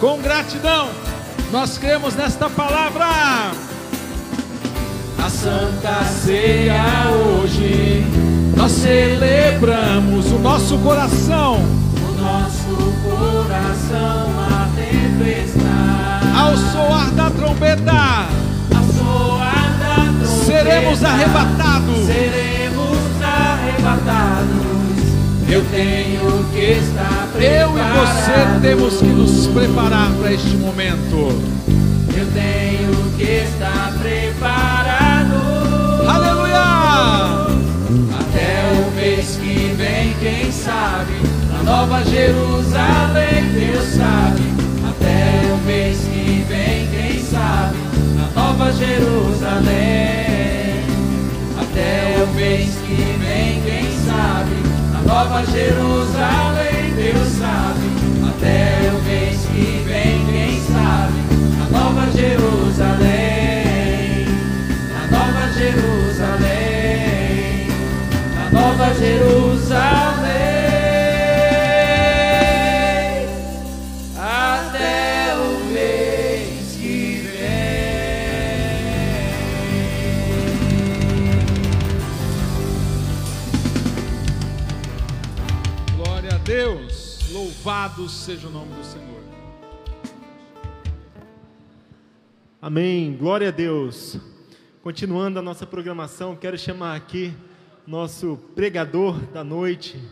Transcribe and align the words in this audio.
com 0.00 0.20
gratidão, 0.20 0.88
nós 1.50 1.78
cremos 1.78 2.14
nesta 2.14 2.48
palavra. 2.50 3.06
A 5.18 5.30
Santa 5.30 6.04
Ceia 6.04 6.84
hoje, 7.10 8.04
nós 8.56 8.72
celebramos 8.72 10.26
o 10.32 10.38
nosso 10.38 10.76
coração, 10.78 11.56
o 11.56 12.20
nosso 12.20 12.92
coração 13.02 14.30
a 14.40 14.68
tempestade. 14.76 16.36
Ao 16.36 16.56
soar 16.56 17.10
da 17.12 17.30
trombeta, 17.30 17.92
ao 18.74 18.84
soar 18.92 19.78
da 19.78 19.94
trombeta, 19.94 20.44
seremos 20.44 21.04
arrebatados. 21.04 22.06
Seremos 22.06 23.22
arrebatados. 23.22 24.83
Eu 25.48 25.64
tenho 25.70 26.44
que 26.52 26.78
estar 26.78 27.28
preparado. 27.32 27.42
Eu 27.42 27.78
e 27.78 27.82
você 27.92 28.60
temos 28.62 28.96
que 28.98 29.06
nos 29.06 29.46
preparar 29.48 30.10
para 30.12 30.32
este 30.32 30.56
momento. 30.56 31.38
Eu 32.16 32.26
tenho 32.32 33.12
que 33.16 33.22
estar 33.22 33.92
preparado. 34.00 35.34
Aleluia! 36.08 36.64
Até 38.18 38.72
o 38.72 38.90
mês 38.96 39.36
que 39.36 39.74
vem, 39.76 40.14
quem 40.20 40.50
sabe? 40.50 41.12
Na 41.52 41.62
Nova 41.62 42.02
Jerusalém, 42.04 43.44
Deus 43.52 43.84
sabe. 43.96 44.42
Até 44.88 45.52
o 45.52 45.56
mês 45.66 45.98
que 45.98 46.44
vem, 46.48 46.88
quem 46.88 47.22
sabe? 47.22 47.76
Na 48.16 48.42
Nova 48.42 48.72
Jerusalém. 48.72 49.74
Até 51.60 52.22
o 52.22 52.26
mês 52.34 52.70
que 52.86 53.16
vem, 53.20 53.62
quem 53.62 53.90
sabe? 54.06 54.53
Nova 55.06 55.44
Jerusalém, 55.44 56.94
Deus 56.96 57.28
sabe. 57.38 57.94
Até 58.28 58.90
o 58.90 59.02
mês 59.02 59.44
que 59.46 59.84
vem, 59.86 60.26
quem 60.26 60.60
sabe? 60.62 61.20
A 61.60 61.64
Nova 61.70 62.10
Jerusalém, 62.10 63.12
a 64.96 65.06
Nova 65.10 65.52
Jerusalém, 65.52 66.48
a 68.38 68.50
Nova 68.50 68.94
Jerusalém. 68.94 70.13
Louvado 87.94 88.08
seja 88.08 88.48
o 88.48 88.50
nome 88.50 88.74
do 88.74 88.84
Senhor. 88.84 89.22
Amém, 92.60 93.16
glória 93.16 93.48
a 93.48 93.50
Deus. 93.50 94.18
Continuando 94.82 95.38
a 95.38 95.42
nossa 95.42 95.66
programação, 95.66 96.36
quero 96.36 96.58
chamar 96.58 96.96
aqui 96.96 97.32
nosso 97.86 98.38
pregador 98.54 99.20
da 99.32 99.44
noite, 99.44 100.02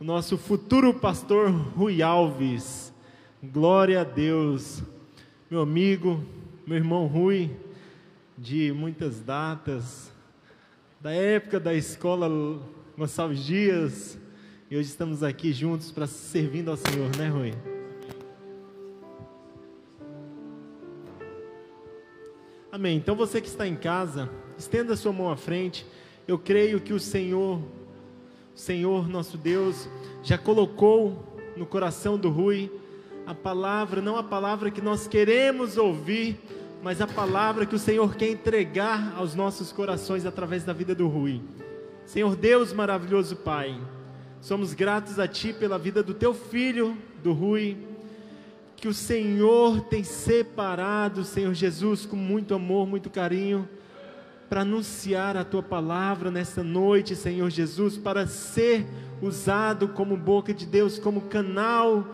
o 0.00 0.04
nosso 0.04 0.38
futuro 0.38 0.94
pastor 0.94 1.50
Rui 1.50 2.02
Alves. 2.02 2.92
Glória 3.42 4.00
a 4.00 4.04
Deus, 4.04 4.82
meu 5.50 5.60
amigo, 5.60 6.24
meu 6.66 6.76
irmão 6.76 7.06
Rui, 7.06 7.50
de 8.36 8.72
muitas 8.72 9.20
datas, 9.20 10.12
da 11.00 11.12
época 11.12 11.60
da 11.60 11.74
escola 11.74 12.28
Gonçalves 12.96 13.44
Dias, 13.44 14.17
e 14.70 14.76
hoje 14.76 14.90
estamos 14.90 15.22
aqui 15.22 15.50
juntos 15.50 15.90
para 15.90 16.06
servindo 16.06 16.70
ao 16.70 16.76
Senhor, 16.76 17.16
né, 17.16 17.28
Rui? 17.28 17.54
Amém. 22.70 22.98
Então 22.98 23.16
você 23.16 23.40
que 23.40 23.48
está 23.48 23.66
em 23.66 23.74
casa, 23.74 24.28
estenda 24.58 24.94
sua 24.94 25.10
mão 25.10 25.30
à 25.30 25.36
frente. 25.36 25.86
Eu 26.26 26.38
creio 26.38 26.80
que 26.80 26.92
o 26.92 27.00
Senhor, 27.00 27.60
o 28.54 28.58
Senhor 28.58 29.08
nosso 29.08 29.38
Deus, 29.38 29.88
já 30.22 30.36
colocou 30.36 31.34
no 31.56 31.64
coração 31.64 32.18
do 32.18 32.28
Rui 32.28 32.70
a 33.26 33.34
palavra, 33.34 34.02
não 34.02 34.18
a 34.18 34.22
palavra 34.22 34.70
que 34.70 34.82
nós 34.82 35.08
queremos 35.08 35.78
ouvir, 35.78 36.38
mas 36.82 37.00
a 37.00 37.06
palavra 37.06 37.64
que 37.64 37.74
o 37.74 37.78
Senhor 37.78 38.14
quer 38.16 38.28
entregar 38.28 39.14
aos 39.16 39.34
nossos 39.34 39.72
corações 39.72 40.26
através 40.26 40.62
da 40.62 40.74
vida 40.74 40.94
do 40.94 41.08
Rui. 41.08 41.40
Senhor 42.04 42.36
Deus 42.36 42.72
maravilhoso 42.72 43.34
Pai, 43.34 43.78
somos 44.40 44.74
gratos 44.74 45.18
a 45.18 45.26
Ti 45.26 45.52
pela 45.52 45.78
vida 45.78 46.02
do 46.02 46.14
Teu 46.14 46.32
filho, 46.32 46.96
do 47.22 47.32
Rui, 47.32 47.76
que 48.76 48.88
o 48.88 48.94
Senhor 48.94 49.80
tem 49.82 50.04
separado, 50.04 51.24
Senhor 51.24 51.52
Jesus, 51.52 52.06
com 52.06 52.16
muito 52.16 52.54
amor, 52.54 52.86
muito 52.86 53.10
carinho, 53.10 53.68
para 54.48 54.62
anunciar 54.62 55.36
a 55.36 55.44
tua 55.44 55.62
palavra 55.62 56.30
nesta 56.30 56.62
noite, 56.62 57.16
Senhor 57.16 57.50
Jesus, 57.50 57.98
para 57.98 58.26
ser 58.26 58.86
usado 59.20 59.88
como 59.88 60.16
boca 60.16 60.54
de 60.54 60.64
Deus, 60.64 60.98
como 60.98 61.22
canal 61.22 62.06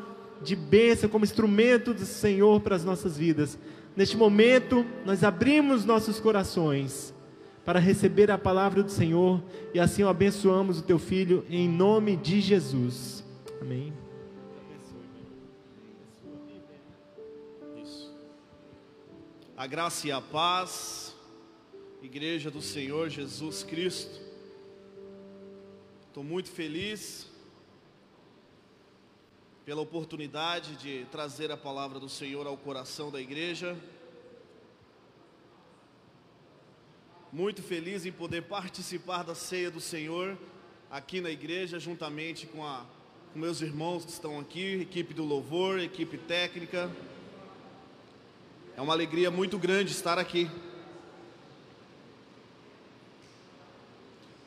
de 0.42 0.56
bênção, 0.56 1.08
como 1.08 1.24
instrumento 1.24 1.94
do 1.94 2.04
Senhor 2.04 2.60
para 2.60 2.74
as 2.74 2.84
nossas 2.84 3.16
vidas. 3.16 3.58
Neste 3.94 4.16
momento, 4.16 4.84
nós 5.04 5.22
abrimos 5.22 5.84
nossos 5.84 6.18
corações 6.18 7.14
para 7.64 7.78
receber 7.78 8.30
a 8.30 8.36
palavra 8.36 8.82
do 8.82 8.90
Senhor 8.90 9.42
e 9.72 9.80
assim 9.80 10.02
o 10.02 10.08
abençoamos 10.08 10.78
o 10.78 10.82
teu 10.82 10.98
filho 10.98 11.44
em 11.48 11.68
nome 11.68 12.16
de 12.16 12.40
Jesus. 12.40 13.24
Amém. 13.60 13.92
A 19.56 19.66
graça 19.66 20.06
e 20.06 20.12
a 20.12 20.20
paz, 20.20 21.16
Igreja 22.02 22.50
do 22.50 22.60
Senhor 22.60 23.08
Jesus 23.08 23.62
Cristo. 23.62 24.20
Estou 26.06 26.22
muito 26.22 26.50
feliz 26.50 27.30
pela 29.64 29.80
oportunidade 29.80 30.76
de 30.76 31.06
trazer 31.10 31.50
a 31.50 31.56
palavra 31.56 31.98
do 31.98 32.10
Senhor 32.10 32.46
ao 32.46 32.58
coração 32.58 33.10
da 33.10 33.18
igreja. 33.18 33.74
Muito 37.34 37.64
feliz 37.64 38.06
em 38.06 38.12
poder 38.12 38.42
participar 38.42 39.24
da 39.24 39.34
ceia 39.34 39.68
do 39.68 39.80
Senhor 39.80 40.38
aqui 40.88 41.20
na 41.20 41.30
igreja, 41.30 41.80
juntamente 41.80 42.46
com, 42.46 42.64
a, 42.64 42.86
com 43.32 43.40
meus 43.40 43.60
irmãos 43.60 44.04
que 44.04 44.12
estão 44.12 44.38
aqui, 44.38 44.82
equipe 44.82 45.12
do 45.12 45.24
louvor, 45.24 45.80
equipe 45.80 46.16
técnica. 46.16 46.88
É 48.76 48.80
uma 48.80 48.92
alegria 48.92 49.32
muito 49.32 49.58
grande 49.58 49.90
estar 49.90 50.16
aqui. 50.16 50.48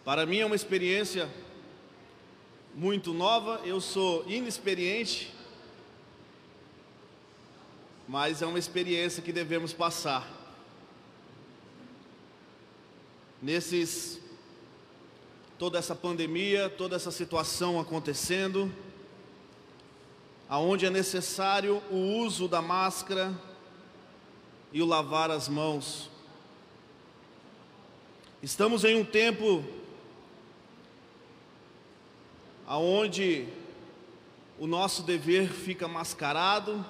Para 0.05 0.25
mim 0.25 0.37
é 0.37 0.45
uma 0.45 0.55
experiência 0.55 1.29
muito 2.73 3.13
nova, 3.13 3.59
eu 3.65 3.81
sou 3.81 4.23
inexperiente, 4.29 5.33
mas 8.07 8.41
é 8.41 8.45
uma 8.45 8.57
experiência 8.57 9.21
que 9.21 9.33
devemos 9.33 9.73
passar. 9.73 10.36
Nesses 13.41 14.19
toda 15.57 15.79
essa 15.79 15.95
pandemia, 15.95 16.69
toda 16.69 16.95
essa 16.95 17.11
situação 17.11 17.79
acontecendo, 17.79 18.71
aonde 20.47 20.85
é 20.85 20.89
necessário 20.89 21.81
o 21.89 21.97
uso 21.97 22.47
da 22.47 22.61
máscara, 22.61 23.33
e 24.71 24.81
o 24.81 24.85
lavar 24.85 25.31
as 25.31 25.47
mãos. 25.47 26.09
Estamos 28.41 28.83
em 28.83 28.95
um 28.95 29.05
tempo 29.05 29.63
aonde 32.65 33.47
o 34.59 34.67
nosso 34.67 35.03
dever 35.03 35.49
fica 35.49 35.87
mascarado 35.87 36.85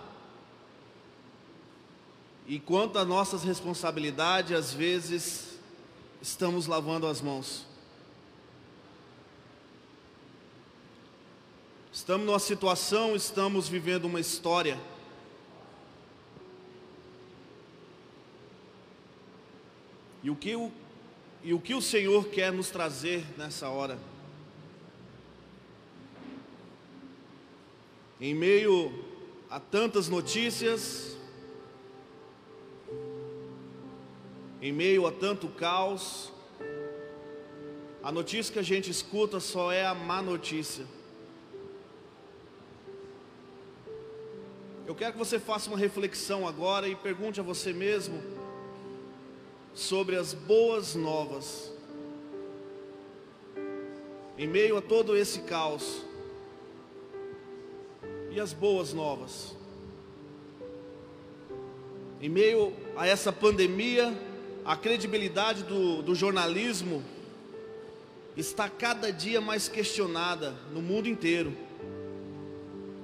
e 2.48 2.60
quanto 2.60 2.98
às 2.98 3.08
nossas 3.08 3.44
responsabilidades, 3.44 4.52
às 4.58 4.74
vezes 4.74 5.47
estamos 6.30 6.68
lavando 6.68 7.08
as 7.08 7.22
mãos. 7.22 7.66
Estamos 11.92 12.26
numa 12.26 12.40
situação, 12.40 13.16
estamos 13.16 13.68
vivendo 13.68 14.06
uma 14.06 14.20
história 14.20 14.80
E 20.24 20.30
o 20.30 20.36
que 20.36 20.56
o, 20.56 20.72
e 21.42 21.54
o, 21.54 21.60
que 21.62 21.74
o 21.74 21.82
Senhor 21.82 22.28
quer 22.28 22.52
nos 22.52 22.70
trazer 22.70 23.26
nessa 23.38 23.70
hora? 23.70 23.98
Em 28.20 28.34
meio 28.34 29.06
a 29.50 29.58
tantas 29.58 30.10
notícias, 30.10 31.17
em 34.62 34.72
meio 34.72 35.06
a 35.06 35.12
tanto 35.12 35.48
caos, 35.48 36.32
a 38.04 38.12
notícia 38.12 38.54
que 38.54 38.60
a 38.60 38.64
gente 38.64 38.90
escuta 38.90 39.40
só 39.40 39.72
é 39.72 39.86
a 39.86 39.94
má 39.94 40.22
notícia. 40.22 40.86
Eu 44.86 44.96
quero 44.96 45.14
que 45.14 45.20
você 45.20 45.38
faça 45.38 45.70
uma 45.70 45.78
reflexão 45.78 46.48
agora 46.48 46.88
e 46.88 46.96
pergunte 46.96 47.40
a 47.40 47.44
você 47.44 47.74
mesmo 47.74 48.24
sobre 49.74 50.16
as 50.16 50.34
boas 50.34 50.96
novas. 50.96 51.72
Em 54.38 54.48
meio 54.48 54.78
a 54.78 54.82
todo 54.82 55.18
esse 55.18 55.42
caos, 55.42 56.08
e 58.38 58.40
as 58.40 58.54
boas 58.54 58.94
novas. 58.94 59.56
Em 62.22 62.30
meio 62.30 62.72
a 62.96 63.08
essa 63.08 63.34
pandemia, 63.34 64.16
a 64.68 64.76
credibilidade 64.76 65.64
do, 65.64 66.02
do 66.02 66.14
jornalismo 66.14 67.02
está 68.36 68.70
cada 68.70 69.14
dia 69.14 69.40
mais 69.40 69.70
questionada 69.70 70.54
no 70.74 70.82
mundo 70.82 71.08
inteiro. 71.08 71.56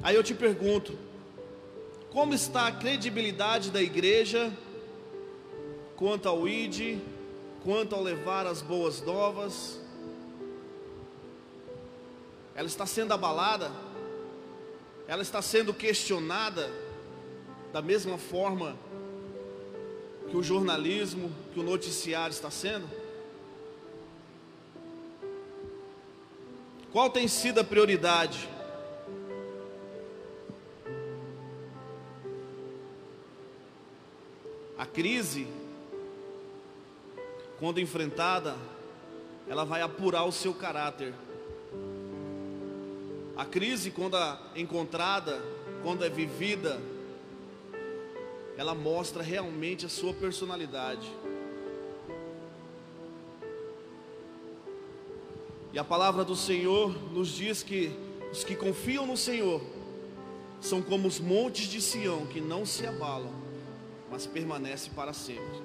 Aí 0.04 0.14
eu 0.14 0.22
te 0.22 0.34
pergunto: 0.34 1.00
como 2.12 2.34
está 2.34 2.68
a 2.68 2.72
credibilidade 2.74 3.72
da 3.72 3.82
igreja 3.82 4.52
quanto 5.96 6.28
ao 6.28 6.46
ID, 6.46 7.00
quanto 7.64 7.96
ao 7.96 8.04
levar 8.04 8.46
as 8.46 8.62
boas 8.62 9.02
novas? 9.02 9.80
Ela 12.54 12.68
está 12.68 12.86
sendo 12.86 13.14
abalada? 13.14 13.72
Ela 15.08 15.22
está 15.22 15.42
sendo 15.42 15.74
questionada 15.74 16.70
da 17.72 17.82
mesma 17.82 18.18
forma 18.18 18.78
que 20.34 20.38
o 20.38 20.42
jornalismo, 20.42 21.32
que 21.54 21.60
o 21.60 21.64
noticiário 21.64 22.34
está 22.34 22.50
sendo? 22.50 22.90
Qual 26.92 27.08
tem 27.08 27.28
sido 27.28 27.60
a 27.60 27.64
prioridade? 27.64 28.50
A 34.76 34.88
crise, 34.88 35.48
quando 37.60 37.80
enfrentada, 37.80 38.56
ela 39.48 39.64
vai 39.64 39.84
apurar 39.84 40.24
o 40.24 40.32
seu 40.32 40.56
caráter. 40.56 41.14
A 43.38 43.46
crise, 43.46 43.92
quando 43.92 44.18
encontrada, 44.56 45.40
quando 45.84 46.04
é 46.04 46.10
vivida, 46.10 46.82
ela 48.58 48.76
mostra 48.76 49.24
realmente 49.24 49.86
a 49.86 49.90
sua 49.90 50.14
personalidade. 50.14 51.12
E 55.72 55.80
a 55.80 55.84
palavra 55.84 56.24
do 56.24 56.36
Senhor 56.36 56.96
nos 57.12 57.30
diz 57.30 57.64
que 57.64 57.92
os 58.32 58.44
que 58.44 58.56
confiam 58.56 59.08
no 59.08 59.18
Senhor 59.18 59.62
são 60.62 60.82
como 60.82 61.08
os 61.08 61.20
montes 61.20 61.68
de 61.68 61.82
Sião 61.82 62.26
que 62.28 62.40
não 62.40 62.66
se 62.66 62.86
abalam, 62.86 63.34
mas 64.10 64.26
permanecem 64.26 64.94
para 64.94 65.14
sempre. 65.14 65.62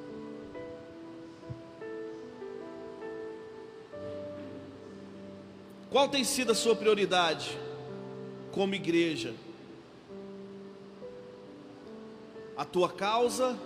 Qual 5.91 6.09
tem 6.09 6.25
sido 6.25 6.53
a 6.53 6.55
sua 6.55 6.75
prioridade 6.75 7.59
como 8.53 8.75
igreja? 8.75 9.35
A 12.59 12.65
tua 12.65 12.89
causa, 12.89 13.57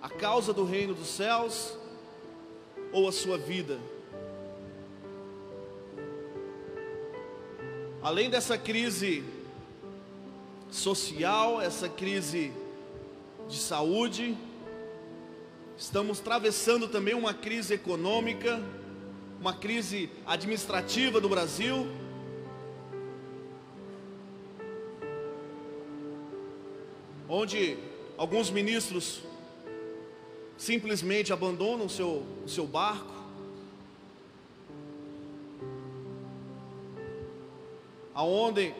a 0.00 0.08
causa 0.08 0.54
do 0.54 0.64
reino 0.64 0.94
dos 0.94 1.08
céus 1.08 1.76
ou 2.90 3.06
a 3.06 3.12
sua 3.12 3.36
vida? 3.36 3.78
Além 8.02 8.30
dessa 8.30 8.56
crise 8.56 9.22
social, 10.70 11.60
essa 11.60 11.86
crise 11.86 12.50
de 13.46 13.58
saúde, 13.58 14.34
estamos 15.76 16.18
atravessando 16.18 16.88
também 16.88 17.14
uma 17.14 17.34
crise 17.34 17.74
econômica, 17.74 18.58
uma 19.38 19.52
crise 19.52 20.08
administrativa 20.26 21.20
do 21.20 21.28
Brasil. 21.28 21.86
Onde 27.28 27.76
Alguns 28.16 28.48
ministros 28.48 29.22
simplesmente 30.56 31.32
abandonam 31.32 31.86
o 31.86 31.90
seu, 31.90 32.22
o 32.44 32.48
seu 32.48 32.66
barco. 32.66 33.12
Aonde 38.14 38.72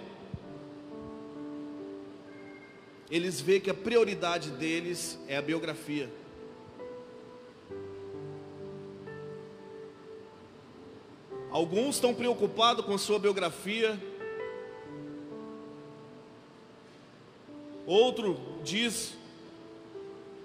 eles 3.10 3.40
veem 3.40 3.60
que 3.60 3.70
a 3.70 3.74
prioridade 3.74 4.50
deles 4.50 5.18
é 5.26 5.36
a 5.36 5.42
biografia. 5.42 6.10
Alguns 11.50 11.96
estão 11.96 12.14
preocupados 12.14 12.84
com 12.84 12.96
sua 12.96 13.18
biografia. 13.18 14.00
Outro 17.86 18.40
diz 18.64 19.16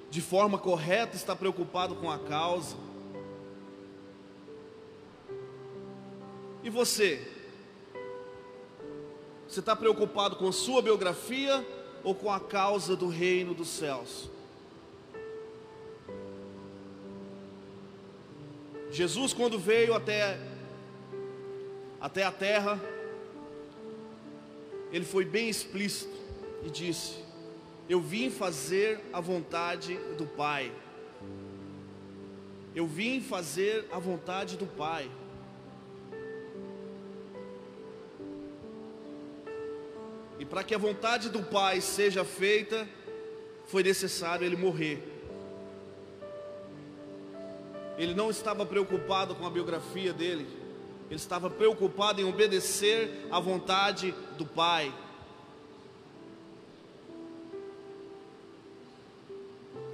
de 0.09 0.21
forma 0.21 0.57
correta, 0.57 1.15
está 1.15 1.35
preocupado 1.35 1.95
com 1.95 2.09
a 2.09 2.17
causa. 2.17 2.75
E 6.63 6.69
você? 6.69 7.25
Você 9.47 9.59
está 9.59 9.75
preocupado 9.75 10.35
com 10.35 10.47
a 10.47 10.51
sua 10.51 10.81
biografia 10.81 11.65
ou 12.03 12.13
com 12.13 12.31
a 12.31 12.39
causa 12.39 12.95
do 12.95 13.07
reino 13.07 13.53
dos 13.53 13.69
céus? 13.69 14.29
Jesus, 18.91 19.33
quando 19.33 19.59
veio 19.59 19.93
até, 19.93 20.39
até 22.01 22.23
a 22.23 22.31
terra, 22.31 22.81
ele 24.91 25.05
foi 25.05 25.23
bem 25.23 25.47
explícito 25.47 26.17
e 26.65 26.69
disse: 26.69 27.28
eu 27.89 27.99
vim 27.99 28.29
fazer 28.29 29.01
a 29.11 29.19
vontade 29.19 29.95
do 30.15 30.27
Pai. 30.27 30.71
Eu 32.75 32.85
vim 32.85 33.19
fazer 33.19 33.87
a 33.91 33.97
vontade 33.97 34.55
do 34.55 34.67
Pai. 34.67 35.09
E 40.37 40.45
para 40.45 40.63
que 40.63 40.75
a 40.75 40.77
vontade 40.77 41.29
do 41.29 41.41
Pai 41.41 41.81
seja 41.81 42.23
feita, 42.23 42.87
foi 43.65 43.81
necessário 43.81 44.45
ele 44.45 44.55
morrer. 44.55 45.01
Ele 47.97 48.13
não 48.13 48.29
estava 48.29 48.67
preocupado 48.67 49.33
com 49.33 49.47
a 49.47 49.49
biografia 49.49 50.13
dele, 50.13 50.47
ele 51.07 51.15
estava 51.15 51.49
preocupado 51.49 52.21
em 52.21 52.23
obedecer 52.23 53.27
à 53.31 53.39
vontade 53.39 54.13
do 54.37 54.45
Pai. 54.45 54.93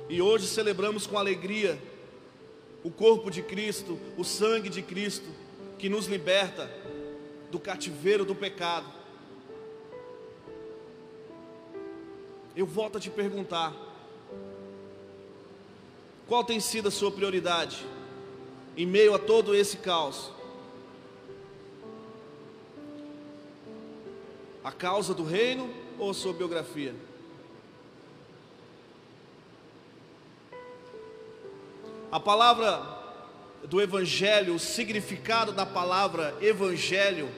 E 0.08 0.22
hoje 0.22 0.46
celebramos 0.46 1.08
com 1.08 1.18
alegria 1.18 1.82
o 2.84 2.92
corpo 2.92 3.32
de 3.32 3.42
Cristo, 3.42 4.00
o 4.16 4.24
sangue 4.24 4.70
de 4.70 4.84
Cristo, 4.84 5.28
que 5.80 5.90
nos 5.90 6.06
liberta 6.06 6.70
do 7.50 7.60
cativeiro 7.60 8.24
do 8.24 8.36
pecado. 8.36 8.86
Eu 12.56 12.68
volto 12.68 13.00
a 13.00 13.02
te 13.02 13.10
perguntar: 13.10 13.74
qual 16.28 16.44
tem 16.44 16.60
sido 16.60 16.90
a 16.90 16.92
sua 16.92 17.12
prioridade 17.12 17.84
em 18.78 18.86
meio 18.86 19.16
a 19.16 19.20
todo 19.20 19.56
esse 19.56 19.78
caos? 19.78 20.32
A 24.64 24.72
causa 24.72 25.14
do 25.14 25.24
reino 25.24 25.68
ou 25.98 26.12
a 26.12 26.14
sua 26.14 26.34
biografia? 26.34 26.94
A 32.16 32.20
palavra 32.22 32.82
do 33.66 33.82
Evangelho, 33.82 34.56
o 34.56 34.60
significado 34.60 35.52
da 35.52 35.66
palavra 35.66 36.34
Evangelho, 36.40 37.30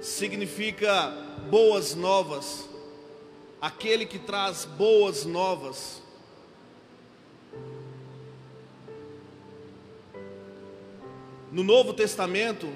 significa 0.00 1.12
boas 1.50 1.94
novas, 1.94 2.66
aquele 3.60 4.06
que 4.06 4.18
traz 4.18 4.64
boas 4.64 5.26
novas. 5.26 6.02
No 11.52 11.62
Novo 11.62 11.92
Testamento, 11.92 12.72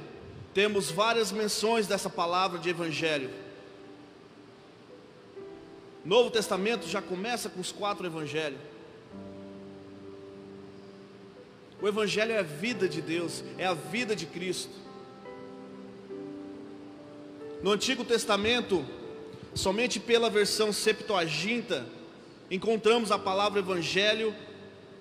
temos 0.53 0.91
várias 0.91 1.33
menções 1.33 1.87
dessa 1.87 2.11
palavra 2.11 2.59
de 2.59 2.69
Evangelho. 2.69 3.31
Novo 6.05 6.31
Testamento 6.31 6.87
já 6.87 7.01
começa 7.01 7.49
com 7.49 7.59
os 7.63 7.73
quatro 7.73 8.05
Evangelhos. 8.05 8.72
O 11.83 11.89
Evangelho 11.89 12.31
é 12.31 12.39
a 12.39 12.43
vida 12.43 12.89
de 12.89 13.03
Deus, 13.03 13.43
é 13.59 13.67
a 13.67 13.75
vida 13.75 14.15
de 14.15 14.25
Cristo. 14.25 14.71
No 17.61 17.73
Antigo 17.73 18.05
Testamento, 18.05 18.85
somente 19.53 19.99
pela 19.99 20.31
versão 20.31 20.73
Septuaginta, 20.73 21.85
encontramos 22.49 23.11
a 23.11 23.19
palavra 23.19 23.59
evangelho 23.59 24.33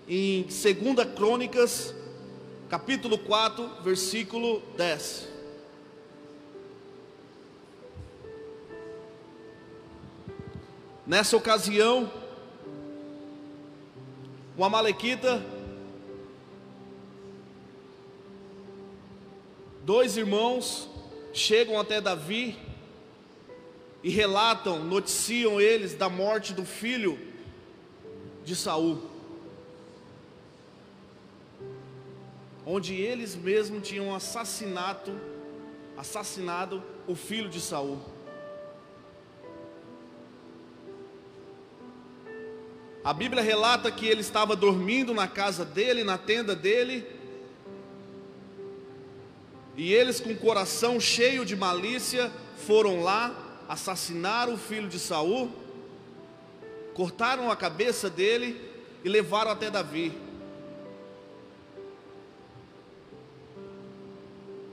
em 0.09 0.41
2 0.41 1.13
Crônicas, 1.15 1.93
capítulo 2.67 3.15
4, 3.19 3.83
versículo 3.83 4.63
10. 4.75 5.27
Nessa 11.05 11.37
ocasião, 11.37 12.11
o 14.57 14.65
Amalequita, 14.65 15.45
dois 19.91 20.15
irmãos 20.15 20.89
chegam 21.33 21.77
até 21.77 21.99
Davi 21.99 22.57
e 24.01 24.09
relatam, 24.09 24.79
noticiam 24.79 25.59
eles 25.59 25.93
da 25.95 26.07
morte 26.07 26.53
do 26.53 26.63
filho 26.63 27.19
de 28.45 28.55
Saul. 28.55 29.01
Onde 32.65 32.93
eles 32.95 33.35
mesmos 33.35 33.85
tinham 33.85 34.15
assassinato, 34.15 35.11
assassinado 35.97 36.81
o 37.05 37.13
filho 37.13 37.49
de 37.49 37.59
Saul. 37.59 37.99
A 43.03 43.11
Bíblia 43.11 43.43
relata 43.43 43.91
que 43.91 44.07
ele 44.07 44.21
estava 44.21 44.55
dormindo 44.55 45.13
na 45.13 45.27
casa 45.27 45.65
dele, 45.65 46.01
na 46.01 46.17
tenda 46.17 46.55
dele, 46.55 47.05
e 49.75 49.93
eles, 49.93 50.19
com 50.19 50.31
o 50.31 50.37
coração 50.37 50.99
cheio 50.99 51.45
de 51.45 51.55
malícia, 51.55 52.31
foram 52.57 53.01
lá, 53.01 53.33
assassinaram 53.69 54.53
o 54.53 54.57
filho 54.57 54.87
de 54.87 54.99
Saul, 54.99 55.49
cortaram 56.93 57.49
a 57.49 57.55
cabeça 57.55 58.09
dele 58.09 58.59
e 59.03 59.09
levaram 59.09 59.51
até 59.51 59.69
Davi. 59.69 60.11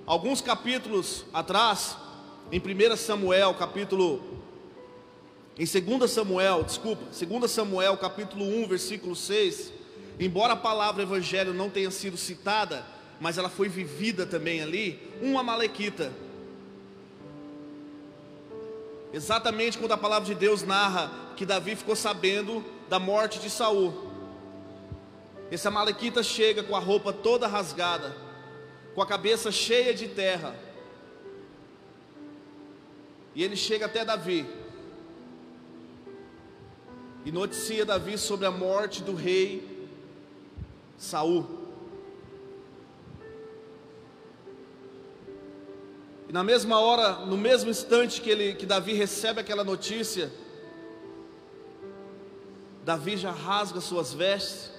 Alguns 0.05 0.41
capítulos 0.41 1.27
atrás, 1.33 1.97
em 2.51 2.59
1 2.59 2.97
Samuel, 2.97 3.55
capítulo 3.55 4.39
em 5.59 5.65
2 5.65 6.09
Samuel, 6.09 6.63
desculpa, 6.63 7.03
2 7.07 7.51
Samuel 7.51 7.97
capítulo 7.97 8.45
1, 8.45 8.69
versículo 8.69 9.17
6, 9.17 9.73
embora 10.21 10.53
a 10.53 10.57
palavra 10.57 11.03
evangelho 11.03 11.53
não 11.53 11.69
tenha 11.69 11.91
sido 11.91 12.17
citada, 12.17 12.87
mas 13.21 13.39
ela 13.39 13.49
foi 13.49 13.69
vivida 13.69 14.25
também 14.25 14.63
ali, 14.63 15.01
um 15.21 15.39
amalequita. 15.39 16.13
Exatamente 19.13 19.79
quando 19.79 19.93
a 19.93 19.99
palavra 19.99 20.27
de 20.27 20.35
Deus 20.35 20.63
narra 20.63 21.11
que 21.37 21.47
Davi 21.47 21.75
ficou 21.75 21.97
sabendo 21.97 22.65
da 22.89 22.99
morte 22.99 23.39
de 23.39 23.49
Saul. 23.49 24.09
Esse 25.51 25.67
amalequita 25.67 26.23
chega 26.23 26.63
com 26.63 26.77
a 26.77 26.79
roupa 26.79 27.13
toda 27.13 27.47
rasgada, 27.47 28.15
com 28.95 29.01
a 29.01 29.07
cabeça 29.07 29.51
cheia 29.51 29.95
de 29.95 30.09
terra. 30.09 30.55
E 33.35 33.43
ele 33.43 33.57
chega 33.57 33.87
até 33.87 34.05
Davi 34.05 34.47
e 37.25 37.33
noticia 37.33 37.85
Davi 37.85 38.17
sobre 38.17 38.47
a 38.47 38.51
morte 38.51 39.03
do 39.03 39.15
rei 39.15 39.87
Saul. 40.97 41.58
E 46.29 46.33
na 46.33 46.45
mesma 46.45 46.79
hora, 46.79 47.25
no 47.25 47.39
mesmo 47.39 47.71
instante 47.71 48.21
que, 48.21 48.29
ele, 48.29 48.55
que 48.55 48.67
Davi 48.67 48.93
recebe 48.93 49.41
aquela 49.41 49.65
notícia, 49.65 50.31
Davi 52.85 53.17
já 53.17 53.31
rasga 53.31 53.81
suas 53.81 54.13
vestes, 54.13 54.71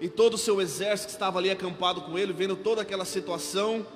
e 0.00 0.08
todo 0.08 0.34
o 0.34 0.38
seu 0.38 0.60
exército 0.60 1.08
que 1.08 1.14
estava 1.14 1.38
ali 1.38 1.50
acampado 1.50 2.02
com 2.02 2.18
ele, 2.18 2.32
vendo 2.32 2.54
toda 2.54 2.82
aquela 2.82 3.04
situação, 3.04 3.86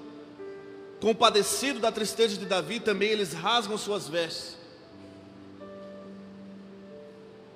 compadecido 1.01 1.79
da 1.79 1.93
tristeza 1.93 2.37
de 2.37 2.47
Davi, 2.47 2.81
também 2.81 3.11
eles 3.11 3.33
rasgam 3.33 3.79
suas 3.79 4.09
vestes. 4.09 4.57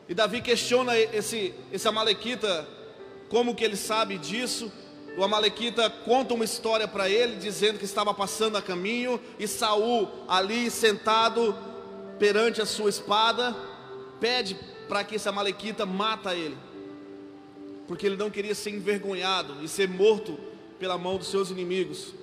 E 0.08 0.14
Davi 0.14 0.42
questiona 0.42 0.96
esse, 0.98 1.54
esse 1.72 1.88
Amalequita, 1.88 2.68
como 3.28 3.54
que 3.54 3.64
ele 3.64 3.76
sabe 3.76 4.18
disso. 4.18 4.70
O 5.16 5.22
Amalequita 5.22 5.90
conta 5.90 6.32
uma 6.32 6.44
história 6.44 6.88
para 6.88 7.08
ele, 7.08 7.36
dizendo 7.36 7.78
que 7.78 7.84
estava 7.84 8.14
passando 8.14 8.56
a 8.56 8.62
caminho, 8.62 9.20
e 9.38 9.46
Saul, 9.46 10.08
ali 10.26 10.70
sentado 10.70 11.54
perante 12.18 12.62
a 12.62 12.66
sua 12.66 12.88
espada, 12.88 13.54
pede 14.18 14.58
para 14.88 15.04
que 15.04 15.16
esse 15.16 15.28
Amalequita 15.28 15.84
mata 15.84 16.34
ele, 16.34 16.56
porque 17.86 18.06
ele 18.06 18.16
não 18.16 18.30
queria 18.30 18.54
ser 18.54 18.70
envergonhado 18.70 19.62
e 19.62 19.68
ser 19.68 19.88
morto 19.88 20.38
pela 20.78 20.96
mão 20.96 21.18
dos 21.18 21.28
seus 21.28 21.50
inimigos. 21.50 22.14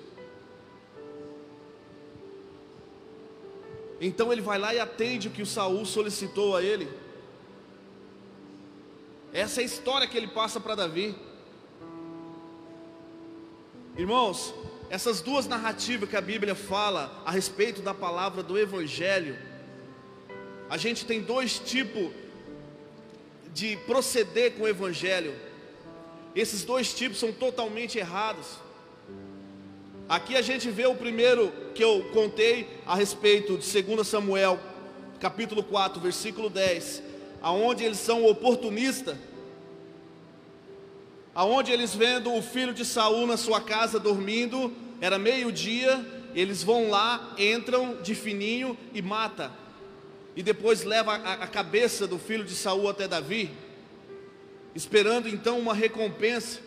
Então 4.00 4.32
ele 4.32 4.40
vai 4.40 4.58
lá 4.58 4.74
e 4.74 4.80
atende 4.80 5.28
o 5.28 5.30
que 5.30 5.42
o 5.42 5.46
Saul 5.46 5.84
solicitou 5.84 6.56
a 6.56 6.62
ele. 6.62 6.88
Essa 9.32 9.60
é 9.60 9.62
a 9.62 9.66
história 9.66 10.08
que 10.08 10.16
ele 10.16 10.28
passa 10.28 10.58
para 10.58 10.74
Davi. 10.74 11.14
Irmãos, 13.96 14.54
essas 14.88 15.20
duas 15.20 15.46
narrativas 15.46 16.08
que 16.08 16.16
a 16.16 16.20
Bíblia 16.20 16.54
fala 16.54 17.22
a 17.24 17.30
respeito 17.30 17.82
da 17.82 17.92
palavra 17.92 18.42
do 18.42 18.58
Evangelho, 18.58 19.36
a 20.68 20.76
gente 20.76 21.04
tem 21.04 21.20
dois 21.20 21.58
tipos 21.58 22.10
de 23.52 23.76
proceder 23.78 24.52
com 24.52 24.62
o 24.62 24.68
Evangelho. 24.68 25.34
Esses 26.34 26.64
dois 26.64 26.94
tipos 26.94 27.18
são 27.18 27.32
totalmente 27.32 27.98
errados. 27.98 28.46
Aqui 30.08 30.36
a 30.36 30.42
gente 30.42 30.70
vê 30.70 30.86
o 30.86 30.94
primeiro 30.94 31.52
que 31.74 31.82
eu 31.82 32.08
contei 32.12 32.68
a 32.86 32.94
respeito 32.94 33.58
de 33.58 33.82
2 33.82 34.06
Samuel, 34.06 34.58
capítulo 35.20 35.62
4, 35.62 36.00
versículo 36.00 36.48
10 36.48 37.10
aonde 37.42 37.84
eles 37.84 37.98
são 37.98 38.24
oportunistas, 38.26 39.16
aonde 41.34 41.72
eles 41.72 41.94
vendo 41.94 42.34
o 42.34 42.42
filho 42.42 42.74
de 42.74 42.84
Saul 42.84 43.26
na 43.26 43.36
sua 43.36 43.60
casa 43.60 43.98
dormindo, 43.98 44.72
era 45.00 45.18
meio-dia, 45.18 46.04
eles 46.34 46.62
vão 46.62 46.90
lá, 46.90 47.34
entram 47.38 48.00
de 48.02 48.14
fininho 48.14 48.76
e 48.92 49.00
mata. 49.00 49.52
E 50.36 50.42
depois 50.42 50.84
leva 50.84 51.12
a, 51.12 51.32
a 51.34 51.46
cabeça 51.46 52.06
do 52.06 52.18
filho 52.18 52.44
de 52.44 52.54
Saul 52.54 52.88
até 52.88 53.08
Davi, 53.08 53.50
esperando 54.74 55.28
então 55.28 55.58
uma 55.58 55.74
recompensa. 55.74 56.60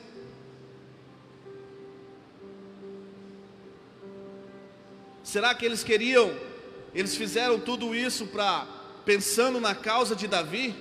Será 5.24 5.56
que 5.56 5.66
eles 5.66 5.84
queriam? 5.84 6.36
Eles 6.94 7.16
fizeram 7.16 7.60
tudo 7.60 7.96
isso 7.96 8.28
para 8.28 8.68
pensando 9.06 9.60
na 9.60 9.74
causa 9.74 10.16
de 10.16 10.28
Davi? 10.28 10.76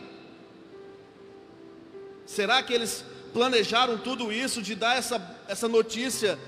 Será 2.26 2.62
que 2.62 2.72
eles 2.72 3.04
planejaram 3.32 3.98
tudo 3.98 4.32
isso 4.32 4.60
de 4.60 4.74
dar 4.74 4.96
essa, 4.96 5.44
essa 5.48 5.68
notícia 5.68 6.38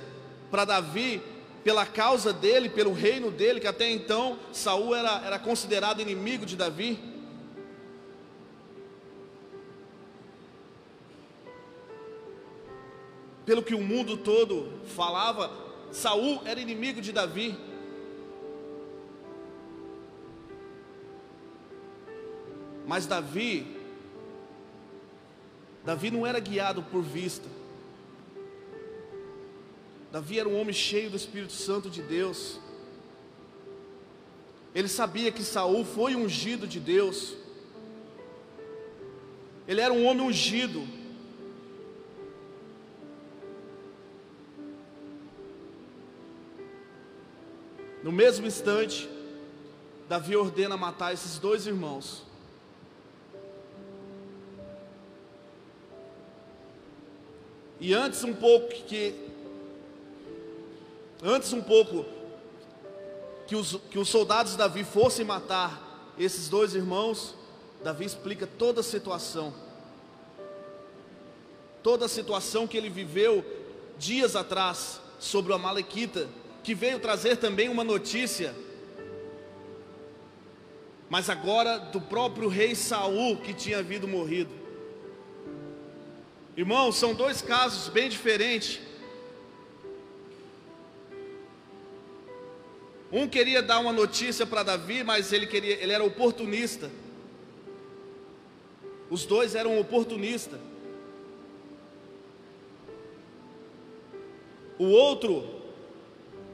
para 0.51 0.65
Davi 0.65 1.23
pela 1.65 1.87
causa 1.87 2.31
dele, 2.33 2.69
pelo 2.69 2.93
reino 2.93 3.31
dele, 3.31 3.59
que 3.59 3.67
até 3.67 3.91
então 3.91 4.39
Saul 4.53 4.95
era, 4.95 5.23
era 5.25 5.39
considerado 5.39 6.01
inimigo 6.01 6.45
de 6.45 6.57
Davi? 6.57 6.99
Pelo 13.47 13.63
que 13.63 13.75
o 13.75 13.81
mundo 13.81 14.19
todo 14.19 14.73
falava, 14.95 15.51
Saul 15.91 16.43
era 16.45 16.61
inimigo 16.61 17.01
de 17.01 17.13
Davi. 17.13 17.57
Mas 22.87 23.07
Davi, 23.07 23.74
Davi 25.85 26.11
não 26.11 26.27
era 26.27 26.41
guiado 26.41 26.83
por 26.83 27.03
vista. 27.03 27.49
Davi 30.11 30.39
era 30.39 30.49
um 30.49 30.59
homem 30.59 30.73
cheio 30.73 31.11
do 31.11 31.17
Espírito 31.17 31.53
Santo 31.53 31.91
de 31.91 32.01
Deus. 32.01 32.59
Ele 34.75 34.89
sabia 34.89 35.31
que 35.31 35.43
Saul 35.43 35.85
foi 35.85 36.17
ungido 36.17 36.67
de 36.67 36.81
Deus. 36.81 37.35
Ele 39.69 39.81
era 39.81 39.93
um 39.93 40.05
homem 40.07 40.27
ungido. 40.27 40.87
No 48.03 48.13
mesmo 48.13 48.47
instante, 48.47 49.09
Davi 50.09 50.37
ordena 50.37 50.77
matar 50.77 51.13
esses 51.13 51.39
dois 51.39 51.67
irmãos. 51.67 52.23
E 57.81 57.93
antes 57.93 58.23
um 58.25 58.33
pouco 58.33 58.69
que 58.69 59.15
antes 61.23 61.53
um 61.53 61.63
pouco 61.63 62.05
que 63.47 63.57
os, 63.57 63.79
que 63.91 63.99
os 63.99 64.09
soldados 64.09 64.53
de 64.53 64.59
Davi 64.59 64.85
fossem 64.85 65.25
matar 65.25 66.13
esses 66.19 66.49
dois 66.49 66.75
irmãos, 66.75 67.35
Davi 67.83 68.05
explica 68.05 68.47
toda 68.47 68.81
a 68.81 68.85
situação. 68.85 69.53
Toda 71.83 72.07
a 72.07 72.09
situação 72.09 72.67
que 72.67 72.77
ele 72.77 72.89
viveu 72.89 73.45
dias 73.99 74.35
atrás 74.35 75.01
sobre 75.19 75.53
o 75.53 75.55
Amalequita, 75.55 76.29
que 76.63 76.75
veio 76.75 76.99
trazer 76.99 77.37
também 77.37 77.69
uma 77.69 77.85
notícia, 77.85 78.55
mas 81.11 81.29
agora 81.29 81.79
do 81.79 82.01
próprio 82.01 82.49
rei 82.49 82.75
Saul 82.75 83.37
que 83.37 83.53
tinha 83.53 83.79
havido 83.79 84.09
morrido. 84.09 84.64
Irmãos, 86.57 86.97
são 86.97 87.15
dois 87.15 87.43
casos 87.43 87.89
bem 87.89 88.09
diferentes. 88.09 88.81
Um 93.11 93.29
queria 93.29 93.61
dar 93.63 93.81
uma 93.81 93.93
notícia 93.93 94.47
para 94.47 94.63
Davi, 94.63 95.03
mas 95.03 95.33
ele 95.33 95.47
queria, 95.47 95.83
ele 95.83 95.93
era 95.93 96.05
oportunista. 96.05 96.91
Os 99.11 99.25
dois 99.25 99.55
eram 99.55 99.79
oportunistas. 99.79 100.61
O 104.79 104.87
outro, 104.87 105.63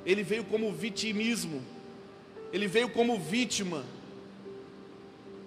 ele 0.04 0.22
veio 0.22 0.44
como 0.44 0.72
vitimismo. 0.72 1.62
Ele 2.52 2.66
veio 2.66 2.90
como 2.90 3.18
vítima. 3.18 3.84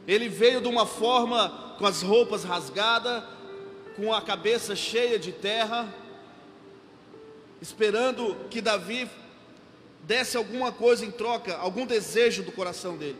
Ele 0.07 0.29
veio 0.29 0.61
de 0.61 0.67
uma 0.67 0.85
forma 0.85 1.75
com 1.77 1.85
as 1.85 2.01
roupas 2.01 2.43
rasgadas, 2.43 3.23
com 3.95 4.13
a 4.13 4.21
cabeça 4.21 4.75
cheia 4.75 5.19
de 5.19 5.31
terra, 5.31 5.93
esperando 7.61 8.35
que 8.49 8.61
Davi 8.61 9.09
desse 10.01 10.35
alguma 10.35 10.71
coisa 10.71 11.05
em 11.05 11.11
troca, 11.11 11.55
algum 11.57 11.85
desejo 11.85 12.43
do 12.43 12.51
coração 12.51 12.97
dele. 12.97 13.19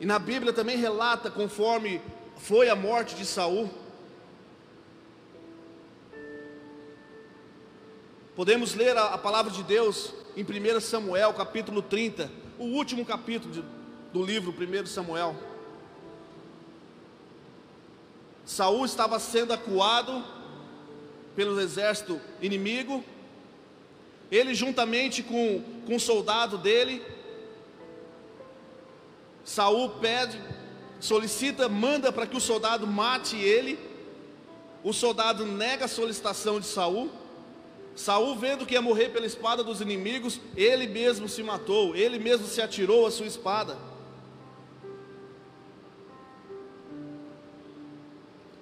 E 0.00 0.06
na 0.06 0.18
Bíblia 0.18 0.52
também 0.52 0.76
relata 0.76 1.30
conforme 1.30 2.00
foi 2.36 2.68
a 2.68 2.74
morte 2.74 3.14
de 3.14 3.24
Saul. 3.24 3.70
Podemos 8.34 8.74
ler 8.74 8.96
a, 8.96 9.14
a 9.14 9.18
palavra 9.18 9.52
de 9.52 9.62
Deus 9.62 10.12
em 10.36 10.42
1 10.42 10.80
Samuel, 10.80 11.32
capítulo 11.34 11.82
30, 11.82 12.30
o 12.58 12.64
último 12.64 13.04
capítulo 13.04 13.52
de, 13.52 13.64
do 14.12 14.24
livro 14.24 14.52
1 14.52 14.86
Samuel. 14.86 15.51
Saul 18.44 18.84
estava 18.84 19.18
sendo 19.18 19.52
acuado 19.52 20.24
pelo 21.34 21.60
exército 21.60 22.20
inimigo, 22.40 23.02
ele 24.30 24.54
juntamente 24.54 25.22
com, 25.22 25.62
com 25.86 25.96
o 25.96 26.00
soldado 26.00 26.58
dele, 26.58 27.02
Saul 29.44 29.88
pede, 29.90 30.40
solicita, 31.00 31.68
manda 31.68 32.12
para 32.12 32.26
que 32.26 32.36
o 32.36 32.40
soldado 32.40 32.86
mate 32.86 33.36
ele. 33.36 33.78
O 34.84 34.92
soldado 34.92 35.44
nega 35.44 35.84
a 35.84 35.88
solicitação 35.88 36.60
de 36.60 36.66
Saul. 36.66 37.10
Saul, 37.94 38.36
vendo 38.36 38.64
que 38.64 38.74
ia 38.74 38.82
morrer 38.82 39.10
pela 39.10 39.26
espada 39.26 39.62
dos 39.62 39.80
inimigos, 39.80 40.40
ele 40.56 40.86
mesmo 40.86 41.28
se 41.28 41.42
matou, 41.42 41.94
ele 41.94 42.18
mesmo 42.18 42.46
se 42.46 42.62
atirou 42.62 43.06
a 43.06 43.10
sua 43.10 43.26
espada. 43.26 43.76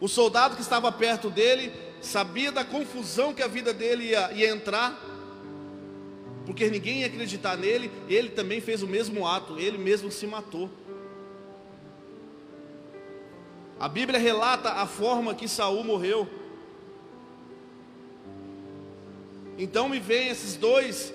O 0.00 0.09
soldado 0.09 0.57
que 0.57 0.62
estava 0.62 0.90
perto 0.90 1.28
dele 1.28 1.73
sabia 2.00 2.50
da 2.50 2.64
confusão 2.64 3.35
que 3.35 3.42
a 3.42 3.47
vida 3.47 3.73
dele 3.73 4.04
ia, 4.04 4.33
ia 4.33 4.49
entrar, 4.49 4.99
porque 6.47 6.71
ninguém 6.71 7.00
ia 7.00 7.07
acreditar 7.07 7.57
nele, 7.57 7.90
ele 8.09 8.30
também 8.30 8.61
fez 8.61 8.83
o 8.83 8.87
mesmo 8.87 9.26
ato, 9.26 9.59
ele 9.59 9.76
mesmo 9.76 10.11
se 10.11 10.26
matou. 10.26 10.71
A 13.78 13.88
Bíblia 13.88 14.19
relata 14.19 14.73
a 14.73 14.86
forma 14.86 15.34
que 15.34 15.47
Saul 15.47 15.84
morreu. 15.84 16.28
Então 19.58 19.89
me 19.89 20.00
vem 20.00 20.28
esses 20.28 20.56
dois, 20.56 21.13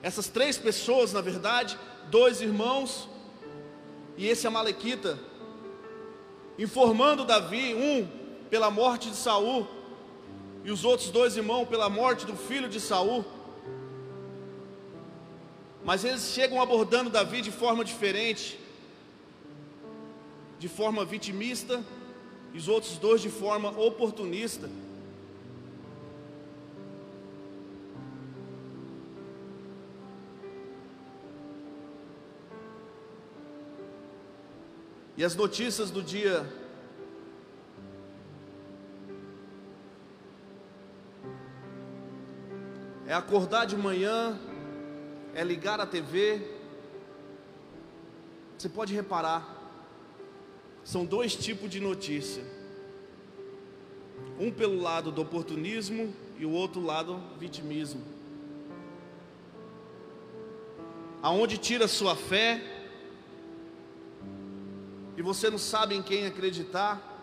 essas 0.00 0.28
três 0.28 0.56
pessoas, 0.56 1.12
na 1.12 1.20
verdade, 1.20 1.76
dois 2.08 2.40
irmãos 2.40 3.08
e 4.16 4.28
esse 4.28 4.46
amalequita, 4.46 5.18
informando 6.56 7.24
Davi, 7.24 7.74
um 7.74 8.17
pela 8.50 8.70
morte 8.70 9.10
de 9.10 9.16
Saul 9.16 9.66
e 10.64 10.70
os 10.70 10.84
outros 10.84 11.10
dois 11.10 11.36
irmãos 11.36 11.66
pela 11.66 11.88
morte 11.88 12.26
do 12.26 12.36
filho 12.36 12.68
de 12.68 12.80
Saul. 12.80 13.24
Mas 15.84 16.04
eles 16.04 16.32
chegam 16.32 16.60
abordando 16.60 17.08
Davi 17.08 17.40
de 17.40 17.50
forma 17.50 17.84
diferente, 17.84 18.58
de 20.58 20.68
forma 20.68 21.04
vitimista, 21.04 21.84
e 22.52 22.58
os 22.58 22.68
outros 22.68 22.98
dois 22.98 23.20
de 23.20 23.30
forma 23.30 23.70
oportunista. 23.78 24.68
E 35.16 35.24
as 35.24 35.34
notícias 35.34 35.90
do 35.90 36.02
dia 36.02 36.46
é 43.08 43.14
acordar 43.14 43.64
de 43.64 43.74
manhã 43.74 44.38
é 45.34 45.42
ligar 45.42 45.80
a 45.80 45.86
TV. 45.86 46.42
Você 48.56 48.68
pode 48.68 48.92
reparar, 48.92 49.56
são 50.84 51.06
dois 51.06 51.34
tipos 51.34 51.70
de 51.70 51.80
notícia. 51.80 52.44
Um 54.38 54.50
pelo 54.50 54.78
lado 54.78 55.10
do 55.10 55.22
oportunismo 55.22 56.14
e 56.38 56.44
o 56.44 56.50
outro 56.50 56.84
lado 56.84 57.18
vitimismo. 57.38 58.02
Aonde 61.22 61.56
tira 61.56 61.88
sua 61.88 62.14
fé 62.14 62.62
e 65.16 65.22
você 65.22 65.48
não 65.48 65.58
sabe 65.58 65.94
em 65.94 66.02
quem 66.02 66.26
acreditar. 66.26 67.17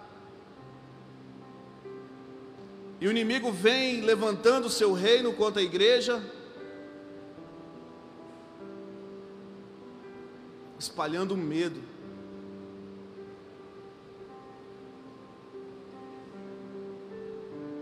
E 2.99 3.07
o 3.07 3.11
inimigo 3.11 3.51
vem 3.51 4.01
levantando 4.01 4.67
o 4.67 4.69
seu 4.69 4.93
reino 4.93 5.33
contra 5.33 5.61
a 5.61 5.65
igreja, 5.65 6.23
espalhando 10.79 11.35
medo. 11.35 11.81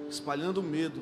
Espalhando 0.09 0.63
medo. 0.63 1.01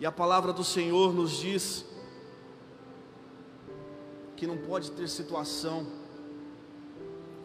E 0.00 0.06
a 0.06 0.12
palavra 0.12 0.52
do 0.52 0.62
Senhor 0.62 1.12
nos 1.12 1.38
diz 1.38 1.84
que 4.38 4.46
não 4.46 4.56
pode 4.56 4.92
ter 4.92 5.08
situação, 5.08 5.84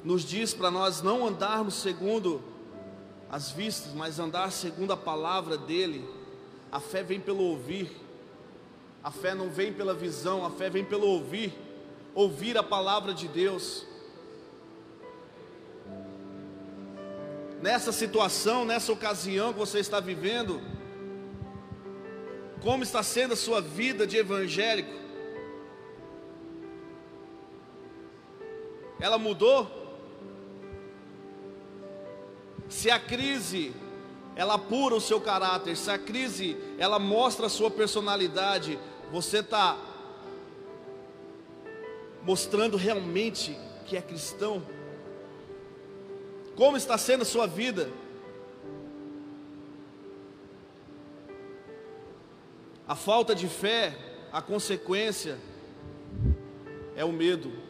nos 0.03 0.23
diz 0.23 0.53
para 0.53 0.69
nós 0.69 1.01
não 1.01 1.25
andarmos 1.25 1.73
segundo 1.73 2.39
as 3.31 3.49
vistas, 3.49 3.93
mas 3.93 4.19
andar 4.19 4.51
segundo 4.51 4.93
a 4.93 4.97
palavra 4.97 5.57
dEle. 5.57 6.07
A 6.71 6.79
fé 6.79 7.01
vem 7.01 7.19
pelo 7.19 7.43
ouvir. 7.43 7.89
A 9.03 9.09
fé 9.09 9.33
não 9.33 9.49
vem 9.49 9.73
pela 9.73 9.93
visão, 9.93 10.45
a 10.45 10.51
fé 10.51 10.69
vem 10.69 10.85
pelo 10.85 11.07
ouvir. 11.07 11.51
Ouvir 12.13 12.57
a 12.59 12.63
palavra 12.63 13.11
de 13.11 13.27
Deus. 13.27 13.87
Nessa 17.59 17.91
situação, 17.91 18.65
nessa 18.65 18.91
ocasião 18.91 19.51
que 19.51 19.57
você 19.57 19.79
está 19.79 19.99
vivendo, 19.99 20.61
como 22.61 22.83
está 22.83 23.01
sendo 23.01 23.33
a 23.33 23.37
sua 23.37 23.61
vida 23.61 24.05
de 24.05 24.17
evangélico? 24.17 25.02
Ela 29.03 29.17
mudou? 29.17 29.69
Se 32.69 32.89
a 32.89 32.97
crise 32.97 33.73
ela 34.33 34.53
apura 34.53 34.95
o 34.95 35.01
seu 35.01 35.19
caráter, 35.19 35.75
se 35.75 35.91
a 35.91 35.99
crise 35.99 36.55
ela 36.77 36.97
mostra 36.99 37.47
a 37.47 37.49
sua 37.49 37.69
personalidade, 37.69 38.79
você 39.11 39.39
está 39.39 39.77
mostrando 42.23 42.77
realmente 42.77 43.57
que 43.85 43.97
é 43.97 44.01
cristão? 44.01 44.65
Como 46.55 46.77
está 46.77 46.97
sendo 46.97 47.23
a 47.23 47.25
sua 47.25 47.45
vida? 47.45 47.91
A 52.87 52.95
falta 52.95 53.35
de 53.35 53.49
fé, 53.49 53.97
a 54.31 54.41
consequência 54.41 55.37
é 56.95 57.03
o 57.03 57.11
medo. 57.11 57.62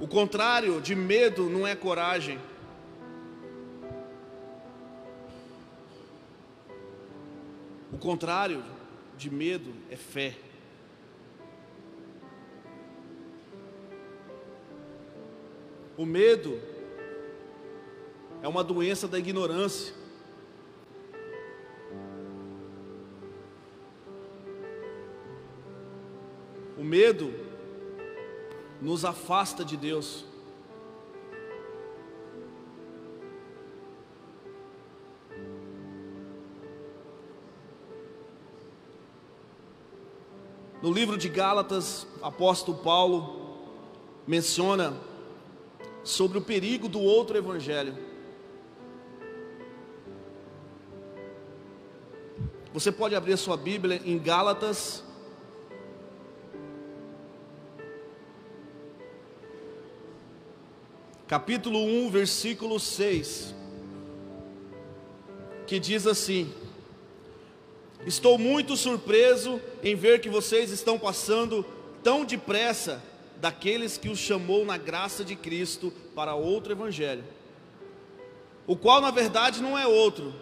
O 0.00 0.08
contrário 0.08 0.80
de 0.80 0.94
medo 0.94 1.48
não 1.48 1.66
é 1.66 1.76
coragem. 1.76 2.38
O 7.92 7.98
contrário 7.98 8.62
de 9.16 9.30
medo 9.30 9.72
é 9.88 9.96
fé. 9.96 10.34
O 15.96 16.04
medo 16.04 16.60
é 18.42 18.48
uma 18.48 18.64
doença 18.64 19.06
da 19.06 19.16
ignorância. 19.16 19.94
O 26.76 26.82
medo 26.82 27.43
nos 28.84 29.02
afasta 29.02 29.64
de 29.64 29.78
Deus. 29.78 30.26
No 40.82 40.92
livro 40.92 41.16
de 41.16 41.30
Gálatas, 41.30 42.06
apóstolo 42.20 42.76
Paulo 42.76 43.56
menciona 44.26 44.92
sobre 46.02 46.36
o 46.36 46.42
perigo 46.42 46.86
do 46.86 47.00
outro 47.00 47.38
evangelho. 47.38 47.96
Você 52.74 52.92
pode 52.92 53.14
abrir 53.14 53.38
sua 53.38 53.56
Bíblia 53.56 54.02
em 54.04 54.18
Gálatas, 54.18 55.02
capítulo 61.34 61.80
1, 61.80 62.10
versículo 62.10 62.78
6, 62.78 63.52
que 65.66 65.80
diz 65.80 66.06
assim: 66.06 66.54
Estou 68.06 68.38
muito 68.38 68.76
surpreso 68.76 69.60
em 69.82 69.96
ver 69.96 70.20
que 70.20 70.28
vocês 70.28 70.70
estão 70.70 70.96
passando 70.96 71.66
tão 72.04 72.24
depressa 72.24 73.02
daqueles 73.40 73.98
que 73.98 74.08
os 74.08 74.20
chamou 74.20 74.64
na 74.64 74.76
graça 74.76 75.24
de 75.24 75.34
Cristo 75.34 75.92
para 76.14 76.36
outro 76.36 76.72
evangelho, 76.72 77.24
o 78.64 78.76
qual 78.76 79.00
na 79.00 79.10
verdade 79.10 79.60
não 79.60 79.76
é 79.76 79.88
outro. 79.88 80.32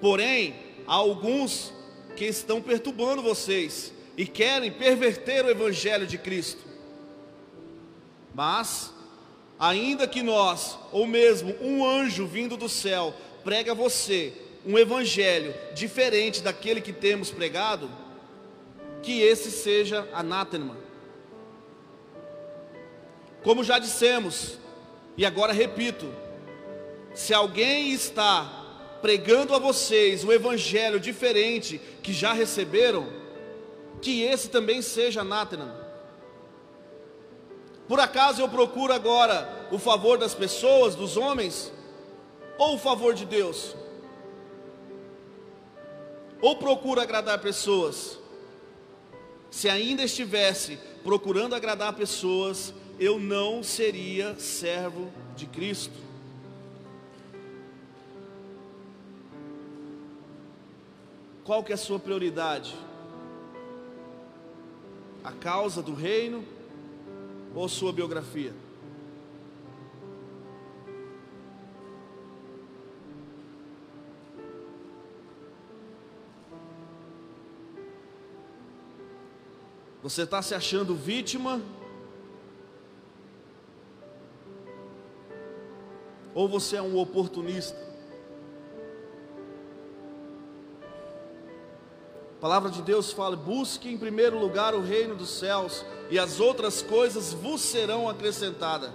Porém, 0.00 0.54
há 0.86 0.94
alguns 0.94 1.72
que 2.14 2.26
estão 2.26 2.62
perturbando 2.62 3.22
vocês 3.22 3.92
e 4.16 4.24
querem 4.24 4.70
perverter 4.70 5.44
o 5.44 5.50
evangelho 5.50 6.06
de 6.06 6.16
Cristo. 6.16 6.62
Mas, 8.32 8.99
ainda 9.60 10.08
que 10.08 10.22
nós, 10.22 10.78
ou 10.90 11.06
mesmo 11.06 11.54
um 11.60 11.86
anjo 11.86 12.26
vindo 12.26 12.56
do 12.56 12.68
céu, 12.68 13.14
prega 13.44 13.72
a 13.72 13.74
você 13.74 14.32
um 14.66 14.76
evangelho 14.76 15.54
diferente 15.74 16.40
daquele 16.40 16.80
que 16.80 16.92
temos 16.92 17.30
pregado, 17.30 17.88
que 19.02 19.20
esse 19.20 19.50
seja 19.50 20.08
anátema 20.12 20.90
como 23.42 23.64
já 23.64 23.78
dissemos, 23.78 24.58
e 25.16 25.24
agora 25.24 25.52
repito: 25.52 26.12
se 27.14 27.32
alguém 27.32 27.92
está 27.92 28.98
pregando 29.00 29.54
a 29.54 29.58
vocês 29.58 30.24
o 30.24 30.32
evangelho 30.32 31.00
diferente 31.00 31.80
que 32.02 32.12
já 32.12 32.32
receberam, 32.32 33.08
que 34.02 34.22
esse 34.22 34.48
também 34.48 34.82
seja 34.82 35.22
anátema. 35.22 35.79
Por 37.90 37.98
acaso 37.98 38.40
eu 38.40 38.48
procuro 38.48 38.92
agora 38.92 39.66
o 39.68 39.76
favor 39.76 40.16
das 40.16 40.32
pessoas, 40.32 40.94
dos 40.94 41.16
homens, 41.16 41.72
ou 42.56 42.76
o 42.76 42.78
favor 42.78 43.14
de 43.14 43.26
Deus? 43.26 43.74
Ou 46.40 46.54
procuro 46.54 47.00
agradar 47.00 47.40
pessoas? 47.40 48.16
Se 49.50 49.68
ainda 49.68 50.04
estivesse 50.04 50.78
procurando 51.02 51.56
agradar 51.56 51.92
pessoas, 51.94 52.72
eu 52.96 53.18
não 53.18 53.60
seria 53.60 54.38
servo 54.38 55.10
de 55.34 55.46
Cristo. 55.46 55.98
Qual 61.42 61.64
que 61.64 61.72
é 61.72 61.74
a 61.74 61.76
sua 61.76 61.98
prioridade? 61.98 62.72
A 65.24 65.32
causa 65.32 65.82
do 65.82 65.92
reino 65.92 66.59
ou 67.54 67.68
sua 67.68 67.92
biografia? 67.92 68.52
Você 80.02 80.22
está 80.22 80.40
se 80.40 80.54
achando 80.54 80.94
vítima 80.94 81.60
Ou 86.34 86.48
você 86.48 86.76
é 86.76 86.82
um 86.82 86.96
oportunista? 86.96 87.78
A 92.36 92.40
palavra 92.40 92.70
de 92.70 92.80
Deus 92.82 93.12
fala: 93.12 93.36
busque 93.36 93.92
em 93.92 93.98
primeiro 93.98 94.38
lugar 94.38 94.74
o 94.74 94.80
reino 94.80 95.14
dos 95.14 95.28
céus, 95.30 95.84
e 96.10 96.18
as 96.18 96.40
outras 96.40 96.82
coisas 96.82 97.32
vos 97.32 97.60
serão 97.60 98.08
acrescentadas. 98.08 98.90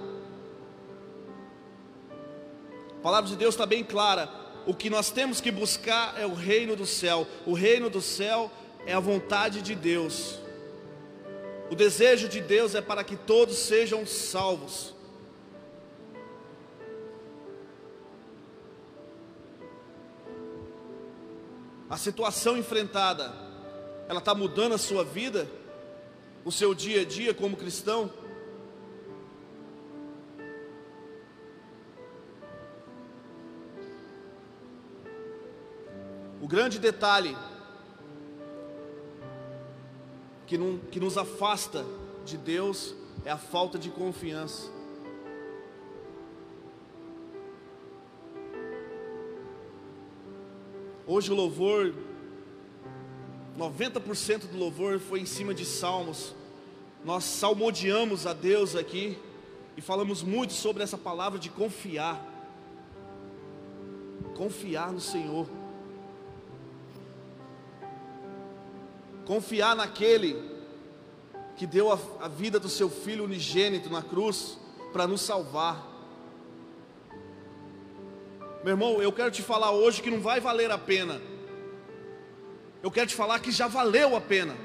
A 2.92 3.02
palavra 3.02 3.30
de 3.30 3.36
Deus 3.36 3.54
está 3.54 3.66
bem 3.66 3.84
clara: 3.84 4.30
o 4.66 4.74
que 4.74 4.90
nós 4.90 5.12
temos 5.12 5.40
que 5.40 5.52
buscar 5.52 6.20
é 6.20 6.26
o 6.26 6.34
reino 6.34 6.76
do 6.76 6.86
céu, 6.86 7.28
o 7.46 7.54
reino 7.54 7.90
do 7.90 8.02
céu 8.02 8.52
é 8.86 8.94
a 8.94 9.00
vontade 9.00 9.62
de 9.62 9.76
Deus, 9.76 10.40
o 11.72 11.76
desejo 11.76 12.28
de 12.28 12.42
Deus 12.42 12.76
é 12.76 12.82
para 12.82 13.04
que 13.04 13.16
todos 13.16 13.58
sejam 13.58 14.06
salvos. 14.06 14.96
a 21.90 21.98
situação 21.98 22.58
enfrentada, 22.58 23.34
ela 24.10 24.20
está 24.20 24.36
mudando 24.36 24.74
a 24.74 24.78
sua 24.78 25.04
vida, 25.04 25.48
o 26.46 26.52
seu 26.52 26.76
dia 26.76 27.02
a 27.02 27.04
dia 27.04 27.34
como 27.34 27.58
cristão? 27.58 28.14
O 36.40 36.48
grande 36.48 36.78
detalhe 36.78 37.36
que, 40.46 40.56
não, 40.56 40.78
que 40.78 41.00
nos 41.00 41.18
afasta 41.18 41.84
de 42.24 42.38
Deus 42.38 42.94
é 43.26 43.32
a 43.32 43.38
falta 43.38 43.80
de 43.80 43.90
confiança. 43.90 44.72
Hoje 51.08 51.32
o 51.32 51.36
louvor, 51.36 51.96
90% 53.58 54.48
do 54.52 54.58
louvor 54.58 55.00
foi 55.00 55.22
em 55.22 55.26
cima 55.26 55.54
de 55.54 55.66
salmos. 55.66 56.36
Nós 57.04 57.24
salmodiamos 57.24 58.28
a 58.28 58.34
Deus 58.34 58.76
aqui 58.76 59.18
e 59.78 59.82
falamos 59.82 60.22
muito 60.22 60.54
sobre 60.54 60.84
essa 60.84 60.98
palavra 60.98 61.40
de 61.40 61.50
confiar. 61.50 62.22
Confiar 64.36 64.92
no 64.92 65.00
Senhor. 65.00 65.48
Confiar 69.26 69.76
naquele 69.76 70.36
que 71.56 71.66
deu 71.66 71.92
a, 71.92 71.98
a 72.20 72.28
vida 72.28 72.60
do 72.60 72.68
seu 72.68 72.90
filho 72.90 73.24
unigênito 73.24 73.90
na 73.90 74.02
cruz 74.02 74.58
para 74.92 75.08
nos 75.08 75.22
salvar. 75.22 75.94
Meu 78.64 78.74
irmão, 78.74 79.02
eu 79.02 79.14
quero 79.14 79.32
te 79.32 79.42
falar 79.42 79.72
hoje 79.72 80.02
que 80.02 80.12
não 80.12 80.20
vai 80.20 80.42
valer 80.42 80.72
a 80.72 80.78
pena. 80.78 81.22
Eu 82.86 82.92
quero 82.92 83.08
te 83.08 83.16
falar 83.16 83.40
que 83.40 83.52
já 83.52 83.68
valeu 83.68 84.16
a 84.16 84.22
pena. 84.22 84.56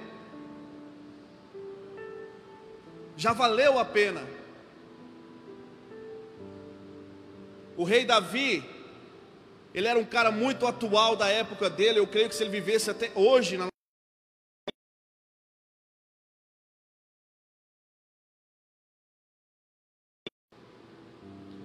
Já 3.16 3.32
valeu 3.32 3.78
a 3.78 3.84
pena. 3.86 4.20
O 7.78 7.82
rei 7.82 8.04
Davi, 8.04 8.62
ele 9.72 9.88
era 9.88 9.98
um 9.98 10.04
cara 10.04 10.30
muito 10.30 10.66
atual 10.66 11.16
da 11.16 11.30
época 11.30 11.70
dele. 11.70 11.98
Eu 11.98 12.06
creio 12.06 12.28
que 12.28 12.34
se 12.34 12.42
ele 12.42 12.50
vivesse 12.50 12.90
até 12.90 13.10
hoje 13.14 13.56
na 13.56 13.68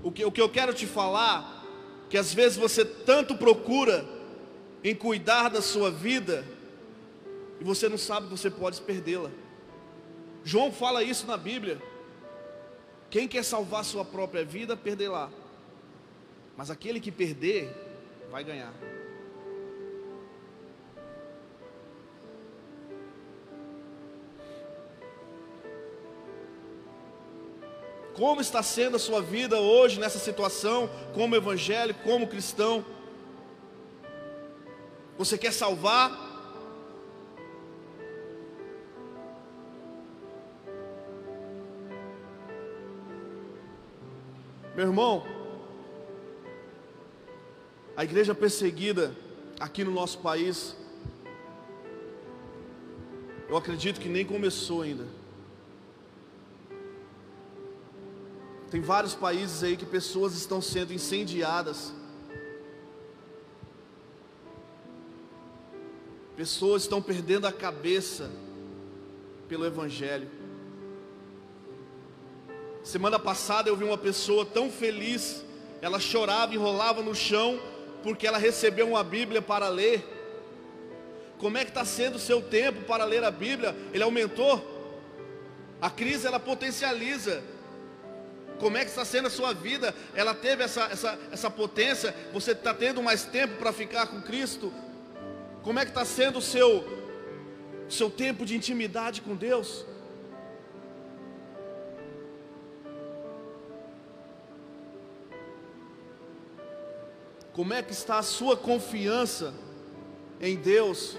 O 0.01 0.09
que, 0.09 0.23
o 0.23 0.31
que 0.31 0.39
eu 0.39 0.49
quero 0.49 0.73
te 0.73 0.87
falar 0.87 1.65
que 2.09 2.17
às 2.17 2.33
vezes 2.33 2.57
você 2.57 2.85
tanto 2.85 3.35
procura 3.35 4.14
em 4.85 4.93
cuidar 4.93 5.49
da 5.49 5.63
sua 5.63 5.89
vida 5.89 6.45
e 7.59 7.63
você 7.63 7.89
não 7.89 7.97
sabe 7.97 8.27
que 8.27 8.37
você 8.37 8.51
pode 8.51 8.79
perdê-la. 8.81 9.31
João 10.43 10.71
fala 10.71 11.01
isso 11.01 11.25
na 11.25 11.35
Bíblia, 11.35 11.81
Quem 13.09 13.27
quer 13.27 13.43
salvar 13.43 13.83
sua 13.83 14.05
própria 14.05 14.45
vida, 14.45 14.77
perderá. 14.77 15.29
Mas 16.55 16.69
aquele 16.69 16.99
que 16.99 17.11
perder, 17.11 17.73
vai 18.29 18.43
ganhar. 18.43 18.73
Como 28.13 28.39
está 28.41 28.61
sendo 28.61 28.97
a 28.97 28.99
sua 28.99 29.21
vida 29.21 29.59
hoje 29.59 29.99
nessa 29.99 30.19
situação, 30.19 30.89
como 31.13 31.35
evangélico, 31.35 32.03
como 32.03 32.27
cristão? 32.27 32.85
Você 35.17 35.37
quer 35.37 35.53
salvar? 35.53 36.11
Meu 44.75 44.87
irmão, 44.87 45.25
a 47.95 48.03
igreja 48.03 48.35
perseguida 48.35 49.15
aqui 49.57 49.85
no 49.85 49.91
nosso 49.91 50.19
país, 50.19 50.75
eu 53.47 53.55
acredito 53.55 54.01
que 54.01 54.09
nem 54.09 54.25
começou 54.25 54.81
ainda. 54.81 55.05
Tem 58.69 58.81
vários 58.81 59.15
países 59.15 59.63
aí 59.63 59.77
que 59.77 59.85
pessoas 59.85 60.35
estão 60.35 60.61
sendo 60.61 60.91
incendiadas. 60.91 61.93
Pessoas 66.35 66.83
estão 66.83 67.01
perdendo 67.01 67.47
a 67.47 67.51
cabeça 67.51 68.29
pelo 69.47 69.65
Evangelho. 69.65 70.29
Semana 72.83 73.17
passada 73.17 73.69
eu 73.69 73.75
vi 73.75 73.83
uma 73.83 73.97
pessoa 73.97 74.45
tão 74.45 74.69
feliz, 74.69 75.43
ela 75.81 75.99
chorava 75.99 76.53
e 76.53 76.57
rolava 76.57 77.01
no 77.01 77.15
chão, 77.15 77.59
porque 78.03 78.27
ela 78.27 78.37
recebeu 78.37 78.87
uma 78.87 79.03
Bíblia 79.03 79.41
para 79.41 79.69
ler. 79.69 80.03
Como 81.37 81.57
é 81.57 81.63
que 81.63 81.71
está 81.71 81.85
sendo 81.85 82.15
o 82.15 82.19
seu 82.19 82.41
tempo 82.41 82.81
para 82.81 83.05
ler 83.05 83.23
a 83.23 83.31
Bíblia? 83.31 83.75
Ele 83.93 84.03
aumentou? 84.03 84.73
A 85.81 85.89
crise 85.89 86.27
ela 86.27 86.39
potencializa 86.39 87.43
como 88.59 88.77
é 88.77 88.85
que 88.85 88.89
está 88.89 89.03
sendo 89.03 89.27
a 89.27 89.31
sua 89.31 89.53
vida? 89.53 89.93
Ela 90.13 90.33
teve 90.33 90.63
essa, 90.63 90.83
essa, 90.85 91.19
essa 91.31 91.49
potência? 91.49 92.15
Você 92.31 92.51
está 92.51 92.73
tendo 92.73 93.03
mais 93.03 93.25
tempo 93.25 93.57
para 93.57 93.73
ficar 93.73 94.07
com 94.07 94.21
Cristo? 94.21 94.73
Como 95.65 95.79
é 95.79 95.83
que 95.83 95.89
está 95.89 96.05
sendo 96.05 96.37
o 96.37 96.41
seu, 96.43 96.85
seu 97.89 98.07
tempo 98.07 98.45
de 98.45 98.55
intimidade 98.55 99.19
com 99.19 99.35
Deus? 99.35 99.83
Como 107.51 107.73
é 107.73 107.81
que 107.81 107.93
está 107.93 108.19
a 108.19 108.21
sua 108.21 108.55
confiança 108.55 109.55
em 110.39 110.55
Deus 110.55 111.17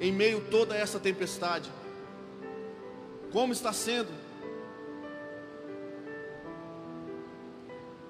em 0.00 0.10
meio 0.10 0.38
a 0.38 0.50
toda 0.50 0.74
essa 0.74 0.98
tempestade? 0.98 1.70
Como 3.30 3.52
está 3.52 3.74
sendo? 3.74 4.08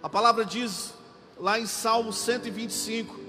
A 0.01 0.09
palavra 0.09 0.45
diz 0.45 0.95
lá 1.37 1.59
em 1.59 1.67
Salmo 1.67 2.13
125: 2.13 3.28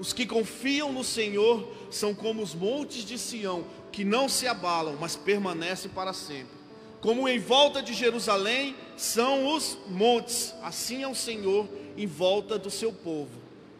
Os 0.00 0.14
que 0.14 0.26
confiam 0.26 0.90
no 0.92 1.04
Senhor 1.04 1.68
são 1.90 2.14
como 2.14 2.42
os 2.42 2.54
montes 2.54 3.04
de 3.04 3.18
Sião, 3.18 3.66
que 3.92 4.04
não 4.04 4.28
se 4.28 4.46
abalam, 4.46 4.96
mas 4.98 5.14
permanecem 5.14 5.90
para 5.90 6.14
sempre. 6.14 6.58
Como 7.02 7.28
em 7.28 7.38
volta 7.38 7.82
de 7.82 7.92
Jerusalém 7.92 8.74
são 8.96 9.54
os 9.54 9.76
montes, 9.86 10.54
assim 10.62 11.02
é 11.02 11.08
o 11.08 11.14
Senhor 11.14 11.68
em 11.96 12.06
volta 12.06 12.58
do 12.58 12.70
seu 12.70 12.92
povo, 12.92 13.30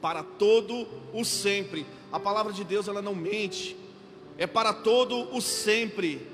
para 0.01 0.23
todo 0.23 0.87
o 1.13 1.25
sempre. 1.25 1.87
A 2.13 2.21
palavra 2.21 2.53
de 2.53 2.65
Deus 2.65 2.87
ela 2.87 3.01
não 3.01 3.15
mente, 3.15 3.77
é 4.37 4.47
para 4.47 4.75
todo 4.75 5.35
o 5.35 5.41
sempre 5.41 6.29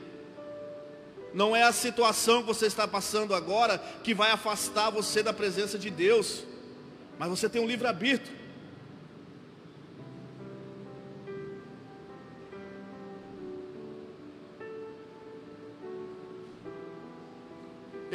não 1.36 1.54
é 1.54 1.64
a 1.64 1.72
situação 1.72 2.40
que 2.40 2.46
você 2.46 2.64
está 2.64 2.88
passando 2.88 3.34
agora 3.34 3.76
que 4.02 4.14
vai 4.14 4.30
afastar 4.30 4.88
você 4.88 5.22
da 5.22 5.34
presença 5.34 5.78
de 5.78 5.90
Deus, 5.90 6.44
mas 7.18 7.28
você 7.28 7.46
tem 7.46 7.60
um 7.60 7.66
livre-arbítrio. 7.66 8.45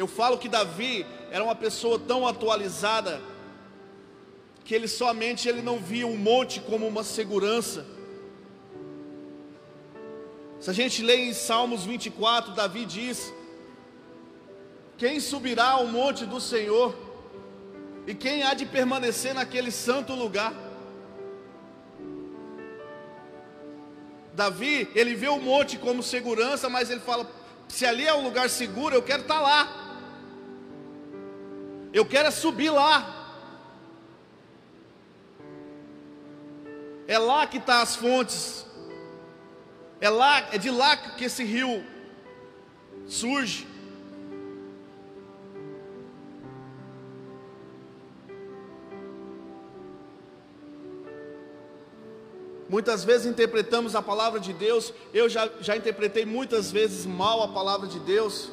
Eu 0.02 0.08
falo 0.08 0.36
que 0.36 0.48
Davi 0.48 1.06
era 1.30 1.44
uma 1.44 1.54
pessoa 1.54 1.96
tão 1.96 2.26
atualizada 2.26 3.20
que 4.64 4.74
ele 4.74 4.88
somente 4.88 5.48
ele 5.48 5.62
não 5.62 5.78
via 5.78 6.08
um 6.08 6.16
monte 6.16 6.58
como 6.60 6.88
uma 6.88 7.04
segurança. 7.04 7.86
Se 10.58 10.68
a 10.70 10.72
gente 10.72 11.04
lê 11.08 11.16
em 11.26 11.32
Salmos 11.32 11.84
24, 11.84 12.52
Davi 12.52 12.84
diz: 12.84 13.32
Quem 14.98 15.20
subirá 15.20 15.68
ao 15.70 15.86
monte 15.86 16.26
do 16.26 16.40
Senhor? 16.40 16.96
E 18.04 18.12
quem 18.12 18.42
há 18.42 18.54
de 18.54 18.66
permanecer 18.66 19.32
naquele 19.34 19.70
santo 19.70 20.14
lugar? 20.14 20.52
Davi, 24.34 24.88
ele 24.96 25.14
vê 25.14 25.28
o 25.28 25.38
monte 25.38 25.78
como 25.78 26.02
segurança, 26.02 26.68
mas 26.68 26.90
ele 26.90 27.00
fala: 27.00 27.24
se 27.68 27.86
ali 27.86 28.04
é 28.04 28.14
um 28.14 28.24
lugar 28.24 28.50
seguro, 28.50 28.96
eu 28.96 29.02
quero 29.02 29.22
estar 29.22 29.40
lá. 29.40 29.81
Eu 31.92 32.06
quero 32.06 32.28
é 32.28 32.30
subir 32.30 32.70
lá. 32.70 33.18
É 37.06 37.18
lá 37.18 37.46
que 37.46 37.58
estão 37.58 37.76
tá 37.76 37.82
as 37.82 37.96
fontes 37.96 38.62
é 40.02 40.10
lá, 40.10 40.48
é 40.50 40.58
de 40.58 40.68
lá 40.68 40.96
que 40.96 41.24
esse 41.26 41.44
rio 41.44 41.84
surge. 43.06 43.68
Muitas 52.68 53.04
vezes 53.04 53.28
interpretamos 53.28 53.94
a 53.94 54.02
palavra 54.02 54.40
de 54.40 54.52
Deus, 54.52 54.92
eu 55.14 55.28
já, 55.28 55.48
já 55.60 55.76
interpretei 55.76 56.26
muitas 56.26 56.72
vezes 56.72 57.06
mal 57.06 57.40
a 57.40 57.48
palavra 57.48 57.86
de 57.86 58.00
Deus. 58.00 58.50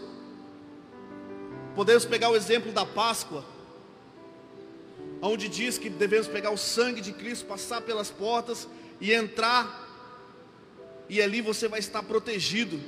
Podemos 1.76 2.06
pegar 2.06 2.30
o 2.30 2.36
exemplo 2.36 2.72
da 2.72 2.86
Páscoa, 2.86 3.46
onde 5.22 5.48
diz 5.48 5.78
que 5.78 5.90
devemos 5.90 6.28
pegar 6.28 6.52
o 6.52 6.58
sangue 6.58 7.02
de 7.02 7.12
Cristo, 7.12 7.46
passar 7.46 7.82
pelas 7.82 8.10
portas 8.10 8.68
e 9.00 9.14
entrar 9.14 9.88
e 11.10 11.22
ali 11.22 11.42
você 11.42 11.68
vai 11.68 11.80
estar 11.80 12.04
protegido. 12.04 12.80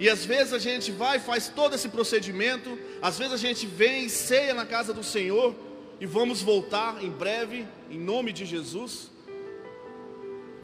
E 0.00 0.08
às 0.08 0.24
vezes 0.24 0.52
a 0.52 0.58
gente 0.58 0.90
vai, 0.90 1.20
faz 1.20 1.48
todo 1.48 1.74
esse 1.74 1.88
procedimento, 1.88 2.76
às 3.00 3.18
vezes 3.18 3.34
a 3.34 3.36
gente 3.36 3.66
vem 3.66 4.06
e 4.06 4.10
ceia 4.10 4.54
na 4.54 4.64
casa 4.64 4.92
do 4.92 5.04
Senhor, 5.04 5.54
e 6.00 6.06
vamos 6.06 6.42
voltar 6.42 7.04
em 7.04 7.10
breve, 7.10 7.68
em 7.90 7.98
nome 7.98 8.32
de 8.32 8.44
Jesus. 8.44 9.10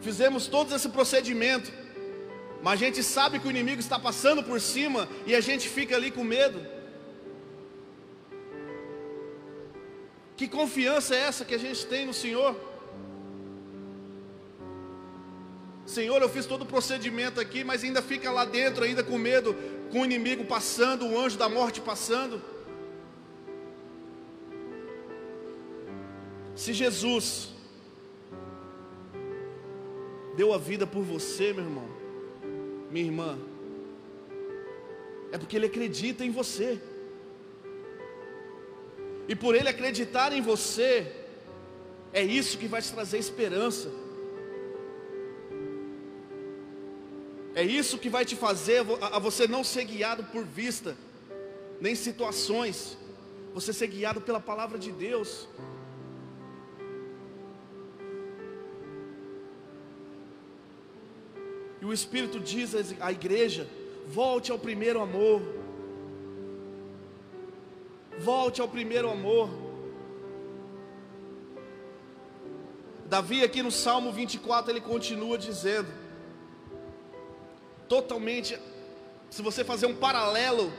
Fizemos 0.01 0.49
todo 0.49 0.75
esse 0.75 0.89
procedimento, 0.89 1.71
mas 2.63 2.75
a 2.75 2.85
gente 2.85 3.03
sabe 3.03 3.39
que 3.39 3.47
o 3.47 3.51
inimigo 3.51 3.81
está 3.81 3.99
passando 3.99 4.43
por 4.43 4.61
cima 4.61 5.09
e 5.27 5.35
a 5.35 5.41
gente 5.41 5.69
fica 5.69 5.97
ali 5.97 6.11
com 6.11 6.23
medo. 6.23 6.61
Que 10.37 10.49
confiança 10.49 11.15
é 11.15 11.19
essa 11.19 11.45
que 11.45 11.55
a 11.55 11.59
gente 11.59 11.87
tem 11.87 12.07
no 12.07 12.15
Senhor? 12.15 12.57
Senhor, 15.85 16.23
eu 16.23 16.29
fiz 16.29 16.47
todo 16.47 16.63
o 16.63 16.67
procedimento 16.67 17.41
aqui, 17.41 17.65
mas 17.65 17.83
ainda 17.83 18.01
fica 18.01 18.31
lá 18.31 18.45
dentro, 18.45 18.85
ainda 18.85 19.03
com 19.03 19.19
medo, 19.19 19.57
com 19.91 20.03
o 20.03 20.05
inimigo 20.05 20.45
passando, 20.45 21.07
o 21.07 21.19
anjo 21.19 21.37
da 21.37 21.49
morte 21.49 21.81
passando. 21.81 22.41
Se 26.55 26.73
Jesus 26.73 27.49
deu 30.37 30.53
a 30.55 30.59
vida 30.59 30.87
por 30.87 31.03
você, 31.03 31.53
meu 31.53 31.65
irmão, 31.65 32.00
minha 32.91 33.07
irmã, 33.07 33.39
é 35.33 35.39
porque 35.39 35.57
Ele 35.57 35.67
acredita 35.67 36.25
em 36.25 36.31
você. 36.31 36.81
E 39.29 39.35
por 39.37 39.55
Ele 39.55 39.69
acreditar 39.69 40.33
em 40.33 40.43
você, 40.43 41.07
é 42.13 42.23
isso 42.23 42.59
que 42.59 42.67
vai 42.67 42.83
te 42.83 42.93
trazer 42.93 43.19
esperança. 43.19 43.89
É 47.55 47.63
isso 47.63 47.99
que 47.99 48.09
vai 48.09 48.25
te 48.25 48.37
fazer 48.37 48.85
a 49.01 49.19
você 49.19 49.47
não 49.47 49.63
ser 49.63 49.85
guiado 49.85 50.25
por 50.25 50.45
vista, 50.45 50.97
nem 51.81 51.95
situações, 51.95 52.97
você 53.53 53.73
ser 53.73 53.89
guiado 53.89 54.21
pela 54.21 54.41
palavra 54.41 54.79
de 54.79 54.93
Deus. 54.93 55.49
E 61.81 61.85
o 61.85 61.93
Espírito 61.93 62.39
diz 62.39 62.75
à 63.01 63.11
igreja: 63.11 63.69
volte 64.07 64.53
ao 64.53 64.59
primeiro 64.59 65.01
amor. 65.01 65.41
Volte 68.19 68.61
ao 68.61 68.69
primeiro 68.69 69.11
amor. 69.11 69.49
Davi, 73.07 73.43
aqui 73.43 73.63
no 73.63 73.73
Salmo 73.73 74.13
24, 74.13 74.71
ele 74.71 74.81
continua 74.81 75.37
dizendo, 75.37 75.89
totalmente, 77.89 78.57
se 79.29 79.43
você 79.43 79.65
fazer 79.65 79.87
um 79.87 79.97
paralelo 79.97 80.73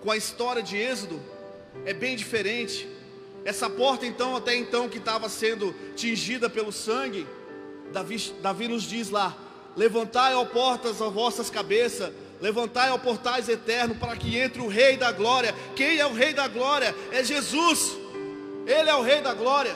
com 0.00 0.10
a 0.10 0.16
história 0.16 0.62
de 0.62 0.76
Êxodo, 0.76 1.20
é 1.84 1.92
bem 1.92 2.14
diferente. 2.14 2.88
Essa 3.44 3.68
porta, 3.68 4.06
então, 4.06 4.36
até 4.36 4.54
então 4.54 4.88
que 4.88 4.98
estava 4.98 5.28
sendo 5.28 5.74
tingida 5.96 6.48
pelo 6.48 6.70
sangue, 6.70 7.26
Davi, 7.92 8.32
Davi 8.40 8.68
nos 8.68 8.84
diz 8.84 9.10
lá: 9.10 9.36
Levantai, 9.76 10.34
ó 10.34 10.44
portas, 10.44 11.00
as 11.00 11.12
vossas 11.12 11.48
cabeças, 11.48 12.12
levantai, 12.40 12.90
ó 12.90 12.98
portais 12.98 13.48
eternos, 13.48 13.96
para 13.98 14.16
que 14.16 14.36
entre 14.36 14.60
o 14.60 14.68
Rei 14.68 14.96
da 14.96 15.12
Glória. 15.12 15.54
Quem 15.74 15.98
é 15.98 16.06
o 16.06 16.12
Rei 16.12 16.34
da 16.34 16.48
Glória? 16.48 16.94
É 17.10 17.24
Jesus, 17.24 17.96
Ele 18.66 18.90
é 18.90 18.94
o 18.94 19.02
Rei 19.02 19.20
da 19.20 19.32
Glória. 19.32 19.74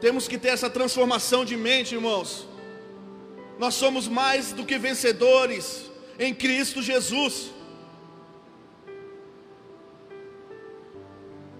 Temos 0.00 0.28
que 0.28 0.36
ter 0.36 0.48
essa 0.48 0.68
transformação 0.68 1.46
de 1.46 1.56
mente, 1.56 1.94
irmãos. 1.94 2.46
Nós 3.58 3.74
somos 3.74 4.06
mais 4.06 4.52
do 4.52 4.64
que 4.64 4.76
vencedores 4.76 5.90
em 6.18 6.34
Cristo 6.34 6.82
Jesus. 6.82 7.53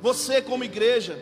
Você, 0.05 0.43
como 0.43 0.63
igreja, 0.63 1.19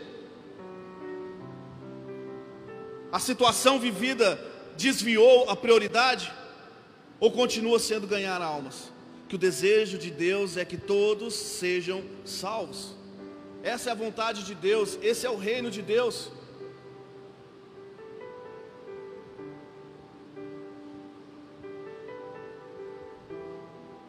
a 3.12 3.21
situação 3.21 3.79
vivida 3.79 4.37
desviou 4.77 5.49
a 5.49 5.55
prioridade 5.55 6.33
ou 7.21 7.31
continua 7.31 7.79
sendo 7.79 8.09
ganhar 8.09 8.42
almas? 8.42 8.92
Que 9.29 9.37
o 9.37 9.38
desejo 9.38 9.97
de 9.99 10.11
Deus 10.11 10.57
é 10.57 10.64
que 10.64 10.77
todos 10.77 11.33
sejam 11.33 12.03
salvos. 12.25 12.97
Essa 13.62 13.90
é 13.90 13.92
a 13.92 13.95
vontade 13.95 14.42
de 14.42 14.53
Deus, 14.53 14.99
esse 15.01 15.25
é 15.25 15.31
o 15.31 15.37
reino 15.37 15.71
de 15.71 15.81
Deus. 15.81 16.33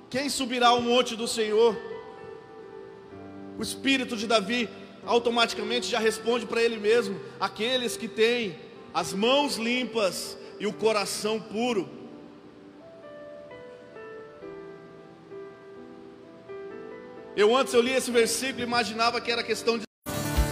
Quem 0.09 0.29
subirá 0.29 0.69
ao 0.69 0.81
monte 0.81 1.15
do 1.15 1.27
Senhor? 1.27 1.92
O 3.57 3.61
espírito 3.61 4.15
de 4.17 4.27
Davi 4.27 4.69
automaticamente 5.05 5.89
já 5.89 5.99
responde 5.99 6.45
para 6.45 6.61
ele 6.61 6.77
mesmo: 6.77 7.19
aqueles 7.39 7.97
que 7.97 8.07
têm 8.07 8.57
as 8.93 9.13
mãos 9.13 9.57
limpas 9.57 10.37
e 10.59 10.67
o 10.67 10.73
coração 10.73 11.39
puro. 11.39 11.89
Eu 17.35 17.55
antes 17.55 17.73
eu 17.73 17.81
li 17.81 17.91
esse 17.91 18.11
versículo 18.11 18.59
e 18.59 18.63
imaginava 18.63 19.19
que 19.19 19.31
era 19.31 19.43
questão 19.43 19.79
de 19.79 19.85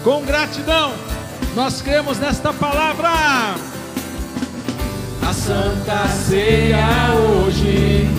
Com 0.03 0.25
gratidão, 0.25 0.91
nós 1.55 1.79
cremos 1.81 2.17
nesta 2.17 2.51
palavra. 2.51 3.09
A 5.21 5.33
Santa 5.33 6.07
Ceia 6.07 7.13
hoje 7.13 8.09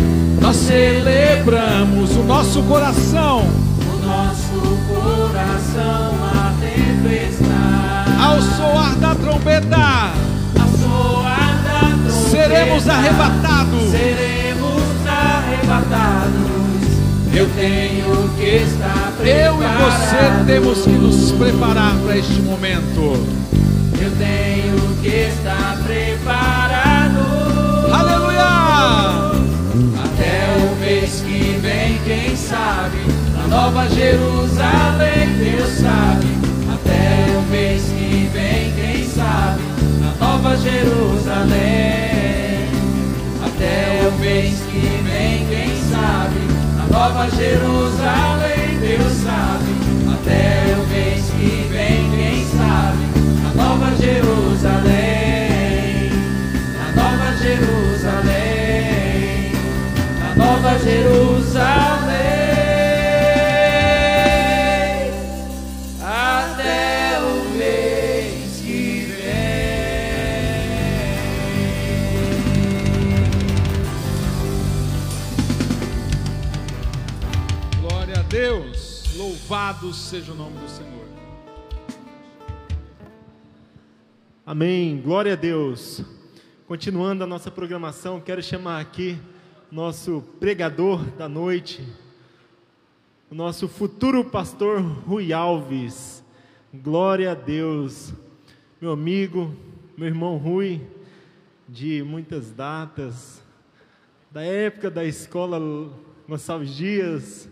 nós 0.40 0.56
celebramos 0.56 2.16
o 2.16 2.22
nosso 2.22 2.62
coração, 2.64 3.42
nosso 4.12 4.60
coração 4.88 6.14
a 6.22 6.52
tempestade. 6.60 8.22
Ao 8.22 8.40
soar 8.42 8.94
da 8.96 9.14
trombeta, 9.14 10.12
Ao 10.60 10.68
soar 10.78 11.62
da 11.64 11.80
trombeta, 11.80 12.30
seremos 12.30 12.88
arrebatados. 12.88 13.90
Seremos 13.90 15.06
arrebatados. 15.06 16.52
Eu 17.34 17.48
tenho 17.56 18.28
que 18.36 18.44
estar 18.44 19.12
preparado. 19.18 19.26
Eu 19.26 19.62
e 19.62 19.66
você 19.78 20.44
temos 20.46 20.82
que 20.82 20.90
nos 20.90 21.32
preparar 21.32 21.94
para 22.04 22.18
este 22.18 22.40
momento. 22.42 23.26
Eu 23.98 24.10
tenho 24.18 24.96
que 25.00 25.08
estar 25.08 25.78
preparado. 25.86 27.22
Aleluia! 27.90 29.32
Até 30.04 30.46
o 30.58 30.76
mês 30.80 31.22
que 31.26 31.58
vem, 31.62 31.98
quem 32.04 32.36
sabe? 32.36 33.21
Nova 33.52 33.86
Jerusalém, 33.90 35.28
Deus 35.36 35.68
sabe. 35.74 36.26
Até 36.72 37.36
o 37.36 37.42
mês 37.50 37.82
que 37.82 38.30
vem, 38.32 38.72
quem 38.72 39.06
sabe? 39.06 39.60
Na 40.00 40.26
Nova 40.26 40.56
Jerusalém. 40.56 41.52
Até 43.44 44.08
o 44.08 44.12
mês 44.18 44.58
que 44.70 45.02
vem, 45.04 45.46
quem 45.48 45.76
sabe? 45.90 46.40
Na 46.78 46.98
Nova 46.98 47.28
Jerusalém, 47.28 48.78
Deus 48.80 49.12
sabe. 49.22 49.70
Até 50.14 50.74
o 50.74 50.86
mês 50.88 51.22
que 51.26 51.68
vem, 51.70 52.10
quem 52.10 52.46
sabe? 52.56 53.04
Na 53.42 53.62
Nova 53.62 53.94
Jerusalém. 53.96 54.31
Louvado 79.82 79.92
seja 79.92 80.30
o 80.30 80.34
nome 80.36 80.56
do 80.58 80.68
Senhor. 80.68 81.06
Amém. 84.46 85.00
Glória 85.00 85.32
a 85.32 85.36
Deus. 85.36 86.04
Continuando 86.68 87.24
a 87.24 87.26
nossa 87.26 87.50
programação, 87.50 88.20
quero 88.20 88.40
chamar 88.40 88.80
aqui 88.80 89.18
nosso 89.72 90.22
pregador 90.38 91.04
da 91.16 91.28
noite, 91.28 91.84
o 93.28 93.34
nosso 93.34 93.66
futuro 93.66 94.24
pastor 94.24 94.80
Rui 94.80 95.32
Alves. 95.32 96.22
Glória 96.72 97.32
a 97.32 97.34
Deus. 97.34 98.14
Meu 98.80 98.92
amigo, 98.92 99.52
meu 99.96 100.06
irmão 100.06 100.36
Rui, 100.36 100.80
de 101.68 102.04
muitas 102.04 102.52
datas, 102.52 103.42
da 104.30 104.42
época 104.42 104.88
da 104.88 105.04
escola 105.04 105.58
Gonçalves 106.28 106.72
Dias, 106.72 107.48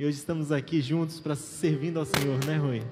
e 0.00 0.04
hoje 0.06 0.16
estamos 0.16 0.50
aqui 0.50 0.80
juntos 0.80 1.20
para 1.20 1.34
servindo 1.34 1.98
ao 1.98 2.06
Senhor, 2.06 2.42
né, 2.46 2.56
Rui? 2.56 2.82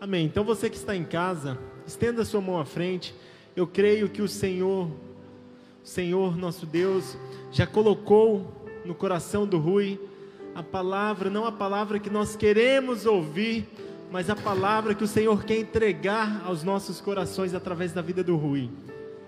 Amém. 0.00 0.24
Então 0.24 0.42
você 0.42 0.70
que 0.70 0.78
está 0.78 0.96
em 0.96 1.04
casa, 1.04 1.58
estenda 1.86 2.24
sua 2.24 2.40
mão 2.40 2.58
à 2.58 2.64
frente. 2.64 3.14
Eu 3.54 3.66
creio 3.66 4.08
que 4.08 4.22
o 4.22 4.28
Senhor, 4.28 4.86
o 4.86 5.86
Senhor 5.86 6.38
nosso 6.38 6.64
Deus, 6.64 7.18
já 7.52 7.66
colocou 7.66 8.50
no 8.82 8.94
coração 8.94 9.46
do 9.46 9.58
Rui 9.58 10.00
a 10.54 10.62
palavra, 10.62 11.28
não 11.28 11.44
a 11.44 11.52
palavra 11.52 11.98
que 11.98 12.08
nós 12.08 12.34
queremos 12.34 13.04
ouvir, 13.04 13.68
mas 14.10 14.30
a 14.30 14.34
palavra 14.34 14.94
que 14.94 15.04
o 15.04 15.06
Senhor 15.06 15.44
quer 15.44 15.58
entregar 15.58 16.40
aos 16.46 16.64
nossos 16.64 16.98
corações 16.98 17.52
através 17.52 17.92
da 17.92 18.00
vida 18.00 18.24
do 18.24 18.36
Rui. 18.36 18.70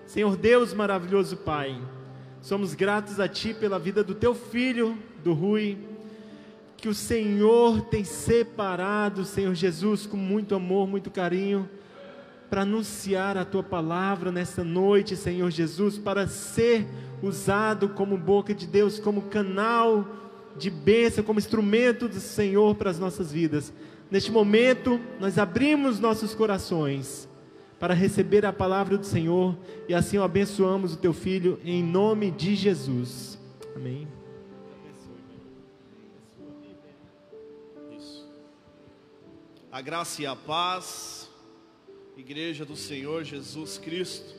Senhor 0.06 0.38
Deus 0.38 0.72
maravilhoso 0.72 1.36
Pai, 1.36 1.78
somos 2.42 2.74
gratos 2.74 3.18
a 3.18 3.26
Ti 3.26 3.54
pela 3.54 3.78
vida 3.78 4.04
do 4.04 4.14
Teu 4.14 4.34
filho, 4.34 4.98
do 5.24 5.32
Rui 5.32 5.78
que 6.82 6.88
o 6.88 6.94
Senhor 6.94 7.82
tem 7.82 8.02
separado, 8.02 9.24
Senhor 9.24 9.54
Jesus, 9.54 10.04
com 10.04 10.16
muito 10.16 10.52
amor, 10.52 10.88
muito 10.88 11.12
carinho, 11.12 11.70
para 12.50 12.62
anunciar 12.62 13.38
a 13.38 13.44
tua 13.44 13.62
palavra 13.62 14.32
nessa 14.32 14.64
noite, 14.64 15.16
Senhor 15.16 15.48
Jesus, 15.48 15.96
para 15.96 16.26
ser 16.26 16.84
usado 17.22 17.90
como 17.90 18.16
boca 18.16 18.52
de 18.52 18.66
Deus, 18.66 18.98
como 18.98 19.22
canal 19.22 20.04
de 20.58 20.70
bênção, 20.70 21.22
como 21.22 21.38
instrumento 21.38 22.08
do 22.08 22.18
Senhor 22.18 22.74
para 22.74 22.90
as 22.90 22.98
nossas 22.98 23.30
vidas. 23.30 23.72
Neste 24.10 24.32
momento, 24.32 25.00
nós 25.20 25.38
abrimos 25.38 26.00
nossos 26.00 26.34
corações 26.34 27.28
para 27.82 27.94
receber 27.94 28.46
a 28.46 28.52
palavra 28.52 28.96
do 28.96 29.04
Senhor 29.04 29.58
e 29.88 29.92
assim 29.92 30.16
o 30.16 30.22
abençoamos 30.22 30.94
o 30.94 30.96
teu 30.96 31.12
filho 31.12 31.60
em 31.64 31.82
nome 31.82 32.30
de 32.30 32.54
Jesus. 32.54 33.36
Amém. 33.74 34.06
A 39.72 39.80
graça 39.80 40.22
e 40.22 40.26
a 40.26 40.36
paz, 40.36 41.28
Igreja 42.16 42.64
do 42.64 42.76
Senhor 42.76 43.24
Jesus 43.24 43.78
Cristo. 43.78 44.32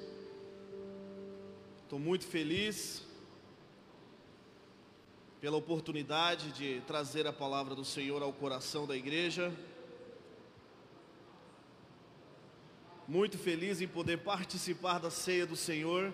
Estou 1.83 1.99
muito 1.99 2.25
feliz 2.25 3.05
pela 5.41 5.57
oportunidade 5.57 6.49
de 6.53 6.79
trazer 6.87 7.27
a 7.27 7.33
palavra 7.33 7.75
do 7.75 7.83
Senhor 7.83 8.23
ao 8.23 8.31
coração 8.31 8.87
da 8.87 8.95
igreja. 8.95 9.51
Muito 13.07 13.37
feliz 13.37 13.81
em 13.81 13.87
poder 13.87 14.19
participar 14.19 14.97
da 14.97 15.09
ceia 15.09 15.45
do 15.45 15.55
Senhor 15.55 16.13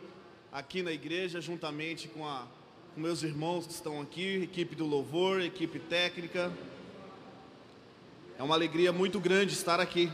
aqui 0.51 0.81
na 0.81 0.91
igreja, 0.91 1.39
juntamente 1.39 2.07
com, 2.07 2.25
a, 2.25 2.47
com 2.95 3.01
meus 3.01 3.21
irmãos 3.21 3.67
que 3.67 3.73
estão 3.73 4.01
aqui, 4.01 4.43
equipe 4.43 4.75
do 4.75 4.85
louvor, 4.85 5.41
equipe 5.41 5.77
técnica. 5.77 6.51
É 8.37 8.43
uma 8.43 8.55
alegria 8.55 8.91
muito 8.91 9.19
grande 9.19 9.53
estar 9.53 9.79
aqui. 9.79 10.11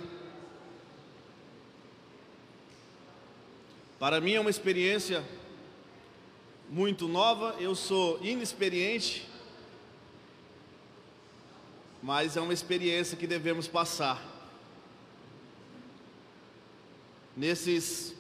Para 3.98 4.20
mim 4.20 4.34
é 4.34 4.40
uma 4.42 4.50
experiência 4.50 5.24
muito 6.70 7.08
nova, 7.08 7.56
eu 7.60 7.74
sou 7.74 8.20
inexperiente, 8.22 9.26
mas 12.04 12.36
é 12.36 12.42
uma 12.42 12.54
experiência 12.54 13.16
que 13.16 13.26
devemos 13.26 13.68
passar. 13.68 14.35
Nesses 17.36 18.16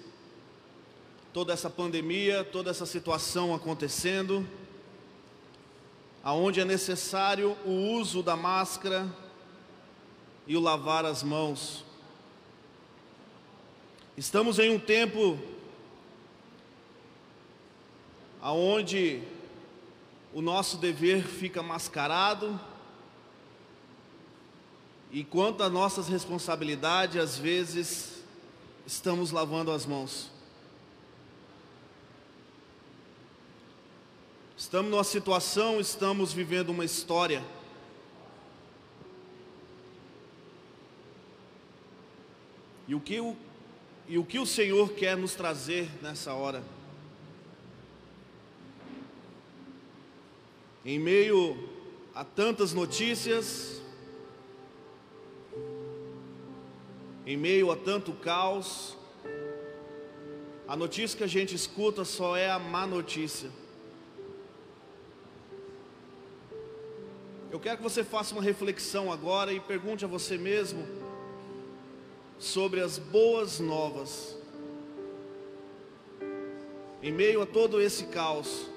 toda 1.36 1.52
essa 1.52 1.70
pandemia, 1.70 2.46
toda 2.46 2.72
essa 2.72 2.86
situação 2.86 3.54
acontecendo, 3.54 4.48
aonde 6.24 6.62
é 6.62 6.66
necessário 6.66 7.58
o 7.66 7.72
uso 7.72 8.24
da 8.24 8.38
máscara 8.38 9.06
e 10.48 10.56
o 10.56 10.62
lavar 10.62 11.04
as 11.06 11.24
mãos. 11.24 11.84
Estamos 14.16 14.60
em 14.60 14.70
um 14.70 14.80
tempo 14.80 15.38
aonde 18.42 19.22
o 20.34 20.42
nosso 20.42 20.78
dever 20.78 21.24
fica 21.24 21.62
mascarado 21.62 22.58
e 25.12 25.24
quanto 25.24 25.64
às 25.64 25.72
nossas 25.72 26.08
responsabilidades, 26.08 27.22
às 27.22 27.38
vezes 27.38 28.15
estamos 28.86 29.32
lavando 29.32 29.72
as 29.72 29.86
mãos. 29.86 30.30
Estamos 34.58 34.92
numa 34.92 35.04
situação, 35.04 35.80
estamos 35.80 36.32
vivendo 36.32 36.70
uma 36.70 36.86
história. 36.86 37.44
E 42.88 42.94
o 42.94 43.00
que 43.00 43.20
o, 43.20 43.36
e 44.08 44.18
o, 44.18 44.24
que 44.24 44.38
o 44.38 44.46
Senhor 44.46 44.92
quer 44.94 45.18
nos 45.18 45.34
trazer 45.34 45.90
nessa 46.02 46.34
hora? 46.34 46.64
Em 50.86 51.00
meio 51.00 51.70
a 52.14 52.24
tantas 52.24 52.72
notícias, 52.74 53.82
em 57.26 57.36
meio 57.36 57.72
a 57.72 57.76
tanto 57.76 58.14
caos, 58.14 58.96
a 60.68 60.76
notícia 60.76 61.18
que 61.18 61.24
a 61.24 61.28
gente 61.28 61.56
escuta 61.56 62.06
só 62.06 62.38
é 62.38 62.50
a 62.50 62.60
má 62.60 62.86
notícia. 62.86 63.50
Eu 67.52 67.60
quero 67.60 67.78
que 67.78 67.84
você 67.84 68.04
faça 68.04 68.34
uma 68.36 68.44
reflexão 68.44 69.12
agora 69.12 69.54
e 69.54 69.60
pergunte 69.60 70.04
a 70.04 70.08
você 70.08 70.38
mesmo 70.38 70.86
sobre 72.38 72.82
as 72.82 72.98
boas 72.98 73.60
novas. 73.60 74.38
Em 77.02 77.12
meio 77.12 77.42
a 77.42 77.46
todo 77.46 77.82
esse 77.82 78.06
caos, 78.06 78.68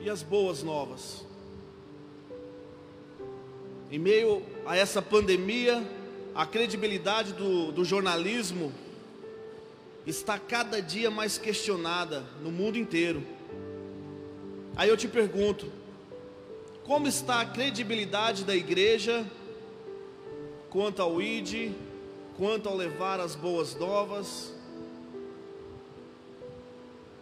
e 0.00 0.08
as 0.08 0.22
boas 0.22 0.62
novas. 0.62 1.24
Em 3.90 3.98
meio 3.98 4.42
a 4.64 4.76
essa 4.76 5.02
pandemia, 5.02 5.86
a 6.34 6.46
credibilidade 6.46 7.32
do, 7.32 7.72
do 7.72 7.84
jornalismo 7.84 8.72
está 10.06 10.38
cada 10.38 10.80
dia 10.80 11.10
mais 11.10 11.38
questionada 11.38 12.24
no 12.42 12.50
mundo 12.50 12.78
inteiro. 12.78 13.22
Aí 14.76 14.88
eu 14.88 14.96
te 14.96 15.08
pergunto: 15.08 15.72
como 16.84 17.06
está 17.06 17.40
a 17.40 17.46
credibilidade 17.46 18.44
da 18.44 18.54
igreja 18.54 19.26
quanto 20.70 21.02
ao 21.02 21.20
ID, 21.20 21.72
quanto 22.36 22.68
ao 22.68 22.76
levar 22.76 23.20
as 23.20 23.34
boas 23.34 23.74
novas? 23.74 24.54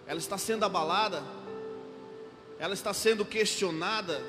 Ela 0.06 0.18
está 0.18 0.38
sendo 0.38 0.64
abalada? 0.64 1.22
ela 2.58 2.74
está 2.74 2.92
sendo 2.92 3.24
questionada 3.24 4.20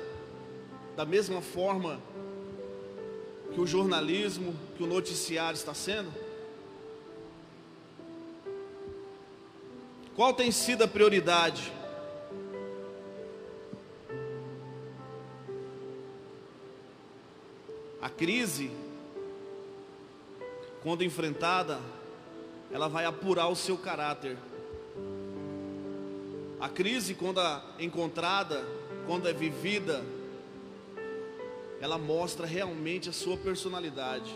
da 0.96 1.04
mesma 1.04 1.40
forma 1.40 2.00
que 3.52 3.60
o 3.60 3.66
jornalismo, 3.66 4.54
que 4.76 4.82
o 4.82 4.86
noticiário 4.86 5.56
está 5.56 5.74
sendo? 5.74 6.10
Qual 10.14 10.32
tem 10.32 10.52
sido 10.52 10.84
a 10.84 10.88
prioridade? 10.88 11.72
A 18.00 18.08
crise, 18.08 18.70
quando 20.82 21.04
enfrentada, 21.04 21.80
ela 22.70 22.88
vai 22.88 23.04
apurar 23.04 23.48
o 23.48 23.56
seu 23.56 23.76
caráter. 23.76 24.36
A 26.60 26.68
crise, 26.68 27.14
quando 27.14 27.40
encontrada, 27.78 28.64
quando 29.06 29.26
é 29.26 29.32
vivida, 29.32 30.04
ela 31.80 31.96
mostra 31.96 32.46
realmente 32.46 33.08
a 33.08 33.12
sua 33.12 33.36
personalidade. 33.36 34.30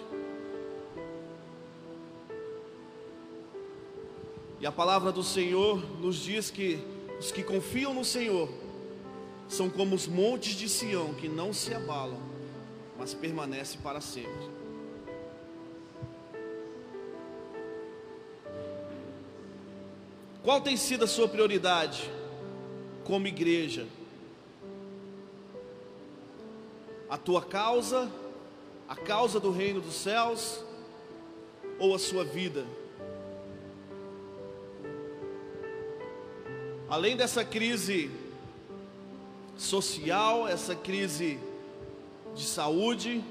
E 4.61 4.67
a 4.67 4.73
palavra 4.73 5.13
do 5.13 5.23
Senhor 5.23 5.79
nos 6.01 6.17
diz 6.17 6.51
que 6.51 6.79
os 7.19 7.31
que 7.31 7.43
confiam 7.43 7.93
no 7.93 8.05
Senhor 8.05 8.49
são 9.47 9.69
como 9.69 9.95
os 9.95 10.07
montes 10.07 10.55
de 10.55 10.69
Sião 10.69 11.13
que 11.15 11.29
não 11.29 11.53
se 11.53 11.75
abalam, 11.75 12.21
mas 12.99 13.13
permanecem 13.13 13.79
para 13.83 14.01
sempre. 14.01 14.55
Qual 20.43 20.61
tem 20.61 20.77
sido 20.77 21.05
a 21.05 21.07
sua 21.07 21.29
prioridade 21.29 22.11
como 23.05 23.27
igreja? 23.27 23.87
A 27.15 27.17
tua 27.17 27.41
causa, 27.41 28.11
a 28.89 28.97
causa 28.97 29.39
do 29.39 29.53
reino 29.53 29.81
dos 29.81 29.95
céus 29.95 30.65
ou 31.79 31.95
a 31.95 31.99
sua 32.01 32.25
vida? 32.25 32.67
Além 36.91 37.17
dessa 37.17 37.45
crise 37.45 38.11
social, 39.57 40.49
essa 40.49 40.75
crise 40.75 41.39
de 42.35 42.43
saúde, 42.43 43.23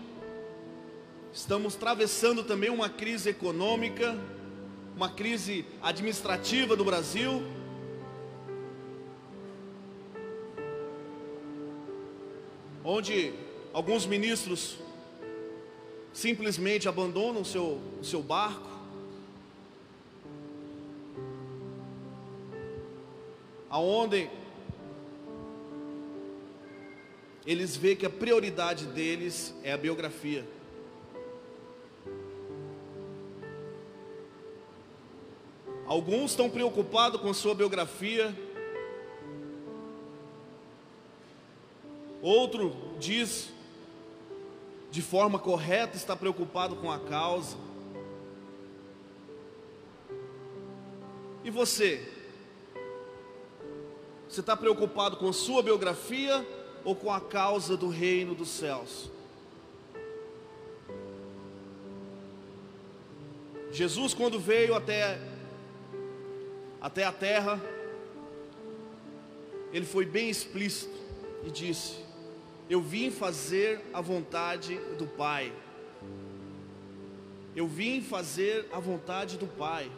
estamos 1.33 1.75
atravessando 1.75 2.41
também 2.41 2.69
uma 2.69 2.87
crise 2.87 3.31
econômica 3.31 4.17
uma 4.95 5.09
crise 5.09 5.65
administrativa 5.81 6.73
do 6.73 6.85
Brasil. 6.85 7.43
Onde 12.85 13.42
alguns 13.73 14.05
ministros 14.05 14.77
simplesmente 16.13 16.87
abandonam 16.87 17.41
o 17.41 17.45
seu, 17.45 17.81
o 17.99 18.05
seu 18.05 18.21
barco. 18.21 18.71
Aonde 23.67 24.29
eles 27.45 27.75
veem 27.75 27.95
que 27.95 28.05
a 28.05 28.09
prioridade 28.09 28.85
deles 28.85 29.53
é 29.63 29.73
a 29.73 29.77
biografia. 29.77 30.47
Alguns 35.87 36.31
estão 36.31 36.49
preocupados 36.49 37.19
com 37.19 37.33
sua 37.33 37.53
biografia. 37.53 38.33
Outro 42.21 42.73
diz 42.99 43.52
de 44.93 45.01
forma 45.01 45.39
correta 45.39 45.97
está 45.97 46.15
preocupado 46.15 46.75
com 46.75 46.91
a 46.91 46.99
causa. 46.99 47.57
E 51.43 51.49
você? 51.49 52.07
Você 54.29 54.41
está 54.41 54.55
preocupado 54.55 55.17
com 55.17 55.33
sua 55.33 55.63
biografia 55.63 56.45
ou 56.83 56.95
com 56.95 57.11
a 57.11 57.19
causa 57.19 57.75
do 57.75 57.89
reino 57.89 58.35
dos 58.35 58.49
céus? 58.49 59.09
Jesus, 63.71 64.13
quando 64.13 64.39
veio 64.39 64.75
até 64.75 65.19
até 66.79 67.03
a 67.03 67.11
terra, 67.11 67.59
ele 69.71 69.87
foi 69.87 70.05
bem 70.05 70.29
explícito 70.29 70.93
e 71.43 71.49
disse: 71.49 72.02
Eu 72.69 72.81
vim 72.81 73.11
fazer 73.11 73.81
a 73.93 74.01
vontade 74.01 74.75
do 74.97 75.05
Pai. 75.05 75.51
Eu 77.55 77.67
vim 77.67 78.01
fazer 78.01 78.67
a 78.71 78.79
vontade 78.79 79.37
do 79.37 79.45
Pai. 79.45 79.91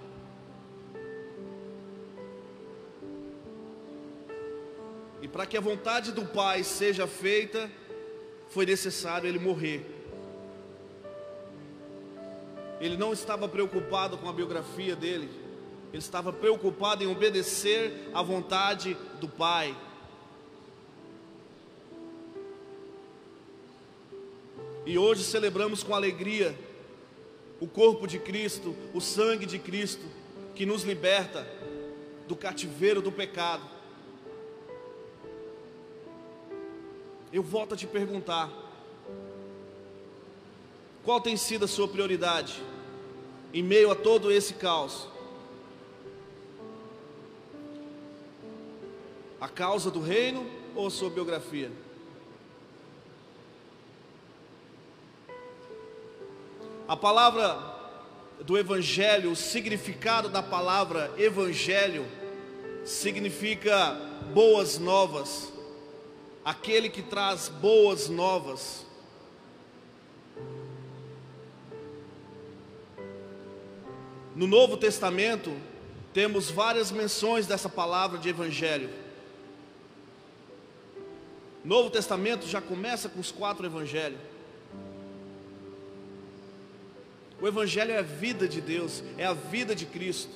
E 5.22 5.28
para 5.28 5.46
que 5.46 5.58
a 5.58 5.62
vontade 5.62 6.12
do 6.12 6.26
Pai 6.26 6.64
seja 6.64 7.08
feita, 7.08 7.72
foi 8.50 8.66
necessário 8.66 9.28
ele 9.28 9.40
morrer. 9.40 9.86
Ele 12.80 12.98
não 12.98 13.14
estava 13.14 13.48
preocupado 13.48 14.18
com 14.18 14.28
a 14.28 14.34
biografia 14.34 14.96
dele, 14.96 15.30
ele 15.90 16.00
estava 16.00 16.34
preocupado 16.34 17.04
em 17.04 17.08
obedecer 17.08 18.10
à 18.14 18.22
vontade 18.22 18.98
do 19.20 19.30
Pai. 19.30 19.76
E 24.86 25.00
hoje 25.00 25.24
celebramos 25.24 25.82
com 25.82 25.96
alegria 25.96 26.56
o 27.60 27.68
corpo 27.68 28.06
de 28.06 28.20
Cristo, 28.20 28.76
o 28.94 29.02
sangue 29.02 29.46
de 29.46 29.58
Cristo, 29.58 30.06
que 30.54 30.64
nos 30.66 30.84
liberta 30.84 31.48
do 32.28 32.36
cativeiro 32.36 33.02
do 33.02 33.12
pecado. 33.12 33.64
Eu 37.34 37.42
volto 37.42 37.74
a 37.74 37.78
te 37.78 37.88
perguntar: 37.88 38.52
qual 41.04 41.20
tem 41.20 41.36
sido 41.36 41.66
a 41.66 41.68
sua 41.68 41.88
prioridade 41.88 42.62
em 43.52 43.64
meio 43.64 43.90
a 43.90 43.96
todo 43.96 44.32
esse 44.32 44.54
caos? 44.54 45.08
A 49.42 49.48
causa 49.50 49.90
do 49.90 50.00
reino 50.00 50.46
ou 50.76 50.88
a 50.88 50.92
sua 50.92 51.10
biografia? 51.10 51.72
A 56.88 56.96
palavra 56.96 57.58
do 58.42 58.56
Evangelho, 58.56 59.32
o 59.32 59.36
significado 59.36 60.30
da 60.30 60.44
palavra 60.44 61.12
Evangelho, 61.18 62.06
significa 62.84 63.94
boas 64.36 64.78
novas, 64.78 65.52
aquele 66.44 66.88
que 66.88 67.02
traz 67.02 67.50
boas 67.50 68.08
novas. 68.08 68.86
No 74.36 74.46
Novo 74.46 74.78
Testamento, 74.78 75.52
temos 76.14 76.52
várias 76.52 76.92
menções 76.92 77.48
dessa 77.48 77.68
palavra 77.68 78.20
de 78.20 78.30
Evangelho. 78.30 78.92
Novo 81.64 81.90
Testamento 81.90 82.46
já 82.46 82.62
começa 82.62 83.10
com 83.10 83.20
os 83.20 83.32
quatro 83.32 83.66
Evangelhos. 83.66 84.35
O 87.46 87.48
Evangelho 87.48 87.92
é 87.92 88.00
a 88.00 88.02
vida 88.02 88.48
de 88.48 88.60
Deus, 88.60 89.04
é 89.20 89.24
a 89.24 89.34
vida 89.34 89.76
de 89.76 89.86
Cristo. 89.86 90.32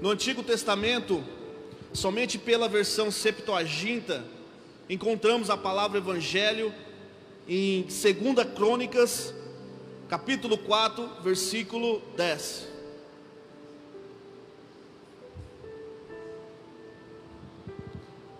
No 0.00 0.08
Antigo 0.08 0.42
Testamento, 0.42 1.22
somente 1.92 2.38
pela 2.38 2.66
versão 2.66 3.10
Septuaginta, 3.10 4.24
encontramos 4.88 5.50
a 5.50 5.58
palavra 5.58 5.98
Evangelho 5.98 6.72
em 7.46 7.82
2 7.82 8.54
Crônicas, 8.56 9.34
capítulo 10.08 10.56
4, 10.56 11.06
versículo 11.22 12.00
10. 12.16 12.66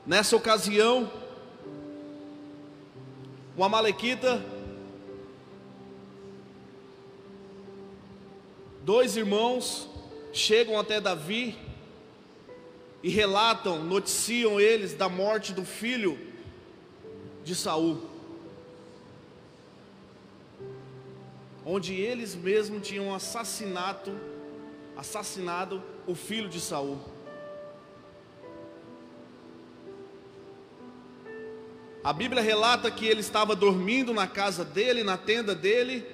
Nessa 0.06 0.34
ocasião, 0.34 1.12
o 3.54 3.62
Amalequita 3.62 4.53
dois 8.84 9.16
irmãos 9.16 9.88
chegam 10.30 10.78
até 10.78 11.00
Davi 11.00 11.56
e 13.02 13.08
relatam, 13.08 13.82
noticiam 13.82 14.60
eles 14.60 14.92
da 14.92 15.08
morte 15.08 15.54
do 15.54 15.64
filho 15.64 16.18
de 17.42 17.54
Saul. 17.54 18.02
Onde 21.64 21.94
eles 21.94 22.34
mesmos 22.34 22.86
tinham 22.86 23.14
assassinato, 23.14 24.12
assassinado 24.94 25.82
o 26.06 26.14
filho 26.14 26.50
de 26.50 26.60
Saul. 26.60 26.98
A 32.02 32.12
Bíblia 32.12 32.42
relata 32.42 32.90
que 32.90 33.06
ele 33.06 33.20
estava 33.20 33.56
dormindo 33.56 34.12
na 34.12 34.26
casa 34.26 34.62
dele, 34.62 35.02
na 35.02 35.16
tenda 35.16 35.54
dele, 35.54 36.13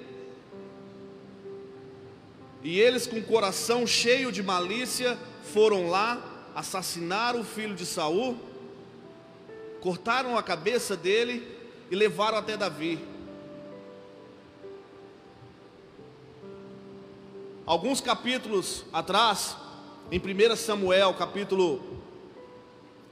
e 2.63 2.79
eles, 2.79 3.07
com 3.07 3.17
o 3.17 3.23
coração 3.23 3.87
cheio 3.87 4.31
de 4.31 4.43
malícia, 4.43 5.17
foram 5.53 5.89
lá, 5.89 6.49
assassinaram 6.55 7.41
o 7.41 7.43
filho 7.43 7.75
de 7.75 7.85
Saul, 7.85 8.37
cortaram 9.79 10.37
a 10.37 10.43
cabeça 10.43 10.95
dele 10.95 11.47
e 11.89 11.95
levaram 11.95 12.37
até 12.37 12.55
Davi. 12.55 12.99
Alguns 17.65 18.01
capítulos 18.01 18.85
atrás, 18.93 19.55
em 20.11 20.19
1 20.19 20.55
Samuel, 20.55 21.13
capítulo 21.13 21.81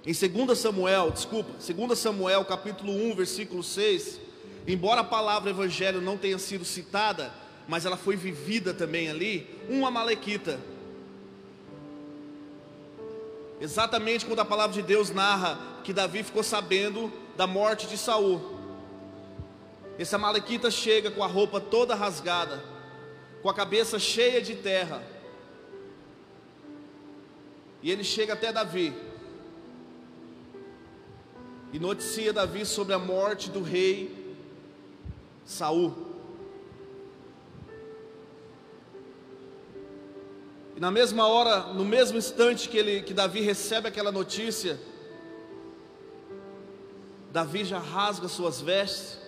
em 0.06 0.14
2 0.14 0.58
Samuel, 0.58 1.12
desculpa, 1.12 1.52
2 1.60 2.00
Samuel, 2.00 2.46
capítulo 2.46 2.94
1, 2.94 3.16
versículo 3.16 3.62
6, 3.62 4.20
embora 4.66 5.02
a 5.02 5.04
palavra 5.04 5.50
evangelho 5.50 6.00
não 6.00 6.18
tenha 6.18 6.38
sido 6.40 6.64
citada, 6.64 7.34
mas 7.70 7.86
ela 7.86 7.96
foi 7.96 8.16
vivida 8.16 8.74
também 8.74 9.12
ali, 9.12 9.48
um 9.70 9.86
Amalequita. 9.86 10.60
Exatamente 13.62 14.26
quando 14.26 14.40
a 14.40 14.46
palavra 14.46 14.74
de 14.74 14.82
Deus 14.82 15.12
narra 15.12 15.60
que 15.84 15.94
Davi 15.94 16.24
ficou 16.24 16.42
sabendo 16.42 17.14
da 17.38 17.46
morte 17.46 17.86
de 17.86 17.96
Saul. 17.96 18.58
Esse 20.00 20.16
Amalequita 20.16 20.72
chega 20.72 21.12
com 21.12 21.24
a 21.24 21.28
roupa 21.28 21.62
toda 21.62 21.94
rasgada, 21.94 22.60
com 23.44 23.50
a 23.50 23.54
cabeça 23.54 24.00
cheia 24.00 24.42
de 24.42 24.56
terra. 24.56 25.04
E 27.84 27.92
ele 27.92 28.04
chega 28.04 28.34
até 28.34 28.52
Davi. 28.52 28.96
E 31.72 31.78
noticia 31.78 32.34
Davi 32.34 32.66
sobre 32.66 32.96
a 32.96 33.00
morte 33.00 33.48
do 33.52 33.62
rei 33.62 34.36
Saul. 35.46 36.09
E 40.80 40.82
na 40.82 40.90
mesma 40.90 41.28
hora, 41.28 41.74
no 41.74 41.84
mesmo 41.84 42.18
instante 42.18 42.70
que, 42.70 42.78
ele, 42.78 43.02
que 43.02 43.14
Davi 43.14 43.42
recebe 43.42 43.90
aquela 43.90 44.14
notícia, 44.14 44.80
Davi 47.34 47.66
já 47.66 47.80
rasga 47.80 48.30
suas 48.30 48.62
vestes, 48.62 49.20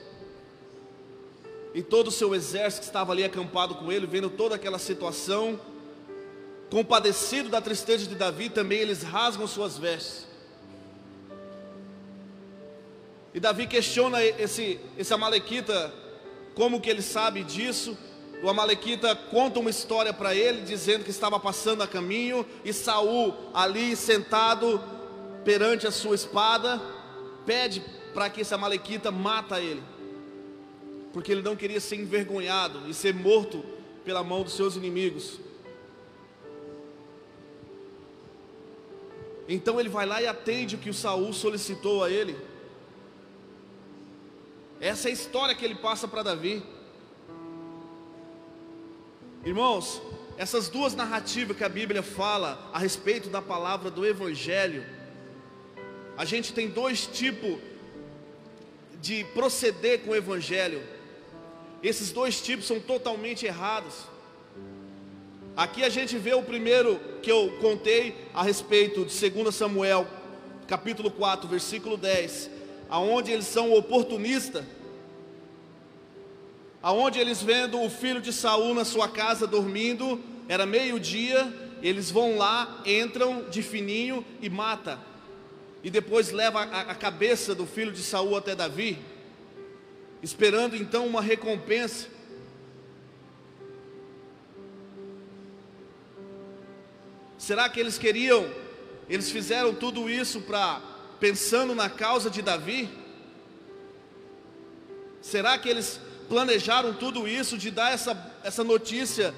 e 1.74 1.84
todo 1.84 2.08
o 2.08 2.12
seu 2.12 2.34
exército 2.34 2.84
que 2.84 2.88
estava 2.88 3.12
ali 3.12 3.26
acampado 3.26 3.76
com 3.76 3.92
ele, 3.92 4.08
vendo 4.08 4.30
toda 4.30 4.56
aquela 4.56 4.80
situação, 4.80 5.60
compadecido 6.70 7.50
da 7.50 7.60
tristeza 7.60 8.08
de 8.08 8.16
Davi, 8.16 8.50
também 8.50 8.80
eles 8.80 9.04
rasgam 9.04 9.46
suas 9.46 9.78
vestes. 9.78 10.26
E 13.34 13.42
Davi 13.42 13.68
questiona 13.68 14.24
esse, 14.24 14.80
esse 14.98 15.14
Amalequita, 15.14 15.94
como 16.56 16.80
que 16.80 16.90
ele 16.90 17.02
sabe 17.02 17.44
disso, 17.44 17.98
o 18.44 18.50
Amalequita 18.50 19.16
conta 19.16 19.60
uma 19.60 19.70
história 19.70 20.12
para 20.12 20.34
ele, 20.34 20.62
dizendo 20.62 21.04
que 21.04 21.12
estava 21.12 21.40
passando 21.40 21.84
a 21.84 21.88
caminho 21.88 22.46
e 22.66 22.74
Saul 22.74 23.34
ali 23.54 23.96
sentado 23.96 24.82
perante 25.46 25.86
a 25.86 25.92
sua 25.92 26.16
espada, 26.16 26.82
pede 27.46 27.84
para 28.14 28.30
que 28.30 28.42
esse 28.42 28.54
Amalequita 28.54 29.12
mata 29.12 29.60
ele, 29.60 29.84
porque 31.14 31.32
ele 31.32 31.42
não 31.42 31.56
queria 31.56 31.80
ser 31.80 31.98
envergonhado 31.98 32.90
e 32.90 32.94
ser 32.94 33.14
morto 33.14 33.64
pela 34.04 34.24
mão 34.24 34.44
dos 34.44 34.54
seus 34.54 34.76
inimigos. 34.76 35.40
Então 39.48 39.80
ele 39.80 39.90
vai 39.90 40.06
lá 40.06 40.22
e 40.22 40.28
atende 40.28 40.76
o 40.76 40.80
que 40.80 40.90
o 40.90 40.94
Saul 40.94 41.32
solicitou 41.34 42.04
a 42.04 42.10
ele. 42.10 42.36
Essa 44.80 45.10
é 45.10 45.12
a 45.12 45.14
história 45.14 45.54
que 45.54 45.64
ele 45.64 45.76
passa 45.76 46.08
para 46.08 46.24
Davi. 46.24 46.64
Irmãos, 49.44 50.00
essas 50.38 50.70
duas 50.70 50.94
narrativas 50.94 51.58
que 51.58 51.64
a 51.64 51.70
Bíblia 51.70 52.04
fala 52.04 52.70
a 52.72 52.78
respeito 52.78 53.28
da 53.28 53.42
palavra 53.42 53.90
do 53.90 54.06
Evangelho, 54.06 54.86
a 56.16 56.24
gente 56.26 56.54
tem 56.54 56.68
dois 56.68 57.08
tipos 57.08 57.58
de 59.02 59.24
proceder 59.34 60.02
com 60.02 60.12
o 60.12 60.16
Evangelho. 60.16 60.84
Esses 61.82 62.12
dois 62.12 62.40
tipos 62.40 62.68
são 62.68 62.80
totalmente 62.80 63.48
errados. 63.48 64.06
Aqui 65.58 65.84
a 65.84 65.90
gente 65.90 66.20
vê 66.20 66.36
o 66.36 66.44
primeiro 66.44 67.00
que 67.24 67.32
eu 67.32 67.58
contei 67.60 68.16
a 68.36 68.44
respeito 68.44 69.04
de 69.04 69.30
2 69.32 69.56
Samuel, 69.56 70.06
capítulo 70.68 71.10
4, 71.10 71.50
versículo 71.50 71.98
10, 71.98 72.48
aonde 72.88 73.32
eles 73.32 73.48
são 73.48 73.74
oportunistas 73.74 74.64
aonde 76.82 77.20
eles 77.20 77.42
vendo 77.42 77.80
o 77.80 77.90
filho 77.90 78.22
de 78.22 78.34
Saul 78.34 78.74
na 78.74 78.84
sua 78.84 79.08
casa 79.08 79.46
dormindo, 79.46 80.20
era 80.48 80.66
meio-dia, 80.66 81.54
eles 81.82 82.10
vão 82.10 82.38
lá, 82.38 82.82
entram 82.86 83.50
de 83.50 83.62
fininho 83.62 84.26
e 84.42 84.50
mata. 84.50 85.00
E 85.84 85.90
depois 85.90 86.32
leva 86.32 86.62
a, 86.62 86.82
a 86.82 86.96
cabeça 86.96 87.54
do 87.54 87.66
filho 87.66 87.92
de 87.92 88.02
Saul 88.02 88.36
até 88.36 88.56
Davi, 88.56 88.98
esperando 90.22 90.76
então 90.76 91.06
uma 91.06 91.22
recompensa. 91.22 92.08
Será 97.38 97.68
que 97.70 97.80
eles 97.80 97.98
queriam? 97.98 98.48
Eles 99.10 99.32
fizeram 99.32 99.74
tudo 99.74 100.10
isso 100.10 100.42
para 100.42 100.80
pensando 101.20 101.74
na 101.74 101.90
causa 101.90 102.30
de 102.30 102.42
Davi? 102.42 102.88
Será 105.22 105.58
que 105.58 105.68
eles 105.68 106.00
planejaram 106.32 106.94
tudo 106.94 107.28
isso 107.28 107.58
de 107.58 107.70
dar 107.70 107.92
essa, 107.92 108.16
essa 108.42 108.64
notícia 108.64 109.36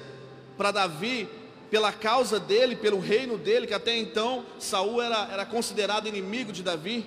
para 0.56 0.70
Davi 0.70 1.28
pela 1.68 1.92
causa 1.92 2.38
dele, 2.38 2.76
pelo 2.76 3.00
reino 3.00 3.36
dele, 3.36 3.66
que 3.66 3.74
até 3.74 3.98
então 3.98 4.46
Saul 4.60 5.02
era, 5.02 5.28
era 5.32 5.44
considerado 5.44 6.06
inimigo 6.06 6.52
de 6.52 6.62
Davi? 6.62 7.04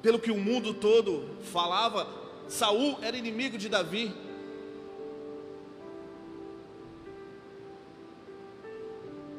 Pelo 0.00 0.18
que 0.18 0.30
o 0.30 0.38
mundo 0.38 0.72
todo 0.72 1.28
falava, 1.52 2.08
Saul 2.48 2.98
era 3.02 3.14
inimigo 3.14 3.58
de 3.58 3.68
Davi. 3.68 4.10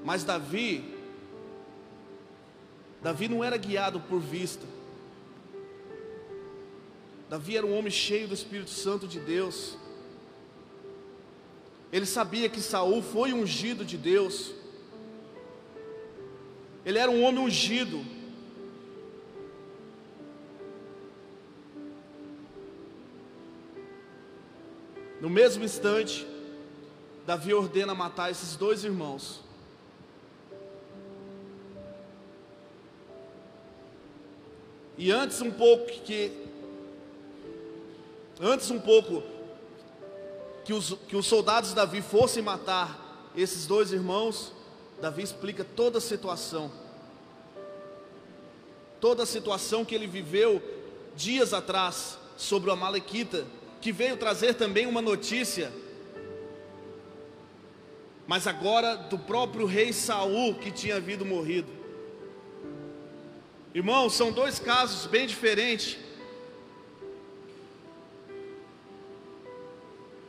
Mas 0.04 0.24
Davi, 0.24 0.95
Davi 3.06 3.28
não 3.28 3.44
era 3.44 3.56
guiado 3.56 4.00
por 4.00 4.20
vista. 4.20 4.66
Davi 7.30 7.56
era 7.56 7.64
um 7.64 7.78
homem 7.78 7.92
cheio 7.92 8.28
do 8.28 8.34
Espírito 8.34 8.72
Santo 8.72 9.08
de 9.08 9.20
Deus. 9.20 9.78
Ele 11.94 12.08
sabia 12.08 12.50
que 12.50 12.60
Saul 12.60 13.04
foi 13.04 13.32
ungido 13.32 13.86
de 13.86 13.96
Deus. 13.96 14.56
Ele 16.84 16.98
era 16.98 17.12
um 17.12 17.22
homem 17.22 17.42
ungido. 17.42 18.04
No 25.22 25.30
mesmo 25.30 25.64
instante, 25.64 26.26
Davi 27.24 27.54
ordena 27.54 27.94
matar 27.94 28.32
esses 28.32 28.56
dois 28.56 28.84
irmãos. 28.84 29.45
E 34.98 35.12
antes 35.12 35.42
um 35.42 35.52
pouco 35.52 35.86
que 35.86 36.32
antes 38.40 38.70
um 38.70 38.80
pouco 38.80 39.24
que 40.64 40.74
os, 40.74 40.98
que 41.08 41.16
os 41.16 41.26
soldados 41.26 41.70
de 41.70 41.76
Davi 41.76 42.02
fossem 42.02 42.42
matar 42.42 43.32
esses 43.36 43.68
dois 43.68 43.92
irmãos, 43.92 44.52
Davi 45.02 45.22
explica 45.22 45.64
toda 45.64 46.00
a 46.00 46.02
situação. 46.02 46.72
Toda 49.00 49.24
a 49.24 49.26
situação 49.26 49.86
que 49.86 49.94
ele 49.94 50.08
viveu 50.08 50.62
dias 51.16 51.54
atrás 51.54 52.18
sobre 52.38 52.70
o 52.70 52.74
Amalequita, 52.74 53.46
que 53.80 53.92
veio 53.92 54.18
trazer 54.18 54.56
também 54.56 54.88
uma 54.88 55.02
notícia 55.02 55.72
mas 58.28 58.48
agora 58.48 58.96
do 58.96 59.20
próprio 59.20 59.66
rei 59.66 59.94
Saul 59.94 60.56
que 60.56 60.72
tinha 60.72 60.96
havido 60.96 61.26
morrido. 61.26 61.72
Irmãos, 63.76 64.14
são 64.14 64.32
dois 64.32 64.58
casos 64.58 65.06
bem 65.06 65.28
diferentes. 65.28 65.98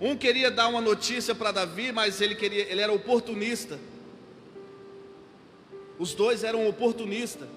Um 0.00 0.16
queria 0.16 0.50
dar 0.50 0.66
uma 0.66 0.80
notícia 0.80 1.32
para 1.32 1.52
Davi, 1.52 1.92
mas 1.92 2.20
ele 2.20 2.34
queria, 2.34 2.68
ele 2.68 2.80
era 2.80 2.92
oportunista. 2.92 3.78
Os 5.96 6.12
dois 6.12 6.42
eram 6.42 6.68
oportunistas. 6.68 7.48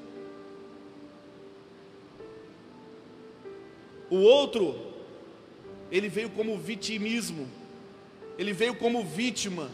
O 4.11 4.17
outro, 4.17 4.93
ele 5.91 6.07
veio 6.07 6.29
como 6.29 6.55
vitimismo. 6.55 7.49
Ele 8.37 8.53
veio 8.53 8.75
como 8.75 9.03
vítima. 9.03 9.71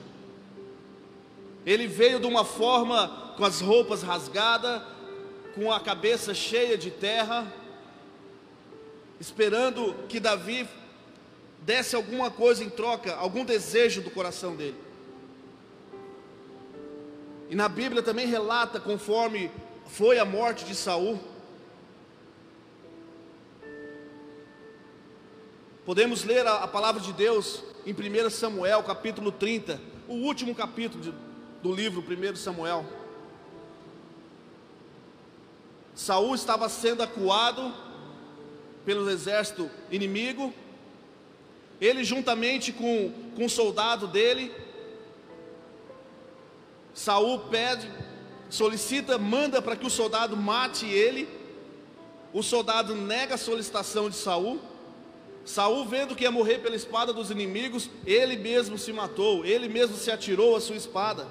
Ele 1.65 1.87
veio 1.87 2.21
de 2.21 2.25
uma 2.25 2.45
forma 2.45 3.33
com 3.35 3.43
as 3.43 3.59
roupas 3.59 4.01
rasgadas, 4.01 4.81
com 5.55 5.71
a 5.71 5.79
cabeça 5.79 6.33
cheia 6.33 6.77
de 6.77 6.91
terra, 6.91 7.51
esperando 9.21 9.95
que 10.09 10.19
Davi 10.19 10.67
desse 11.61 11.95
alguma 11.95 12.29
coisa 12.29 12.61
em 12.61 12.69
troca, 12.69 13.15
algum 13.15 13.45
desejo 13.45 14.01
do 14.01 14.11
coração 14.11 14.53
dele. 14.53 14.77
E 17.49 17.55
na 17.55 17.69
Bíblia 17.69 18.03
também 18.03 18.27
relata 18.27 18.79
conforme 18.81 19.49
foi 19.87 20.19
a 20.19 20.25
morte 20.25 20.65
de 20.65 20.75
Saul. 20.75 21.19
Podemos 25.85 26.25
ler 26.25 26.45
a, 26.45 26.63
a 26.63 26.67
palavra 26.67 27.01
de 27.01 27.13
Deus 27.13 27.63
em 27.85 27.93
1 27.93 28.29
Samuel, 28.29 28.83
capítulo 28.83 29.31
30, 29.31 29.79
o 30.07 30.15
último 30.15 30.53
capítulo 30.53 31.01
de, 31.01 31.13
do 31.63 31.73
livro 31.73 32.03
1 32.03 32.35
Samuel. 32.35 33.04
Saul 35.95 36.35
estava 36.35 36.67
sendo 36.67 37.01
acuado 37.01 37.73
pelo 38.85 39.09
exército 39.09 39.71
inimigo. 39.89 40.53
Ele 41.79 42.03
juntamente 42.03 42.71
com, 42.71 43.11
com 43.35 43.45
o 43.45 43.49
soldado 43.49 44.07
dele, 44.07 44.51
Saul 46.93 47.39
pede, 47.39 47.91
solicita, 48.49 49.17
manda 49.17 49.61
para 49.61 49.75
que 49.75 49.85
o 49.85 49.89
soldado 49.89 50.37
mate 50.37 50.85
ele. 50.85 51.27
O 52.33 52.41
soldado 52.41 52.95
nega 52.95 53.35
a 53.35 53.37
solicitação 53.37 54.09
de 54.09 54.15
Saul. 54.15 54.59
Saul, 55.45 55.85
vendo 55.85 56.15
que 56.15 56.23
ia 56.23 56.31
morrer 56.31 56.59
pela 56.59 56.75
espada 56.75 57.13
dos 57.13 57.29
inimigos, 57.29 57.89
ele 58.05 58.35
mesmo 58.35 58.77
se 58.77 58.91
matou, 58.91 59.45
ele 59.45 59.69
mesmo 59.69 59.95
se 59.95 60.09
atirou 60.09 60.55
a 60.55 60.61
sua 60.61 60.75
espada. 60.75 61.27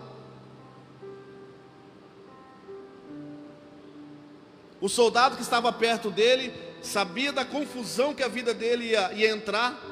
O 4.84 4.88
soldado 4.90 5.36
que 5.36 5.40
estava 5.40 5.72
perto 5.72 6.10
dele 6.10 6.52
sabia 6.82 7.32
da 7.32 7.42
confusão 7.42 8.12
que 8.12 8.22
a 8.22 8.28
vida 8.28 8.52
dele 8.52 8.90
ia, 8.90 9.14
ia 9.14 9.30
entrar, 9.30 9.82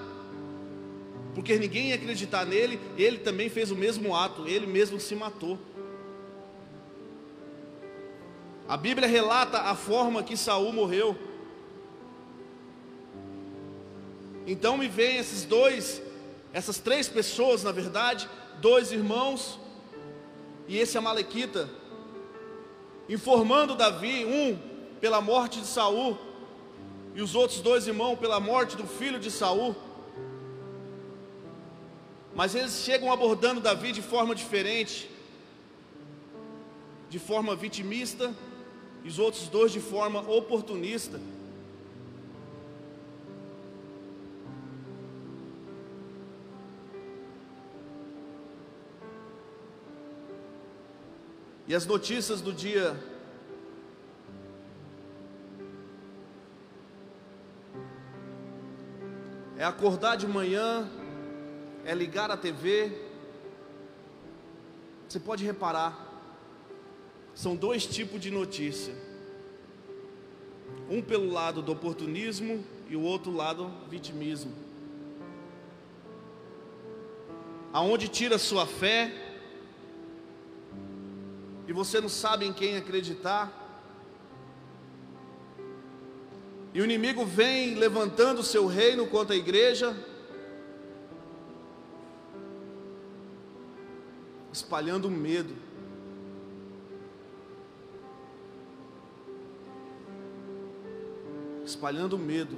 porque 1.34 1.58
ninguém 1.58 1.88
ia 1.88 1.94
acreditar 1.94 2.44
nele. 2.44 2.78
Ele 2.98 3.16
também 3.16 3.48
fez 3.48 3.70
o 3.70 3.74
mesmo 3.74 4.14
ato, 4.14 4.46
ele 4.46 4.66
mesmo 4.66 5.00
se 5.00 5.14
matou. 5.14 5.58
A 8.68 8.76
Bíblia 8.76 9.08
relata 9.08 9.60
a 9.60 9.74
forma 9.74 10.22
que 10.22 10.36
Saul 10.36 10.74
morreu. 10.74 11.16
Então 14.46 14.76
me 14.76 14.88
vem 14.88 15.16
esses 15.16 15.46
dois, 15.46 16.02
essas 16.52 16.78
três 16.78 17.08
pessoas, 17.08 17.64
na 17.64 17.72
verdade, 17.72 18.28
dois 18.60 18.92
irmãos 18.92 19.58
e 20.68 20.76
esse 20.76 20.98
amalequita, 20.98 21.66
informando 23.08 23.74
Davi, 23.74 24.26
um 24.26 24.71
pela 25.02 25.20
morte 25.20 25.60
de 25.60 25.66
Saul 25.66 26.16
e 27.12 27.20
os 27.20 27.34
outros 27.34 27.60
dois 27.60 27.88
irmãos 27.88 28.16
pela 28.16 28.38
morte 28.38 28.76
do 28.76 28.86
filho 28.86 29.18
de 29.18 29.32
Saul. 29.32 29.74
Mas 32.32 32.54
eles 32.54 32.84
chegam 32.84 33.10
abordando 33.10 33.60
Davi 33.60 33.90
de 33.90 34.00
forma 34.00 34.32
diferente, 34.32 35.10
de 37.10 37.18
forma 37.18 37.56
vitimista, 37.56 38.32
e 39.02 39.08
os 39.08 39.18
outros 39.18 39.48
dois 39.48 39.72
de 39.72 39.80
forma 39.80 40.20
oportunista. 40.20 41.20
E 51.66 51.74
as 51.74 51.86
notícias 51.86 52.40
do 52.40 52.52
dia 52.52 53.11
é 59.56 59.64
acordar 59.64 60.16
de 60.16 60.26
manhã, 60.26 60.90
é 61.84 61.94
ligar 61.94 62.30
a 62.30 62.36
TV. 62.36 62.92
Você 65.08 65.20
pode 65.20 65.44
reparar, 65.44 66.12
são 67.34 67.54
dois 67.54 67.86
tipos 67.86 68.20
de 68.20 68.30
notícia. 68.30 68.94
Um 70.88 71.02
pelo 71.02 71.30
lado 71.30 71.62
do 71.62 71.72
oportunismo 71.72 72.64
e 72.88 72.96
o 72.96 73.02
outro 73.02 73.32
lado 73.32 73.72
vitimismo. 73.88 74.52
Aonde 77.72 78.08
tira 78.08 78.36
sua 78.38 78.66
fé 78.66 79.10
e 81.66 81.72
você 81.72 82.00
não 82.00 82.08
sabe 82.08 82.44
em 82.44 82.52
quem 82.52 82.76
acreditar. 82.76 83.61
E 86.74 86.80
o 86.80 86.84
inimigo 86.84 87.24
vem 87.24 87.74
levantando 87.74 88.42
seu 88.42 88.66
reino 88.66 89.06
contra 89.06 89.34
a 89.34 89.38
igreja, 89.38 89.94
espalhando 94.50 95.10
medo. 95.10 95.54
Espalhando 101.62 102.18
medo. 102.18 102.56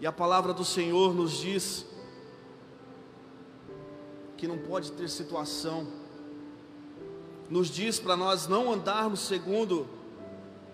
E 0.00 0.06
a 0.06 0.10
palavra 0.10 0.54
do 0.54 0.64
Senhor 0.64 1.14
nos 1.14 1.38
diz 1.38 1.86
que 4.42 4.48
não 4.48 4.58
pode 4.58 4.90
ter 4.90 5.08
situação, 5.08 5.86
nos 7.48 7.68
diz 7.68 8.00
para 8.00 8.16
nós 8.16 8.48
não 8.48 8.72
andarmos 8.72 9.20
segundo 9.20 9.88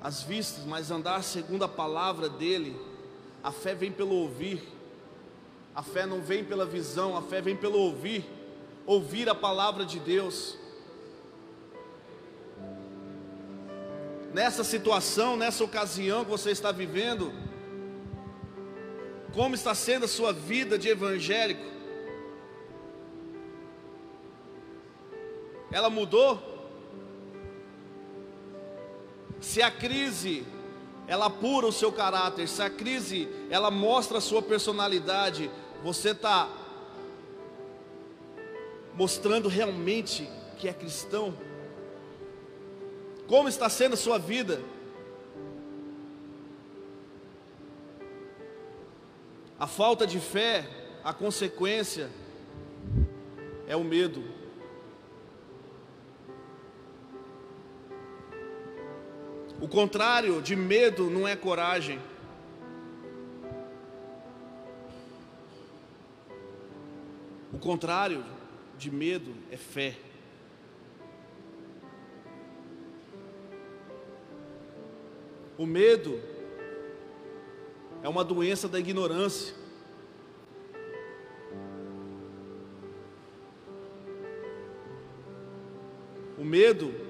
as 0.01 0.23
vistas, 0.23 0.65
mas 0.65 0.91
andar 0.91 1.23
segundo 1.23 1.65
a 1.65 1.69
palavra 1.69 2.31
dEle. 2.31 2.75
A 3.43 3.53
fé 3.53 3.75
vem 3.75 3.93
pelo 3.93 4.15
ouvir, 4.15 4.67
a 5.75 5.83
fé 5.83 6.07
não 6.07 6.23
vem 6.23 6.43
pela 6.43 6.65
visão, 6.65 7.15
a 7.15 7.21
fé 7.21 7.43
vem 7.43 7.55
pelo 7.55 7.79
ouvir, 7.79 8.25
ouvir 8.87 9.29
a 9.29 9.35
palavra 9.35 9.85
de 9.85 10.01
Deus. 10.01 10.57
Nessa 14.33 14.65
situação, 14.65 15.37
nessa 15.37 15.63
ocasião 15.63 16.25
que 16.25 16.31
você 16.31 16.53
está 16.53 16.73
vivendo, 16.73 17.31
como 19.35 19.55
está 19.55 19.75
sendo 19.75 20.07
a 20.07 20.09
sua 20.09 20.33
vida 20.33 20.79
de 20.79 20.89
evangélico? 20.89 21.78
Ela 25.71 25.91
mudou? 25.91 26.41
Se 29.41 29.63
a 29.63 29.71
crise 29.71 30.45
ela 31.07 31.27
apura 31.27 31.67
o 31.67 31.73
seu 31.73 31.91
caráter, 31.91 32.47
se 32.47 32.61
a 32.61 32.69
crise 32.69 33.29
ela 33.51 33.71
mostra 33.71 34.19
a 34.19 34.21
sua 34.21 34.43
personalidade, 34.43 35.51
você 35.83 36.11
está 36.11 36.49
mostrando 38.95 39.49
realmente 39.49 40.29
que 40.59 40.69
é 40.69 40.73
cristão? 40.73 41.33
Como 43.27 43.49
está 43.49 43.69
sendo 43.69 43.95
a 43.95 43.97
sua 43.97 44.19
vida? 44.19 44.61
A 49.59 49.67
falta 49.67 50.07
de 50.07 50.21
fé, 50.21 50.69
a 51.03 51.13
consequência 51.13 52.11
é 53.67 53.77
o 53.77 53.83
medo. 53.85 54.38
O 59.61 59.67
contrário 59.67 60.41
de 60.41 60.55
medo 60.55 61.11
não 61.11 61.27
é 61.27 61.35
coragem. 61.35 61.99
O 67.53 67.59
contrário 67.59 68.25
de 68.77 68.89
medo 68.89 69.35
é 69.51 69.57
fé. 69.57 69.97
O 75.57 75.67
medo 75.67 76.21
é 78.01 78.09
uma 78.09 78.23
doença 78.23 78.69
da 78.69 78.79
ignorância. 78.79 79.53
O 86.39 86.45
medo 86.45 87.08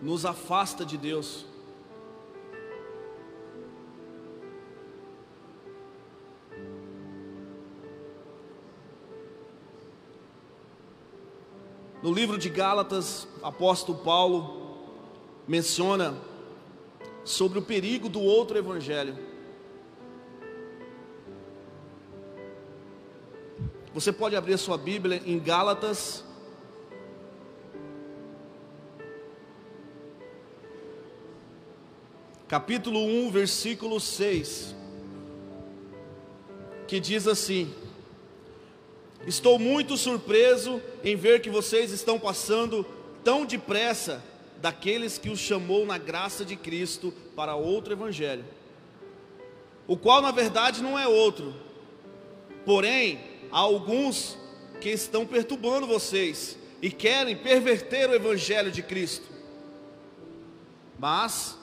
nos 0.00 0.24
afasta 0.24 0.84
de 0.84 0.96
Deus. 0.96 1.46
No 12.00 12.12
livro 12.12 12.38
de 12.38 12.48
Gálatas, 12.48 13.26
apóstolo 13.42 13.98
Paulo 13.98 14.78
menciona 15.48 16.16
sobre 17.24 17.58
o 17.58 17.62
perigo 17.62 18.08
do 18.08 18.20
outro 18.20 18.56
evangelho. 18.56 19.18
Você 23.92 24.12
pode 24.12 24.36
abrir 24.36 24.56
sua 24.58 24.78
Bíblia 24.78 25.20
em 25.26 25.40
Gálatas, 25.40 26.24
capítulo 32.48 32.98
1, 33.04 33.30
versículo 33.30 34.00
6, 34.00 34.74
que 36.86 36.98
diz 36.98 37.28
assim: 37.28 37.74
Estou 39.26 39.58
muito 39.58 39.98
surpreso 39.98 40.80
em 41.04 41.14
ver 41.14 41.42
que 41.42 41.50
vocês 41.50 41.92
estão 41.92 42.18
passando 42.18 42.86
tão 43.22 43.44
depressa 43.44 44.24
daqueles 44.62 45.18
que 45.18 45.28
os 45.28 45.38
chamou 45.38 45.84
na 45.84 45.98
graça 45.98 46.42
de 46.42 46.56
Cristo 46.56 47.12
para 47.36 47.54
outro 47.54 47.92
evangelho, 47.92 48.46
o 49.86 49.96
qual 49.96 50.22
na 50.22 50.30
verdade 50.30 50.82
não 50.82 50.98
é 50.98 51.06
outro, 51.06 51.54
porém 52.64 53.20
há 53.52 53.58
alguns 53.58 54.38
que 54.80 54.88
estão 54.88 55.26
perturbando 55.26 55.86
vocês 55.86 56.56
e 56.80 56.90
querem 56.90 57.36
perverter 57.36 58.08
o 58.08 58.14
evangelho 58.14 58.70
de 58.70 58.82
Cristo. 58.82 59.28
Mas, 60.98 61.57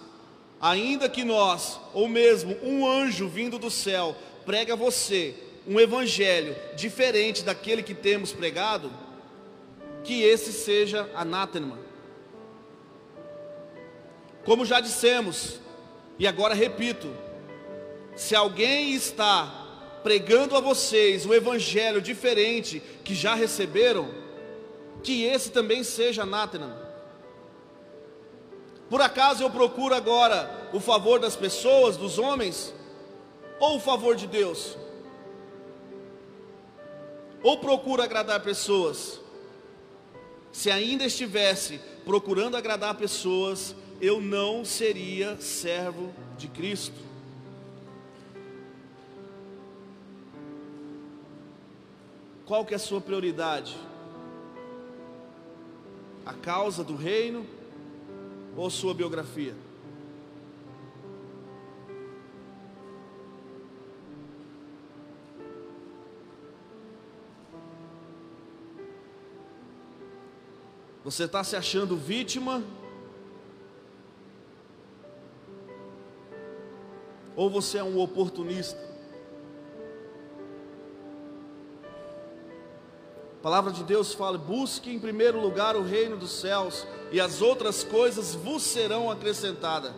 ainda 0.66 1.08
que 1.08 1.24
nós, 1.24 1.80
ou 1.94 2.08
mesmo 2.08 2.58
um 2.64 2.90
anjo 2.90 3.28
vindo 3.28 3.60
do 3.60 3.70
céu, 3.70 4.16
pregue 4.48 4.72
a 4.72 4.76
você 4.76 5.36
um 5.68 5.80
evangelho 5.80 6.56
diferente 6.76 7.44
daquele 7.44 7.84
que 7.84 7.94
temos 7.94 8.34
pregado, 8.34 8.92
que 10.04 10.24
esse 10.24 10.52
seja 10.52 11.08
anátema. 11.14 11.78
Como 14.44 14.66
já 14.66 14.80
dissemos, 14.80 15.60
e 16.18 16.26
agora 16.26 16.56
repito, 16.56 17.16
se 18.16 18.36
alguém 18.36 18.96
está 18.96 20.00
pregando 20.02 20.56
a 20.56 20.60
vocês 20.60 21.28
um 21.28 21.34
evangelho 21.34 22.02
diferente 22.02 22.82
que 23.04 23.14
já 23.14 23.36
receberam, 23.36 24.10
que 25.04 25.26
esse 25.26 25.52
também 25.52 25.84
seja 25.84 26.24
anátema. 26.24 26.85
Por 28.90 29.02
acaso 29.02 29.44
eu 29.44 29.50
procuro 29.50 29.96
agora 29.96 30.70
o 30.72 30.80
favor 30.80 31.20
das 31.20 31.36
pessoas, 31.36 31.98
dos 31.98 32.20
homens, 32.20 32.74
ou 33.60 33.78
o 33.78 33.80
favor 33.80 34.16
de 34.16 34.28
Deus? 34.28 34.78
Ou 37.42 37.58
procuro 37.58 38.02
agradar 38.02 38.42
pessoas? 38.42 39.20
Se 40.52 40.70
ainda 40.70 41.06
estivesse 41.06 41.80
procurando 42.06 42.56
agradar 42.56 42.96
pessoas, 42.96 43.76
eu 44.00 44.22
não 44.22 44.64
seria 44.64 45.38
servo 45.42 46.14
de 46.38 46.48
Cristo. 46.48 47.04
Qual 52.46 52.64
que 52.64 52.74
é 52.74 52.78
a 52.78 52.80
sua 52.80 53.02
prioridade? 53.02 53.76
A 56.26 56.34
causa 56.34 56.84
do 56.84 56.96
reino 56.96 57.46
ou 58.56 58.70
sua 58.70 58.94
biografia? 58.94 59.54
Você 71.06 71.26
está 71.26 71.44
se 71.44 71.56
achando 71.56 71.96
vítima? 71.96 72.64
Ou 77.36 77.48
você 77.48 77.78
é 77.78 77.84
um 77.84 78.00
oportunista? 78.00 78.80
A 83.40 83.44
palavra 83.44 83.72
de 83.72 83.84
Deus 83.84 84.16
fala: 84.16 84.40
busque 84.40 84.90
em 84.90 84.98
primeiro 84.98 85.40
lugar 85.40 85.76
o 85.76 85.84
reino 85.84 86.18
dos 86.18 86.32
céus, 86.32 86.88
e 87.12 87.20
as 87.20 87.42
outras 87.42 87.84
coisas 87.84 88.34
vos 88.34 88.64
serão 88.64 89.10
acrescentadas. 89.10 89.94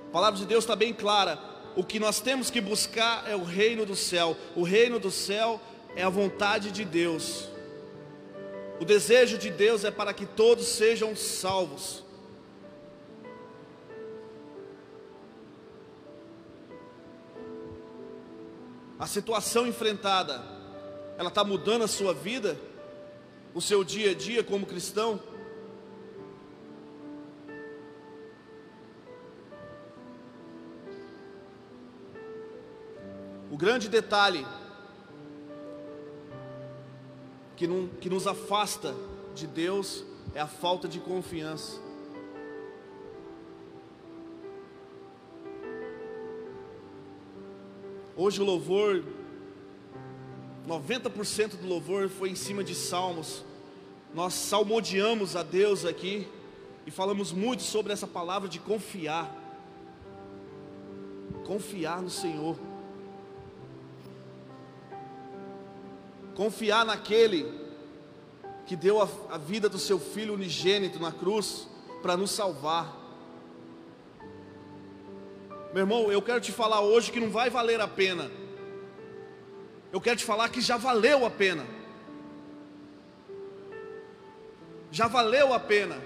A 0.00 0.10
palavra 0.10 0.38
de 0.38 0.46
Deus 0.46 0.64
está 0.64 0.74
bem 0.74 0.92
clara: 0.92 1.38
o 1.76 1.84
que 1.84 1.98
nós 1.98 2.20
temos 2.20 2.50
que 2.50 2.60
buscar 2.60 3.28
é 3.28 3.36
o 3.36 3.44
reino 3.44 3.84
do 3.84 3.96
céu, 3.96 4.36
o 4.56 4.62
reino 4.62 4.98
do 4.98 5.10
céu 5.10 5.60
é 5.94 6.02
a 6.02 6.08
vontade 6.08 6.70
de 6.70 6.84
Deus, 6.84 7.48
o 8.80 8.84
desejo 8.84 9.38
de 9.38 9.50
Deus 9.50 9.84
é 9.84 9.90
para 9.90 10.12
que 10.12 10.26
todos 10.26 10.66
sejam 10.66 11.14
salvos. 11.16 12.08
a 18.98 19.06
situação 19.06 19.66
enfrentada 19.66 20.42
ela 21.16 21.28
está 21.28 21.42
mudando 21.44 21.82
a 21.82 21.88
sua 21.88 22.12
vida, 22.14 22.58
o 23.58 23.60
seu 23.60 23.82
dia 23.82 24.12
a 24.12 24.14
dia 24.14 24.44
como 24.44 24.64
cristão? 24.64 25.20
O 33.50 33.56
grande 33.56 33.88
detalhe 33.88 34.46
que, 37.56 37.66
não, 37.66 37.88
que 37.88 38.08
nos 38.08 38.28
afasta 38.28 38.94
de 39.34 39.48
Deus 39.48 40.04
é 40.36 40.40
a 40.40 40.46
falta 40.46 40.86
de 40.86 41.00
confiança. 41.00 41.80
Hoje 48.16 48.40
o 48.40 48.44
louvor, 48.44 49.02
90% 50.64 51.56
do 51.56 51.66
louvor 51.66 52.08
foi 52.08 52.30
em 52.30 52.36
cima 52.36 52.62
de 52.62 52.76
salmos. 52.76 53.47
Nós 54.18 54.34
salmodiamos 54.34 55.36
a 55.36 55.44
Deus 55.44 55.84
aqui 55.84 56.26
e 56.84 56.90
falamos 56.90 57.30
muito 57.30 57.62
sobre 57.62 57.92
essa 57.92 58.04
palavra 58.04 58.48
de 58.48 58.58
confiar. 58.58 59.32
Confiar 61.46 62.02
no 62.02 62.10
Senhor. 62.10 62.58
Confiar 66.34 66.84
naquele 66.84 67.46
que 68.66 68.74
deu 68.74 69.00
a, 69.00 69.08
a 69.30 69.38
vida 69.38 69.68
do 69.68 69.78
seu 69.78 70.00
filho 70.00 70.34
unigênito 70.34 70.98
na 70.98 71.12
cruz 71.12 71.68
para 72.02 72.16
nos 72.16 72.32
salvar. 72.32 72.92
Meu 75.72 75.82
irmão, 75.82 76.10
eu 76.10 76.20
quero 76.20 76.40
te 76.40 76.50
falar 76.50 76.80
hoje 76.80 77.12
que 77.12 77.20
não 77.20 77.30
vai 77.30 77.50
valer 77.50 77.80
a 77.80 77.86
pena. 77.86 78.28
Eu 79.92 80.00
quero 80.00 80.16
te 80.16 80.24
falar 80.24 80.48
que 80.48 80.60
já 80.60 80.76
valeu 80.76 81.24
a 81.24 81.30
pena. 81.30 81.77
Já 84.90 85.06
valeu 85.06 85.52
a 85.52 85.60
pena. 85.60 86.00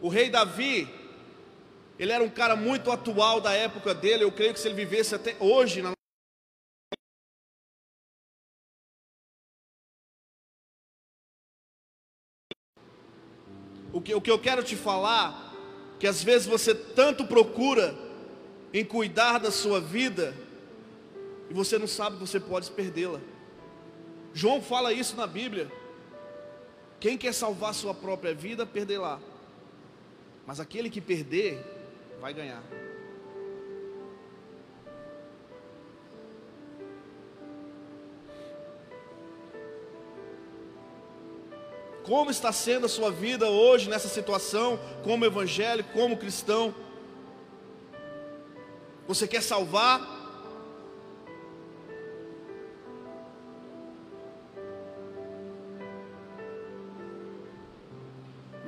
O 0.00 0.08
rei 0.08 0.30
Davi, 0.30 0.88
ele 1.98 2.12
era 2.12 2.22
um 2.22 2.30
cara 2.30 2.54
muito 2.54 2.90
atual 2.90 3.40
da 3.40 3.52
época 3.52 3.94
dele. 3.94 4.24
Eu 4.24 4.32
creio 4.32 4.52
que 4.52 4.60
se 4.60 4.68
ele 4.68 4.74
vivesse 4.74 5.14
até 5.14 5.36
hoje 5.40 5.82
na 5.82 5.92
O 13.92 14.00
que, 14.00 14.14
o 14.14 14.20
que 14.20 14.30
eu 14.30 14.38
quero 14.38 14.62
te 14.62 14.76
falar 14.76 15.48
que 15.98 16.06
às 16.06 16.22
vezes 16.22 16.46
você 16.46 16.72
tanto 16.74 17.26
procura 17.26 17.96
em 18.72 18.84
cuidar 18.84 19.38
da 19.38 19.50
sua 19.50 19.80
vida 19.80 20.36
e 21.50 21.54
você 21.54 21.78
não 21.78 21.88
sabe 21.88 22.16
que 22.16 22.20
você 22.20 22.38
pode 22.38 22.70
perdê-la. 22.70 23.20
João 24.32 24.62
fala 24.62 24.92
isso 24.92 25.16
na 25.16 25.26
Bíblia. 25.26 25.70
Quem 27.00 27.16
quer 27.16 27.32
salvar 27.32 27.74
sua 27.74 27.94
própria 27.94 28.34
vida, 28.34 28.66
perderá. 28.66 29.18
Mas 30.46 30.60
aquele 30.60 30.90
que 30.90 31.00
perder, 31.00 31.64
vai 32.20 32.32
ganhar. 32.32 32.62
Como 42.02 42.30
está 42.30 42.50
sendo 42.50 42.86
a 42.86 42.88
sua 42.88 43.10
vida 43.10 43.50
hoje 43.50 43.90
nessa 43.90 44.08
situação, 44.08 44.80
como 45.04 45.26
evangélico, 45.26 45.92
como 45.92 46.16
cristão? 46.16 46.74
Você 49.06 49.28
quer 49.28 49.42
salvar? 49.42 50.17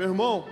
Meu 0.00 0.08
irmão, 0.08 0.48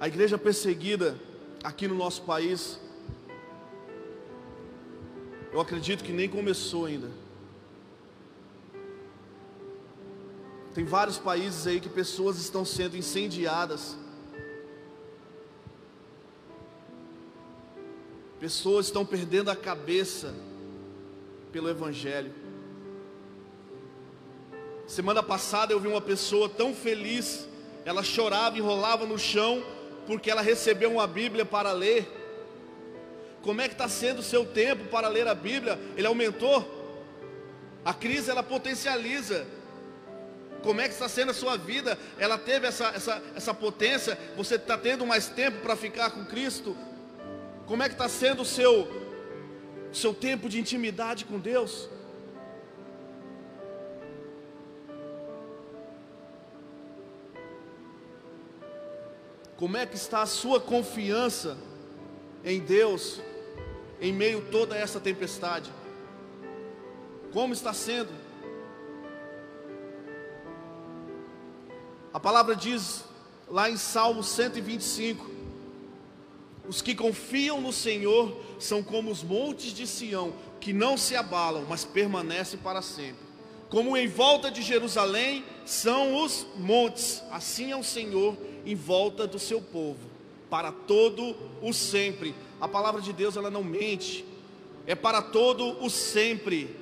a 0.00 0.08
igreja 0.08 0.36
perseguida 0.36 1.16
aqui 1.62 1.86
no 1.86 1.94
nosso 1.94 2.22
país, 2.22 2.80
eu 5.52 5.60
acredito 5.60 6.02
que 6.02 6.12
nem 6.12 6.28
começou 6.28 6.86
ainda. 6.86 7.08
Tem 10.74 10.84
vários 10.84 11.18
países 11.18 11.68
aí 11.68 11.78
que 11.78 11.88
pessoas 11.88 12.36
estão 12.38 12.64
sendo 12.64 12.96
incendiadas. 12.96 13.96
Pessoas 18.40 18.86
estão 18.86 19.06
perdendo 19.06 19.52
a 19.52 19.54
cabeça 19.54 20.34
pelo 21.52 21.68
Evangelho. 21.68 22.41
Semana 24.92 25.22
passada 25.22 25.72
eu 25.72 25.80
vi 25.80 25.88
uma 25.88 26.02
pessoa 26.02 26.50
tão 26.50 26.74
feliz, 26.74 27.48
ela 27.82 28.02
chorava 28.02 28.58
e 28.58 28.60
rolava 28.60 29.06
no 29.06 29.18
chão, 29.18 29.64
porque 30.06 30.30
ela 30.30 30.42
recebeu 30.42 30.92
uma 30.92 31.06
Bíblia 31.06 31.46
para 31.46 31.72
ler. 31.72 32.06
Como 33.40 33.62
é 33.62 33.68
que 33.68 33.72
está 33.72 33.88
sendo 33.88 34.18
o 34.18 34.22
seu 34.22 34.44
tempo 34.44 34.84
para 34.90 35.08
ler 35.08 35.26
a 35.26 35.34
Bíblia? 35.34 35.80
Ele 35.96 36.06
aumentou? 36.06 36.62
A 37.82 37.94
crise 37.94 38.30
ela 38.30 38.42
potencializa 38.42 39.46
como 40.62 40.82
é 40.82 40.88
que 40.88 40.92
está 40.92 41.08
sendo 41.08 41.30
a 41.30 41.34
sua 41.34 41.56
vida? 41.56 41.98
Ela 42.18 42.36
teve 42.36 42.66
essa, 42.66 42.88
essa, 42.88 43.22
essa 43.34 43.54
potência? 43.54 44.18
Você 44.36 44.56
está 44.56 44.76
tendo 44.76 45.06
mais 45.06 45.26
tempo 45.26 45.62
para 45.62 45.74
ficar 45.74 46.10
com 46.10 46.26
Cristo? 46.26 46.76
Como 47.64 47.82
é 47.82 47.88
que 47.88 47.94
está 47.94 48.10
sendo 48.10 48.42
o 48.42 48.44
seu, 48.44 48.86
seu 49.90 50.12
tempo 50.12 50.50
de 50.50 50.60
intimidade 50.60 51.24
com 51.24 51.38
Deus? 51.38 51.88
Como 59.62 59.76
é 59.76 59.86
que 59.86 59.94
está 59.94 60.22
a 60.22 60.26
sua 60.26 60.60
confiança 60.60 61.56
em 62.44 62.58
Deus 62.58 63.20
em 64.00 64.12
meio 64.12 64.40
a 64.40 64.50
toda 64.50 64.76
essa 64.76 64.98
tempestade? 64.98 65.70
Como 67.32 67.54
está 67.54 67.72
sendo? 67.72 68.10
A 72.12 72.18
palavra 72.18 72.56
diz 72.56 73.04
lá 73.46 73.70
em 73.70 73.76
Salmo 73.76 74.24
125: 74.24 75.30
Os 76.66 76.82
que 76.82 76.92
confiam 76.96 77.60
no 77.60 77.72
Senhor 77.72 78.36
são 78.58 78.82
como 78.82 79.12
os 79.12 79.22
montes 79.22 79.72
de 79.72 79.86
Sião, 79.86 80.34
que 80.58 80.72
não 80.72 80.96
se 80.96 81.14
abalam, 81.14 81.64
mas 81.68 81.84
permanecem 81.84 82.58
para 82.58 82.82
sempre. 82.82 83.22
Como 83.68 83.96
em 83.96 84.08
volta 84.08 84.50
de 84.50 84.60
Jerusalém 84.60 85.44
são 85.64 86.20
os 86.20 86.48
montes, 86.56 87.22
assim 87.30 87.70
é 87.70 87.76
o 87.76 87.84
Senhor 87.84 88.36
em 88.64 88.74
volta 88.74 89.26
do 89.26 89.38
seu 89.38 89.60
povo, 89.60 90.00
para 90.50 90.72
todo 90.72 91.36
o 91.60 91.72
sempre. 91.72 92.34
A 92.60 92.68
palavra 92.68 93.00
de 93.00 93.12
Deus 93.12 93.36
ela 93.36 93.50
não 93.50 93.64
mente, 93.64 94.24
é 94.86 94.94
para 94.94 95.22
todo 95.22 95.82
o 95.84 95.90
sempre. 95.90 96.76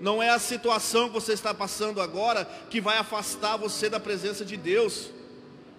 Não 0.00 0.22
é 0.22 0.30
a 0.30 0.38
situação 0.38 1.08
que 1.08 1.14
você 1.14 1.32
está 1.32 1.54
passando 1.54 2.00
agora 2.00 2.44
que 2.68 2.80
vai 2.80 2.98
afastar 2.98 3.56
você 3.56 3.88
da 3.88 3.98
presença 3.98 4.44
de 4.44 4.56
Deus, 4.56 5.10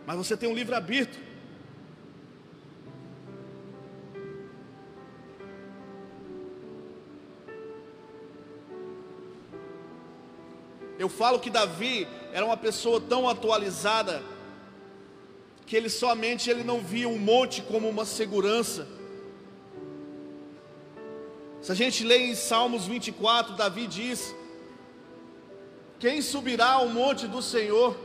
mas 0.05 0.17
você 0.17 0.35
tem 0.35 0.49
um 0.49 0.55
livre-arbítrio. 0.55 1.27
Eu 10.97 11.09
falo 11.09 11.39
que 11.39 11.49
Davi 11.49 12.07
era 12.33 12.43
uma 12.43 12.57
pessoa 12.57 12.99
tão 12.99 13.29
atualizada 13.29 14.23
que 15.67 15.75
ele 15.75 15.89
somente 15.89 16.49
ele 16.49 16.63
não 16.63 16.79
via 16.79 17.09
um 17.09 17.19
monte 17.19 17.61
como 17.61 17.89
uma 17.89 18.05
segurança. 18.05 18.87
Se 21.61 21.71
a 21.73 21.75
gente 21.75 22.05
lê 22.05 22.19
em 22.29 22.35
Salmos 22.35 22.85
24, 22.85 23.53
Davi 23.55 23.85
diz: 23.85 24.33
Quem 25.99 26.21
subirá 26.21 26.69
ao 26.71 26.87
monte 26.87 27.27
do 27.27 27.41
Senhor? 27.41 27.97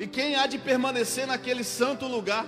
E 0.00 0.06
quem 0.08 0.34
há 0.34 0.46
de 0.48 0.58
permanecer 0.58 1.28
naquele 1.28 1.62
santo 1.62 2.06
lugar? 2.06 2.44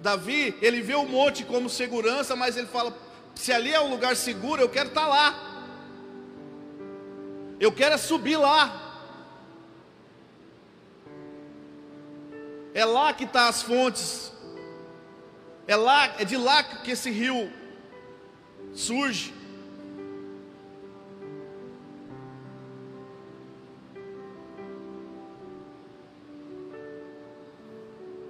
Davi, 0.00 0.56
ele 0.62 0.80
vê 0.80 0.94
o 0.94 1.04
monte 1.04 1.44
como 1.44 1.68
segurança, 1.68 2.34
mas 2.34 2.56
ele 2.56 2.66
fala: 2.66 2.96
se 3.34 3.52
ali 3.52 3.72
é 3.72 3.80
um 3.80 3.90
lugar 3.90 4.16
seguro, 4.16 4.62
eu 4.62 4.68
quero 4.70 4.88
estar 4.88 5.06
lá. 5.06 5.28
Eu 7.60 7.70
quero 7.70 7.96
é 7.96 7.98
subir 7.98 8.38
lá. 8.38 8.81
É 12.74 12.84
lá 12.84 13.12
que 13.12 13.24
estão 13.24 13.42
tá 13.42 13.48
as 13.48 13.62
fontes 13.62 14.32
é 15.66 15.76
lá, 15.76 16.14
é 16.18 16.24
de 16.24 16.36
lá 16.36 16.62
que 16.62 16.90
esse 16.90 17.10
rio 17.10 17.50
surge. 18.74 19.32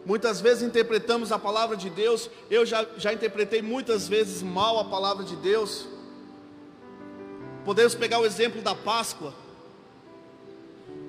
Muitas 0.05 0.41
vezes 0.41 0.63
interpretamos 0.63 1.31
a 1.31 1.39
palavra 1.39 1.77
de 1.77 1.89
Deus, 1.89 2.29
eu 2.51 2.67
já, 2.67 2.85
já 2.97 3.13
interpretei 3.13 3.63
muitas 3.63 4.09
vezes 4.09 4.43
mal 4.43 4.79
a 4.79 4.85
palavra 4.85 5.25
de 5.25 5.37
Deus. 5.37 5.87
Podemos 7.65 7.95
pegar 7.95 8.19
o 8.19 8.27
exemplo 8.27 8.61
da 8.61 8.75
Páscoa, 8.75 9.33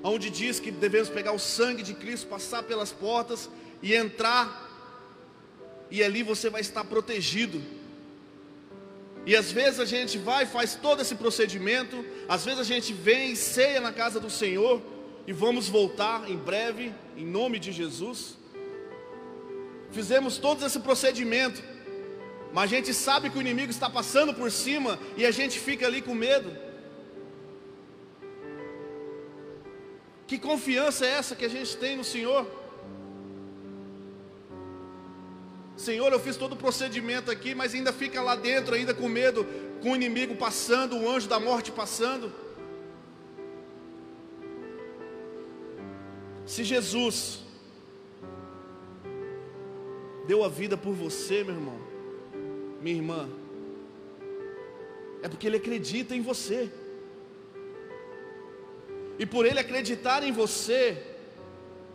onde 0.04 0.28
diz 0.28 0.60
que 0.60 0.70
devemos 0.70 1.08
pegar 1.08 1.32
o 1.32 1.38
sangue 1.38 1.82
de 1.82 1.94
Cristo, 1.94 2.26
passar 2.26 2.62
pelas 2.62 2.92
portas 2.92 3.48
e 3.82 3.94
entrar, 3.94 4.62
e 5.90 6.04
ali 6.04 6.22
você 6.22 6.50
vai 6.50 6.60
estar 6.60 6.84
protegido. 6.84 7.62
E 9.24 9.34
às 9.34 9.50
vezes 9.50 9.80
a 9.80 9.86
gente 9.86 10.18
vai, 10.18 10.44
faz 10.44 10.74
todo 10.74 11.00
esse 11.00 11.14
procedimento, 11.14 12.04
às 12.28 12.44
vezes 12.44 12.60
a 12.60 12.64
gente 12.64 12.92
vem 12.92 13.32
e 13.32 13.36
ceia 13.36 13.80
na 13.80 13.92
casa 13.92 14.20
do 14.20 14.28
Senhor, 14.28 14.82
e 15.26 15.32
vamos 15.32 15.68
voltar 15.68 16.30
em 16.30 16.36
breve, 16.36 16.92
em 17.16 17.24
nome 17.24 17.58
de 17.58 17.72
Jesus. 17.72 18.36
Fizemos 19.90 20.36
todo 20.36 20.66
esse 20.66 20.80
procedimento, 20.80 21.62
mas 22.52 22.64
a 22.64 22.76
gente 22.76 22.92
sabe 22.92 23.30
que 23.30 23.38
o 23.38 23.40
inimigo 23.40 23.70
está 23.70 23.88
passando 23.88 24.34
por 24.34 24.50
cima 24.50 24.98
e 25.16 25.24
a 25.24 25.30
gente 25.30 25.58
fica 25.58 25.86
ali 25.86 26.02
com 26.02 26.14
medo. 26.14 26.63
Que 30.26 30.38
confiança 30.38 31.04
é 31.04 31.10
essa 31.10 31.36
que 31.36 31.44
a 31.44 31.48
gente 31.48 31.76
tem 31.76 31.96
no 31.96 32.04
Senhor? 32.04 32.46
Senhor, 35.76 36.12
eu 36.12 36.20
fiz 36.20 36.36
todo 36.36 36.52
o 36.52 36.56
procedimento 36.56 37.30
aqui, 37.30 37.54
mas 37.54 37.74
ainda 37.74 37.92
fica 37.92 38.22
lá 38.22 38.36
dentro, 38.36 38.74
ainda 38.74 38.94
com 38.94 39.08
medo, 39.08 39.46
com 39.82 39.92
o 39.92 39.96
inimigo 39.96 40.36
passando, 40.36 40.96
o 40.96 41.08
anjo 41.08 41.28
da 41.28 41.38
morte 41.38 41.72
passando. 41.72 42.32
Se 46.46 46.62
Jesus 46.62 47.40
deu 50.26 50.44
a 50.44 50.48
vida 50.48 50.76
por 50.76 50.94
você, 50.94 51.42
meu 51.42 51.54
irmão, 51.54 51.78
minha 52.80 52.96
irmã, 52.96 53.28
é 55.22 55.28
porque 55.28 55.46
Ele 55.46 55.56
acredita 55.56 56.14
em 56.14 56.22
você. 56.22 56.70
E 59.18 59.24
por 59.24 59.46
Ele 59.46 59.60
acreditar 59.60 60.22
em 60.22 60.32
você, 60.32 61.00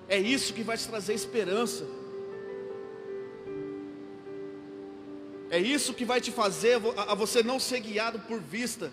é 0.07 0.17
isso 0.17 0.53
que 0.53 0.63
vai 0.63 0.77
te 0.77 0.87
trazer 0.87 1.13
esperança. 1.13 1.85
É 5.51 5.59
isso 5.59 5.93
que 5.93 6.05
vai 6.05 6.21
te 6.21 6.31
fazer 6.31 6.79
a 6.95 7.15
você 7.15 7.41
não 7.41 7.59
ser 7.59 7.79
guiado 7.79 8.19
por 8.19 8.39
vista, 8.39 8.91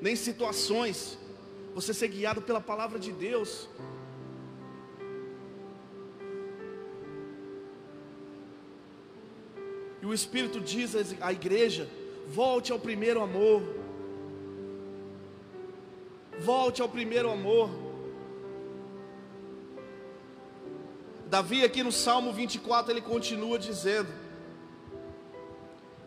nem 0.00 0.14
situações, 0.14 1.18
você 1.74 1.92
ser 1.92 2.08
guiado 2.08 2.40
pela 2.40 2.60
palavra 2.60 2.98
de 2.98 3.10
Deus. 3.10 3.68
E 10.00 10.06
o 10.06 10.14
Espírito 10.14 10.60
diz 10.60 10.94
à 11.20 11.32
igreja: 11.32 11.88
volte 12.28 12.70
ao 12.70 12.78
primeiro 12.78 13.20
amor. 13.22 13.83
Volte 16.40 16.82
ao 16.82 16.88
primeiro 16.88 17.30
amor. 17.30 17.70
Davi, 21.26 21.64
aqui 21.64 21.82
no 21.82 21.92
Salmo 21.92 22.32
24, 22.32 22.92
ele 22.92 23.00
continua 23.00 23.58
dizendo: 23.58 24.08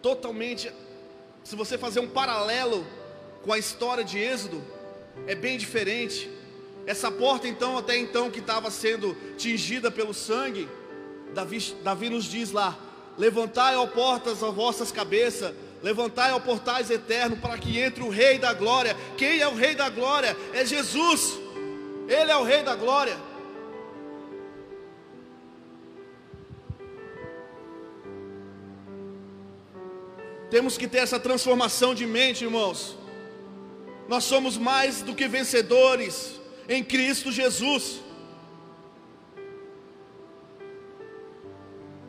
totalmente, 0.01 0.71
se 1.43 1.55
você 1.55 1.77
fazer 1.77 1.99
um 1.99 2.07
paralelo 2.07 2.85
com 3.43 3.51
a 3.51 3.57
história 3.57 4.03
de 4.03 4.17
Êxodo, 4.19 4.63
é 5.25 5.35
bem 5.35 5.57
diferente. 5.57 6.29
Essa 6.85 7.11
porta, 7.11 7.47
então, 7.47 7.77
até 7.77 7.97
então, 7.97 8.31
que 8.31 8.39
estava 8.39 8.71
sendo 8.71 9.15
tingida 9.37 9.91
pelo 9.91 10.13
sangue, 10.13 10.69
Davi, 11.33 11.75
Davi 11.83 12.09
nos 12.09 12.25
diz 12.25 12.51
lá: 12.51 12.77
Levantai, 13.17 13.75
ó 13.75 13.85
portas, 13.87 14.43
as 14.43 14.53
vossas 14.53 14.91
cabeças, 14.91 15.53
levantai, 15.81 16.31
ó 16.33 16.39
portais 16.39 16.89
eternos, 16.89 17.39
para 17.39 17.57
que 17.57 17.79
entre 17.79 18.03
o 18.03 18.09
Rei 18.09 18.37
da 18.37 18.53
Glória. 18.53 18.95
Quem 19.17 19.39
é 19.39 19.47
o 19.47 19.55
Rei 19.55 19.75
da 19.75 19.89
Glória? 19.89 20.35
É 20.53 20.65
Jesus, 20.65 21.37
Ele 22.07 22.31
é 22.31 22.37
o 22.37 22.43
Rei 22.43 22.63
da 22.63 22.75
Glória. 22.75 23.17
Temos 30.49 30.77
que 30.77 30.87
ter 30.87 30.99
essa 30.99 31.19
transformação 31.19 31.93
de 31.93 32.05
mente, 32.05 32.45
irmãos. 32.45 32.97
Nós 34.07 34.23
somos 34.23 34.57
mais 34.57 35.01
do 35.01 35.13
que 35.13 35.27
vencedores 35.27 36.39
em 36.69 36.83
Cristo 36.83 37.31
Jesus. 37.31 37.99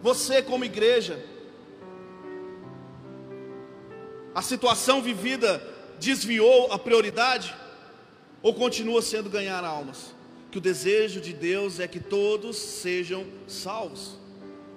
Você, 0.01 0.41
como 0.41 0.65
igreja, 0.65 1.19
a 4.35 4.43
situação 4.43 5.03
vivida 5.03 5.63
desviou 5.99 6.73
a 6.73 6.79
prioridade 6.79 7.55
ou 8.43 8.55
continua 8.55 9.03
sendo 9.03 9.29
ganhar 9.29 9.65
almas? 9.65 10.15
Que 10.51 10.59
o 10.59 10.61
desejo 10.61 11.21
de 11.21 11.33
Deus 11.33 11.81
é 11.81 11.87
que 11.87 12.01
todos 12.01 12.57
sejam 12.57 13.27
salvos. 13.47 14.17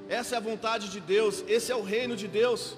Essa 0.09 0.35
é 0.35 0.37
a 0.37 0.41
vontade 0.41 0.89
de 0.89 0.99
Deus, 0.99 1.43
esse 1.47 1.71
é 1.71 1.75
o 1.75 1.83
reino 1.83 2.15
de 2.15 2.27
Deus. 2.27 2.75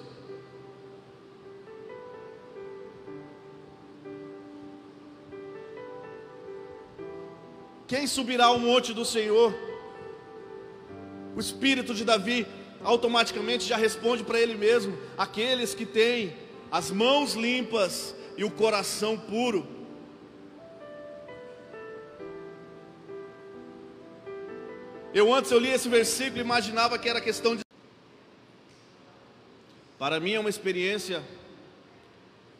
Quem 7.86 8.06
subirá 8.06 8.46
ao 8.46 8.58
monte 8.58 8.92
do 8.92 9.04
Senhor? 9.04 9.54
O 11.36 11.40
espírito 11.40 11.92
de 11.92 12.04
Davi 12.04 12.46
automaticamente 12.82 13.64
já 13.66 13.76
responde 13.76 14.22
para 14.22 14.40
ele 14.40 14.54
mesmo: 14.54 14.96
aqueles 15.18 15.74
que 15.74 15.84
têm 15.84 16.36
as 16.78 16.90
mãos 16.90 17.34
limpas 17.34 18.16
e 18.36 18.42
o 18.42 18.50
coração 18.50 19.16
puro. 19.16 19.64
Eu 25.14 25.32
antes 25.32 25.52
eu 25.52 25.60
li 25.60 25.68
esse 25.68 25.88
versículo 25.88 26.38
e 26.38 26.40
imaginava 26.40 26.98
que 26.98 27.08
era 27.08 27.20
questão 27.20 27.54
de 27.54 27.62
Para 29.96 30.18
mim 30.18 30.32
é 30.32 30.40
uma 30.40 30.50
experiência 30.50 31.22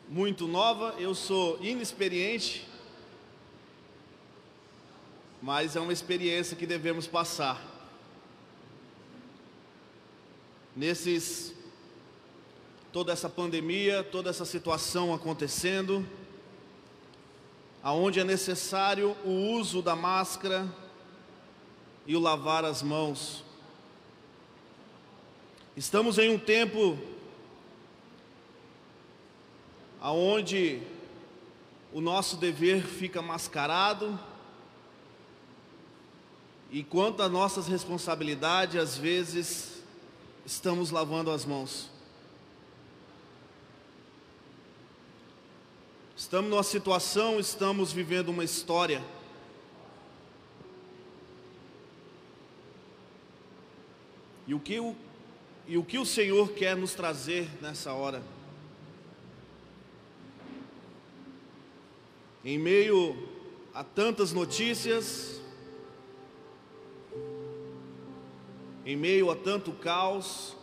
muito 0.08 0.46
nova, 0.46 0.94
eu 1.00 1.12
sou 1.12 1.58
inexperiente 1.60 2.68
mas 5.42 5.74
é 5.74 5.80
uma 5.80 5.92
experiência 5.92 6.56
que 6.56 6.66
devemos 6.66 7.06
passar. 7.06 7.60
Nesses 10.74 11.52
toda 12.94 13.12
essa 13.12 13.28
pandemia, 13.28 14.04
toda 14.04 14.30
essa 14.30 14.44
situação 14.44 15.12
acontecendo, 15.12 16.06
aonde 17.82 18.20
é 18.20 18.24
necessário 18.24 19.16
o 19.24 19.30
uso 19.30 19.82
da 19.82 19.96
máscara 19.96 20.64
e 22.06 22.14
o 22.14 22.20
lavar 22.20 22.64
as 22.64 22.84
mãos. 22.84 23.42
Estamos 25.76 26.18
em 26.18 26.30
um 26.30 26.38
tempo 26.38 26.96
aonde 30.00 30.80
o 31.92 32.00
nosso 32.00 32.36
dever 32.36 32.86
fica 32.86 33.20
mascarado, 33.20 34.16
e 36.70 36.84
quanto 36.84 37.24
às 37.24 37.32
nossas 37.32 37.66
responsabilidades, 37.66 38.80
às 38.80 38.96
vezes 38.96 39.82
estamos 40.46 40.92
lavando 40.92 41.32
as 41.32 41.44
mãos. 41.44 41.92
Estamos 46.16 46.48
numa 46.48 46.62
situação, 46.62 47.40
estamos 47.40 47.92
vivendo 47.92 48.28
uma 48.28 48.44
história. 48.44 49.02
E 54.46 54.54
o 54.54 54.60
que 54.60 54.78
o, 54.78 54.94
e 55.66 55.76
o, 55.76 55.82
que 55.82 55.98
o 55.98 56.06
Senhor 56.06 56.52
quer 56.52 56.76
nos 56.76 56.94
trazer 56.94 57.48
nessa 57.60 57.92
hora? 57.92 58.22
Em 62.44 62.58
meio 62.58 63.16
a 63.74 63.82
tantas 63.82 64.32
notícias, 64.32 65.40
em 68.86 68.94
meio 68.94 69.32
a 69.32 69.34
tanto 69.34 69.72
caos, 69.72 70.56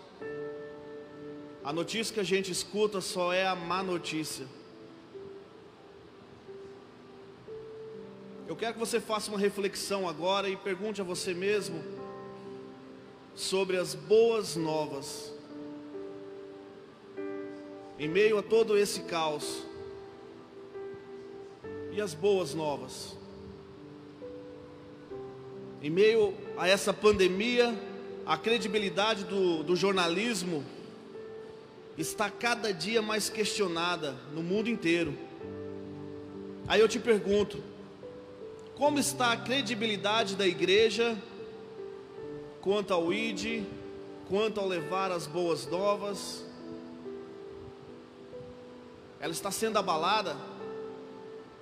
a 1.62 1.74
notícia 1.74 2.14
que 2.14 2.22
a 2.22 2.24
gente 2.24 2.54
escuta 2.54 3.02
só 3.02 3.34
é 3.34 3.46
a 3.46 3.54
má 3.54 3.84
notícia. 3.84 4.61
Eu 8.48 8.56
quero 8.56 8.74
que 8.74 8.80
você 8.80 9.00
faça 9.00 9.30
uma 9.32 9.40
reflexão 9.40 10.08
agora 10.08 10.50
e 10.50 10.58
pergunte 10.58 11.02
a 11.02 11.04
você 11.04 11.34
mesmo 11.34 11.82
sobre 13.36 13.78
as 13.78 13.96
boas 13.96 14.56
novas. 14.56 15.34
Em 17.98 18.08
meio 18.08 18.38
a 18.38 18.44
todo 18.44 18.78
esse 18.78 19.02
caos, 19.02 19.64
e 21.92 22.02
as 22.02 22.14
boas 22.14 22.54
novas. 22.54 23.18
Em 25.82 25.90
meio 25.90 26.34
a 26.58 26.68
essa 26.68 26.94
pandemia, 26.94 27.78
a 28.26 28.38
credibilidade 28.38 29.26
do, 29.26 29.64
do 29.64 29.76
jornalismo 29.76 30.64
está 31.98 32.30
cada 32.30 32.74
dia 32.74 33.02
mais 33.02 33.30
questionada 33.30 34.16
no 34.34 34.42
mundo 34.42 34.70
inteiro. 34.70 35.14
Aí 36.68 36.80
eu 36.80 36.88
te 36.88 37.00
pergunto: 37.00 37.62
como 38.82 38.98
está 38.98 39.34
a 39.34 39.38
credibilidade 39.38 40.36
da 40.36 40.48
igreja 40.48 41.16
quanto 42.62 42.92
ao 42.92 43.14
ID, 43.14 43.64
quanto 44.28 44.60
ao 44.60 44.68
levar 44.68 45.12
as 45.12 45.28
boas 45.28 45.68
novas? 45.68 46.44
Ela 49.20 49.32
está 49.32 49.52
sendo 49.52 49.78
abalada? 49.78 50.36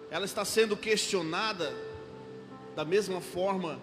Ela 0.09 0.23
está 0.23 0.45
sendo 0.45 0.77
questionada 0.77 1.75
da 2.73 2.85
mesma 2.85 3.19
forma 3.19 3.77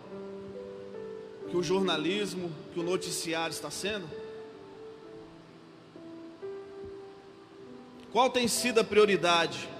que 1.50 1.58
o 1.58 1.62
jornalismo, 1.62 2.50
que 2.72 2.80
o 2.80 2.82
noticiário 2.82 3.52
está 3.52 3.70
sendo? 3.70 4.08
Qual 8.10 8.30
tem 8.30 8.48
sido 8.48 8.80
a 8.80 8.84
prioridade? 8.84 9.75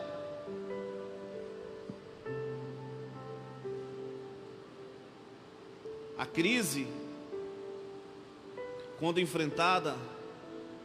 Crise, 6.37 6.87
quando 8.99 9.18
enfrentada, 9.18 9.97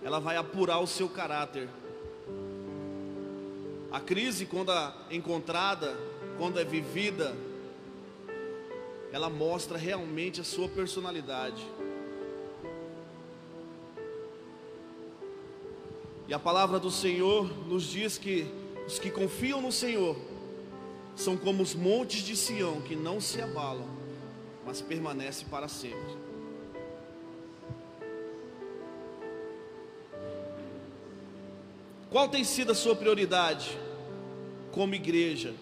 ela 0.01 0.17
vai 0.17 0.37
apurar 0.37 0.79
o 0.79 0.87
seu 0.87 1.09
caráter. 1.09 1.67
A 3.91 3.99
crise, 3.99 4.45
quando 4.45 4.71
é 4.71 4.93
encontrada, 5.11 5.93
quando 6.37 6.57
é 6.57 6.63
vivida, 6.63 7.35
ela 9.11 9.29
mostra 9.29 9.77
realmente 9.77 10.39
a 10.39 10.43
sua 10.45 10.69
personalidade. 10.69 11.67
E 16.29 16.33
a 16.33 16.39
palavra 16.39 16.79
do 16.79 16.89
Senhor 16.89 17.45
nos 17.67 17.83
diz 17.83 18.17
que 18.17 18.49
os 18.87 18.97
que 18.99 19.11
confiam 19.11 19.61
no 19.61 19.73
Senhor 19.73 20.15
são 21.13 21.35
como 21.35 21.61
os 21.61 21.75
montes 21.75 22.23
de 22.23 22.37
Sião 22.37 22.79
que 22.79 22.95
não 22.95 23.19
se 23.19 23.41
abalam, 23.41 24.00
mas 24.65 24.81
permanecem 24.81 25.47
para 25.47 25.67
sempre. 25.67 26.17
Qual 32.09 32.27
tem 32.27 32.43
sido 32.43 32.71
a 32.71 32.75
sua 32.75 32.95
prioridade 32.95 33.77
como 34.71 34.93
igreja? 34.93 35.53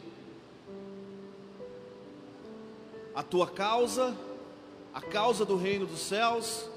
a 3.20 3.24
tua 3.24 3.48
causa, 3.48 4.16
a 4.94 5.02
causa 5.02 5.44
do 5.44 5.58
reino 5.58 5.86
dos 5.86 6.00
céus 6.00 6.70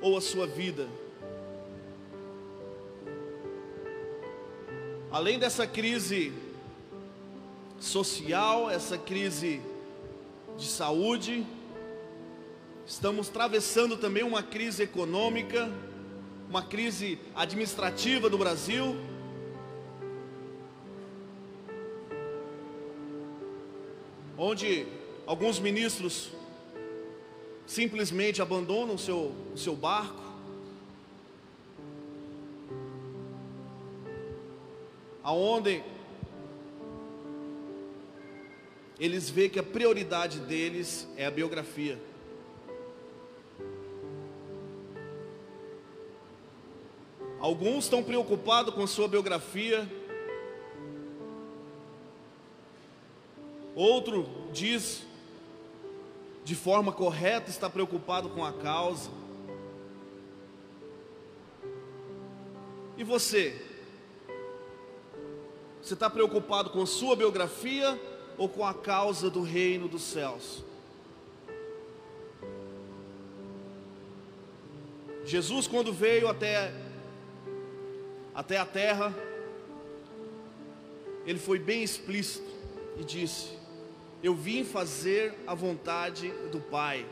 ou 0.00 0.16
a 0.16 0.20
sua 0.22 0.46
vida. 0.46 0.88
Além 5.10 5.38
dessa 5.38 5.66
crise 5.66 6.32
social, 7.78 8.70
essa 8.70 8.96
crise 8.96 9.60
de 10.56 10.66
saúde, 10.66 11.46
estamos 12.86 13.28
atravessando 13.28 13.96
também 13.96 14.22
uma 14.22 14.42
crise 14.42 14.82
econômica, 14.82 15.70
uma 16.48 16.62
crise 16.62 17.18
administrativa 17.34 18.30
do 18.30 18.38
Brasil. 18.38 18.96
Onde 24.38 24.86
Alguns 25.26 25.58
ministros 25.58 26.30
simplesmente 27.66 28.40
abandonam 28.40 28.94
o 28.94 28.98
seu, 28.98 29.34
o 29.52 29.58
seu 29.58 29.74
barco. 29.74 30.22
Aonde 35.20 35.82
eles 38.98 39.28
veem 39.28 39.50
que 39.50 39.58
a 39.58 39.62
prioridade 39.62 40.40
deles 40.40 41.06
é 41.16 41.26
a 41.26 41.30
biografia. 41.30 42.00
Alguns 47.38 47.84
estão 47.84 48.02
preocupados 48.02 48.74
com 48.74 48.86
sua 48.86 49.06
biografia. 49.06 49.86
Outro 53.74 54.26
diz 54.52 55.04
de 56.42 56.54
forma 56.54 56.92
correta, 56.92 57.50
está 57.50 57.68
preocupado 57.68 58.30
com 58.30 58.44
a 58.44 58.52
causa. 58.52 59.10
E 62.96 63.04
você? 63.04 63.62
Você 65.82 65.92
está 65.92 66.08
preocupado 66.08 66.70
com 66.70 66.86
sua 66.86 67.14
biografia 67.14 68.00
ou 68.38 68.48
com 68.48 68.64
a 68.64 68.74
causa 68.74 69.30
do 69.30 69.42
reino 69.42 69.88
dos 69.88 70.02
céus? 70.02 70.64
Jesus, 75.24 75.66
quando 75.66 75.92
veio 75.92 76.28
até, 76.28 76.72
até 78.34 78.58
a 78.58 78.66
terra, 78.66 79.14
ele 81.26 81.38
foi 81.38 81.58
bem 81.58 81.82
explícito 81.82 82.48
e 82.96 83.04
disse: 83.04 83.56
eu 84.22 84.34
vim 84.34 84.64
fazer 84.64 85.34
a 85.46 85.54
vontade 85.54 86.30
do 86.50 86.58
Pai. 86.58 87.06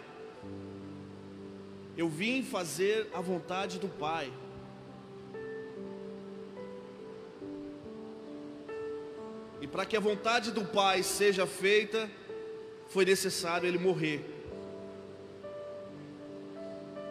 Eu 1.96 2.08
vim 2.08 2.42
fazer 2.42 3.08
a 3.14 3.20
vontade 3.20 3.78
do 3.78 3.88
Pai. 3.88 4.32
E 9.64 9.66
para 9.66 9.86
que 9.86 9.96
a 9.96 10.00
vontade 10.00 10.50
do 10.50 10.62
Pai 10.62 11.02
seja 11.02 11.46
feita, 11.46 12.10
foi 12.90 13.06
necessário 13.06 13.66
ele 13.66 13.78
morrer. 13.78 14.22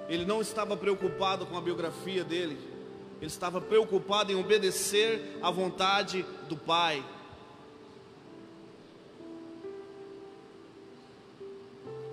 Ele 0.08 0.24
não 0.24 0.39
estava 0.39 0.78
preocupado 0.78 1.47
com 1.47 1.58
a 1.58 1.62
biografia 1.62 2.24
dele, 2.24 2.60
ele 3.18 3.26
estava 3.26 3.60
preocupado 3.60 4.32
em 4.32 4.36
obedecer 4.36 5.36
à 5.41 5.49
vontade 5.49 6.24
do 6.47 6.56
Pai. 6.56 7.04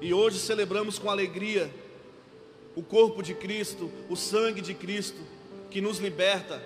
E 0.01 0.15
hoje 0.15 0.39
celebramos 0.39 0.98
com 0.98 1.10
alegria 1.10 1.70
o 2.74 2.82
corpo 2.82 3.23
de 3.23 3.35
Cristo, 3.35 3.90
o 4.09 4.16
sangue 4.16 4.62
de 4.62 4.73
Cristo, 4.73 5.20
que 5.70 5.82
nos 5.82 5.98
liberta 5.98 6.62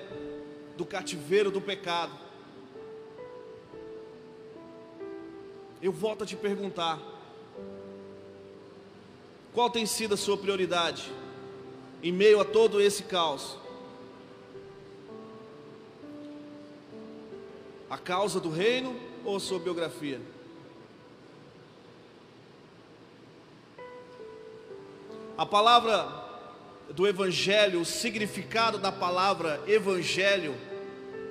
do 0.77 0.87
cativeiro 0.87 1.51
do 1.51 1.61
pecado. 1.61 2.24
Eu 5.81 5.93
volto 5.93 6.25
a 6.25 6.27
te 6.27 6.37
perguntar: 6.37 7.01
qual 9.53 9.71
tem 9.71 9.87
sido 9.87 10.15
a 10.15 10.17
sua 10.17 10.37
prioridade 10.37 11.11
em 12.03 12.13
meio 12.13 12.41
a 12.41 12.45
todo 12.45 12.81
esse 12.81 13.05
caos? 13.05 13.57
A 17.89 17.97
causa 17.97 18.41
do 18.41 18.51
reino 18.51 18.99
ou 19.25 19.37
a 19.37 19.41
sua 19.41 19.59
biografia? 19.59 20.21
A 25.37 25.45
palavra 25.45 26.25
do 26.91 27.07
Evangelho, 27.07 27.81
o 27.81 27.85
significado 27.85 28.79
da 28.79 28.93
palavra 28.93 29.63
Evangelho, 29.67 30.55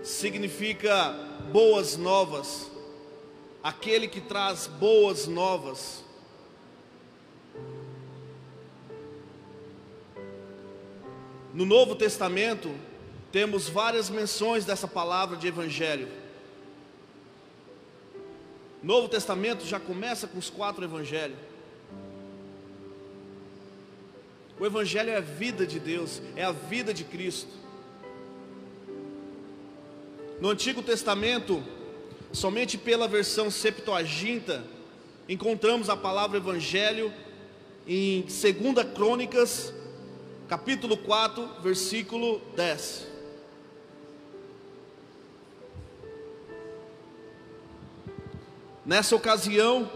significa 0.03 1.11
boas 1.51 1.95
novas, 1.95 2.69
aquele 3.63 4.09
que 4.09 4.19
traz 4.19 4.67
boas 4.67 5.25
novas. 5.25 6.03
No 11.53 11.65
Novo 11.65 11.95
Testamento, 11.95 12.75
temos 13.31 13.69
várias 13.69 14.09
menções 14.09 14.65
dessa 14.65 14.87
palavra 14.87 15.37
de 15.37 15.47
Evangelho. 15.47 16.09
Novo 18.81 19.07
Testamento 19.07 19.65
já 19.65 19.79
começa 19.79 20.27
com 20.27 20.37
os 20.37 20.49
quatro 20.49 20.83
Evangelhos. 20.83 21.37
O 24.59 24.65
Evangelho 24.65 25.09
é 25.09 25.17
a 25.17 25.21
vida 25.21 25.65
de 25.65 25.79
Deus, 25.79 26.21
é 26.35 26.43
a 26.43 26.51
vida 26.51 26.93
de 26.93 27.03
Cristo. 27.03 27.51
No 30.41 30.49
Antigo 30.49 30.81
Testamento, 30.81 31.63
Somente 32.33 32.79
pela 32.79 33.07
versão 33.07 33.51
Septuaginta 33.51 34.65
encontramos 35.29 35.87
a 35.87 35.95
palavra 35.95 36.39
evangelho 36.39 37.13
em 37.87 38.21
2 38.21 38.91
Crônicas, 38.95 39.71
capítulo 40.47 40.97
4, 40.97 41.47
versículo 41.61 42.41
10. 42.55 43.07
Nessa 48.83 49.15
ocasião, 49.15 49.87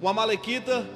o 0.00 0.08
Amalequita, 0.08 0.88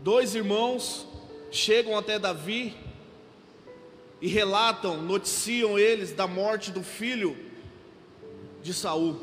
dois 0.00 0.34
irmãos 0.34 1.06
chegam 1.50 1.94
até 1.94 2.18
Davi 2.18 2.81
e 4.22 4.28
relatam, 4.28 5.02
noticiam 5.02 5.76
eles 5.76 6.12
da 6.12 6.28
morte 6.28 6.70
do 6.70 6.80
filho 6.80 7.36
de 8.62 8.72
Saul. 8.72 9.20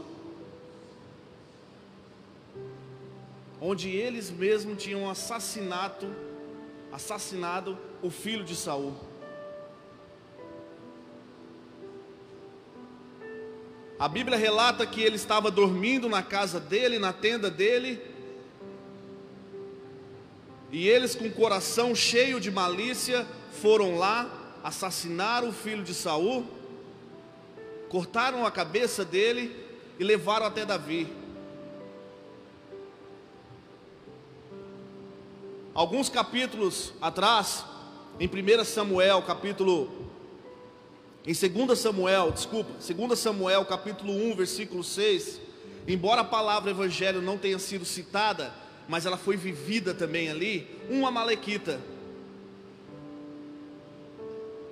Onde 3.61 3.87
eles 3.89 4.29
mesmos 4.29 4.83
tinham 4.83 5.09
assassinato, 5.09 6.05
assassinado 6.91 7.77
o 8.01 8.09
filho 8.09 8.43
de 8.43 8.57
Saul. 8.57 8.93
A 13.97 14.09
Bíblia 14.09 14.37
relata 14.37 14.85
que 14.85 15.01
ele 15.01 15.15
estava 15.15 15.49
dormindo 15.49 16.09
na 16.09 16.21
casa 16.21 16.59
dele, 16.59 16.99
na 16.99 17.13
tenda 17.13 17.49
dele, 17.49 18.01
e 20.71 20.89
eles, 20.89 21.15
com 21.15 21.27
o 21.27 21.31
coração 21.31 21.95
cheio 21.95 22.37
de 22.37 22.51
malícia, 22.51 23.25
foram 23.61 23.97
lá, 23.97 24.38
assassinaram 24.63 25.49
o 25.49 25.53
filho 25.53 25.83
de 25.83 25.93
Saul, 25.93 26.45
cortaram 27.89 28.45
a 28.45 28.51
cabeça 28.51 29.03
dele 29.03 29.55
e 29.97 30.03
levaram 30.03 30.45
até 30.45 30.65
Davi. 30.65 31.07
Alguns 35.73 36.09
capítulos 36.09 36.93
atrás, 37.01 37.63
em 38.19 38.27
1 38.27 38.65
Samuel, 38.65 39.21
capítulo 39.21 39.99
em 41.25 41.33
2 41.33 41.77
Samuel, 41.77 42.31
desculpa, 42.31 42.71
2 42.79 43.19
Samuel 43.19 43.65
capítulo 43.65 44.13
1, 44.13 44.35
versículo 44.35 44.83
6, 44.83 45.39
embora 45.87 46.21
a 46.21 46.23
palavra 46.23 46.71
evangelho 46.71 47.21
não 47.21 47.37
tenha 47.37 47.59
sido 47.59 47.85
citada, 47.85 48.53
mas 48.87 49.05
ela 49.05 49.17
foi 49.17 49.35
vivida 49.35 49.93
também 49.93 50.29
ali, 50.29 50.67
um 50.89 51.05
amalequita. 51.05 51.79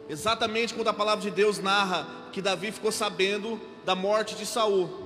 Exatamente 0.10 0.74
quando 0.74 0.88
a 0.88 0.94
palavra 0.94 1.22
de 1.22 1.32
Deus 1.32 1.60
narra 1.60 2.08
que 2.32 2.42
Davi 2.42 2.72
ficou 2.72 2.92
sabendo 2.92 3.60
da 3.84 3.96
morte 3.96 4.36
de 4.36 4.46
Saul. 4.46 5.06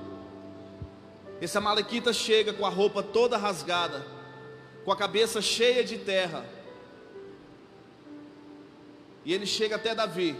Esse 1.41 1.57
amalequita 1.57 2.13
chega 2.13 2.53
com 2.53 2.65
a 2.65 2.69
roupa 2.69 3.01
toda 3.01 3.37
rasgada, 3.37 4.05
com 4.85 4.91
a 4.91 4.95
cabeça 4.95 5.41
cheia 5.41 5.83
de 5.83 5.97
terra. 5.97 6.45
E 9.25 9.33
ele 9.33 9.45
chega 9.45 9.75
até 9.75 9.95
Davi 9.95 10.35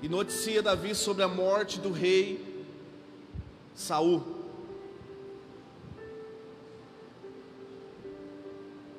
e 0.00 0.08
noticia 0.08 0.62
Davi 0.62 0.94
sobre 0.94 1.22
a 1.22 1.28
morte 1.28 1.80
do 1.80 1.90
rei 1.90 2.64
Saul. 3.74 4.37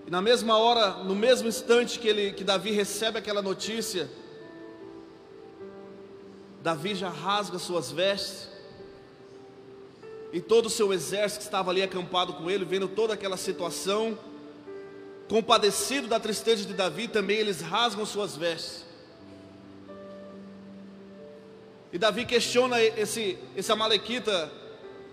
E 0.09 0.11
na 0.11 0.23
mesma 0.23 0.57
hora, 0.57 1.03
no 1.03 1.15
mesmo 1.15 1.47
instante 1.47 1.99
que, 1.99 2.07
ele, 2.07 2.31
que 2.31 2.43
Davi 2.43 2.71
recebe 2.71 3.19
aquela 3.19 3.43
notícia, 3.43 4.09
Davi 6.63 6.95
já 6.95 7.09
rasga 7.09 7.59
suas 7.59 7.91
vestes, 7.91 8.49
e 10.33 10.41
todo 10.41 10.65
o 10.65 10.69
seu 10.69 10.91
exército 10.91 11.41
que 11.41 11.45
estava 11.45 11.69
ali 11.69 11.83
acampado 11.83 12.33
com 12.33 12.49
ele, 12.49 12.65
vendo 12.65 12.87
toda 12.87 13.13
aquela 13.13 13.37
situação, 13.37 14.17
compadecido 15.27 16.07
da 16.07 16.19
tristeza 16.19 16.65
de 16.65 16.73
Davi, 16.73 17.07
também 17.07 17.37
eles 17.37 17.61
rasgam 17.61 18.03
suas 18.03 18.35
vestes. 18.35 18.87
E 21.93 21.99
Davi 21.99 22.25
questiona 22.25 22.81
esse, 22.81 23.37
esse 23.55 23.71
Amalequita, 23.71 24.51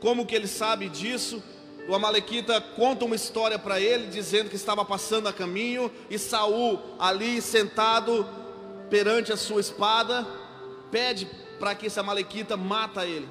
como 0.01 0.25
que 0.25 0.35
ele 0.35 0.49
sabe 0.49 0.89
disso. 0.89 1.43
O 1.89 1.95
Amalequita 1.95 2.61
conta 2.61 3.05
uma 3.05 3.15
história 3.15 3.59
para 3.59 3.81
ele, 3.81 4.09
dizendo 4.09 4.51
que 4.51 4.57
estava 4.57 4.85
passando 4.85 5.29
a 5.29 5.33
caminho, 5.33 5.91
e 6.11 6.19
Saul, 6.19 6.81
ali 6.99 7.41
sentado 7.41 8.27
perante 8.91 9.33
a 9.33 9.37
sua 9.37 9.61
espada, 9.61 10.27
pede 10.91 11.31
para 11.61 11.75
que 11.75 11.87
esse 11.87 12.01
Amalequita 12.01 12.57
mata 12.57 13.07
ele, 13.07 13.29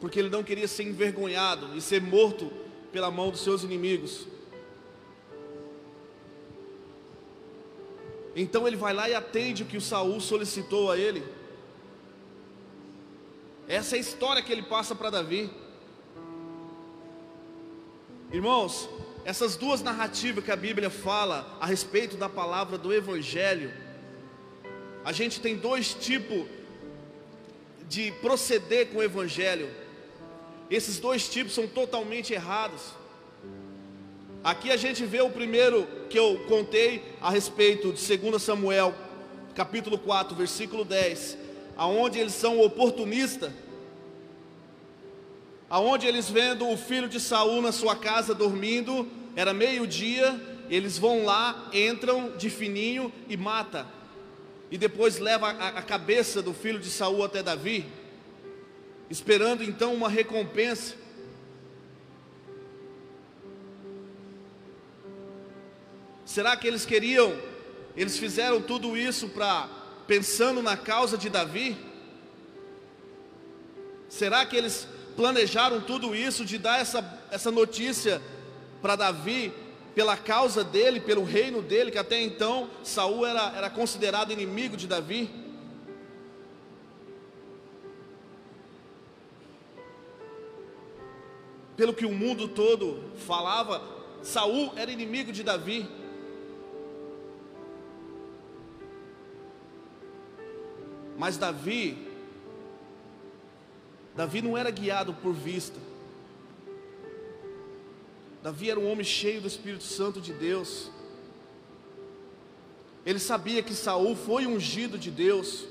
porque 0.00 0.18
ele 0.18 0.30
não 0.30 0.42
queria 0.42 0.66
ser 0.66 0.84
envergonhado 0.84 1.76
e 1.76 1.80
ser 1.80 2.00
morto 2.00 2.50
pela 2.90 3.10
mão 3.10 3.30
dos 3.30 3.40
seus 3.40 3.62
inimigos. 3.62 4.26
Então 8.34 8.66
ele 8.66 8.76
vai 8.76 8.94
lá 8.94 9.08
e 9.08 9.14
atende 9.14 9.64
o 9.64 9.66
que 9.66 9.76
o 9.76 9.80
Saul 9.80 10.20
solicitou 10.20 10.90
a 10.90 10.96
ele. 10.96 11.24
Essa 13.66 13.96
é 13.96 13.98
a 13.98 14.00
história 14.00 14.42
que 14.42 14.52
ele 14.52 14.62
passa 14.62 14.94
para 14.94 15.10
Davi. 15.10 15.50
Irmãos, 18.30 18.88
essas 19.24 19.56
duas 19.56 19.82
narrativas 19.82 20.44
que 20.44 20.50
a 20.50 20.56
Bíblia 20.56 20.90
fala 20.90 21.56
a 21.60 21.66
respeito 21.66 22.16
da 22.16 22.28
palavra 22.28 22.76
do 22.76 22.92
Evangelho, 22.92 23.72
a 25.04 25.12
gente 25.12 25.40
tem 25.40 25.56
dois 25.56 25.94
tipos 25.94 26.46
de 27.88 28.12
proceder 28.20 28.88
com 28.88 28.98
o 28.98 29.02
Evangelho. 29.02 29.70
Esses 30.70 30.98
dois 30.98 31.28
tipos 31.28 31.54
são 31.54 31.66
totalmente 31.66 32.34
errados. 32.34 32.92
Aqui 34.44 34.70
a 34.70 34.76
gente 34.76 35.04
vê 35.06 35.22
o 35.22 35.30
primeiro 35.30 35.86
que 36.10 36.18
eu 36.18 36.44
contei 36.48 37.16
a 37.20 37.30
respeito 37.30 37.92
de 37.92 38.16
2 38.18 38.42
Samuel, 38.42 38.94
capítulo 39.54 39.98
4, 39.98 40.36
versículo 40.36 40.84
10 40.84 41.48
aonde 41.78 42.18
eles 42.18 42.34
são 42.34 42.60
oportunistas, 42.60 43.52
aonde 45.70 46.06
eles 46.06 46.30
vendo 46.30 46.68
o 46.68 46.76
filho 46.76 47.08
de 47.08 47.20
Saul 47.20 47.60
na 47.60 47.72
sua 47.72 47.94
casa 47.96 48.34
dormindo, 48.34 49.08
era 49.36 49.52
meio-dia, 49.52 50.40
eles 50.70 50.98
vão 50.98 51.24
lá, 51.24 51.68
entram 51.72 52.36
de 52.36 52.50
fininho 52.50 53.12
e 53.28 53.36
mata. 53.36 53.86
E 54.70 54.78
depois 54.78 55.18
leva 55.18 55.48
a, 55.48 55.68
a 55.68 55.82
cabeça 55.82 56.42
do 56.42 56.52
filho 56.52 56.78
de 56.78 56.90
Saul 56.90 57.22
até 57.24 57.42
Davi, 57.42 57.86
esperando 59.10 59.62
então 59.62 59.94
uma 59.94 60.08
recompensa. 60.08 60.94
Será 66.24 66.56
que 66.56 66.66
eles 66.66 66.84
queriam? 66.84 67.34
Eles 67.96 68.18
fizeram 68.18 68.60
tudo 68.60 68.96
isso 68.96 69.28
para 69.28 69.68
pensando 70.06 70.62
na 70.62 70.76
causa 70.76 71.16
de 71.16 71.28
Davi? 71.28 71.76
Será 74.08 74.44
que 74.44 74.56
eles 74.56 74.86
planejaram 75.18 75.80
tudo 75.80 76.14
isso 76.14 76.44
de 76.44 76.58
dar 76.58 76.80
essa, 76.80 77.02
essa 77.32 77.50
notícia 77.50 78.22
para 78.80 78.94
Davi 78.94 79.52
pela 79.92 80.16
causa 80.16 80.62
dele, 80.62 81.00
pelo 81.00 81.24
reino 81.24 81.60
dele, 81.60 81.90
que 81.90 81.98
até 81.98 82.22
então 82.22 82.70
Saul 82.84 83.26
era, 83.26 83.52
era 83.56 83.68
considerado 83.68 84.32
inimigo 84.32 84.76
de 84.76 84.86
Davi? 84.86 85.28
Pelo 91.76 91.92
que 91.92 92.06
o 92.06 92.12
mundo 92.12 92.46
todo 92.46 93.02
falava, 93.26 93.82
Saul 94.22 94.72
era 94.76 94.92
inimigo 94.92 95.32
de 95.32 95.42
Davi. 95.42 95.84
Mas 101.16 101.36
Davi, 101.36 102.07
Davi 104.18 104.42
não 104.42 104.58
era 104.58 104.68
guiado 104.68 105.14
por 105.14 105.32
vista. 105.32 105.78
Davi 108.42 108.68
era 108.68 108.80
um 108.80 108.90
homem 108.90 109.04
cheio 109.04 109.40
do 109.40 109.46
Espírito 109.46 109.84
Santo 109.84 110.20
de 110.20 110.32
Deus. 110.32 110.90
Ele 113.06 113.20
sabia 113.20 113.62
que 113.62 113.72
Saul 113.72 114.16
foi 114.16 114.44
ungido 114.44 114.98
de 114.98 115.08
Deus. 115.08 115.66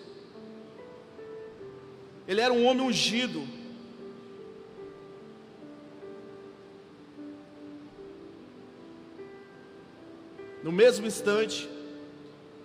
Ele 2.26 2.40
era 2.40 2.53
um 2.53 2.65
homem 2.65 2.88
ungido. 2.88 3.45
No 10.64 10.72
mesmo 10.72 11.06
instante, 11.06 11.69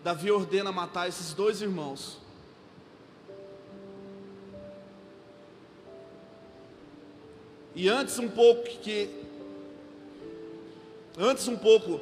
Davi 0.05 0.31
ordena 0.31 0.71
matar 0.71 1.09
esses 1.09 1.35
dois 1.35 1.61
irmãos. 1.61 2.23
E 7.83 7.89
antes 7.89 8.17
um 8.21 8.29
pouco 8.29 8.63
que 8.63 9.11
antes 11.19 11.49
um 11.49 11.57
pouco 11.57 12.01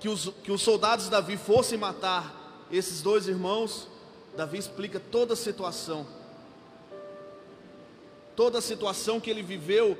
que 0.00 0.08
os, 0.08 0.32
que 0.42 0.50
os 0.50 0.62
soldados 0.62 1.04
de 1.04 1.10
Davi 1.10 1.36
fossem 1.36 1.76
matar 1.76 2.64
esses 2.72 3.02
dois 3.02 3.28
irmãos, 3.28 3.86
Davi 4.34 4.56
explica 4.56 4.98
toda 4.98 5.34
a 5.34 5.36
situação. 5.36 6.06
Toda 8.34 8.60
a 8.60 8.62
situação 8.62 9.20
que 9.20 9.28
ele 9.28 9.42
viveu 9.42 9.94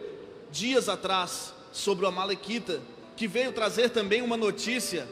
dias 0.51 0.89
atrás 0.89 1.53
sobre 1.71 2.07
o 2.07 2.09
Amalequita, 2.09 2.81
que 3.19 3.29
veio 3.29 3.53
trazer 3.53 3.91
também 3.91 4.23
uma 4.23 4.39
notícia 4.39 5.07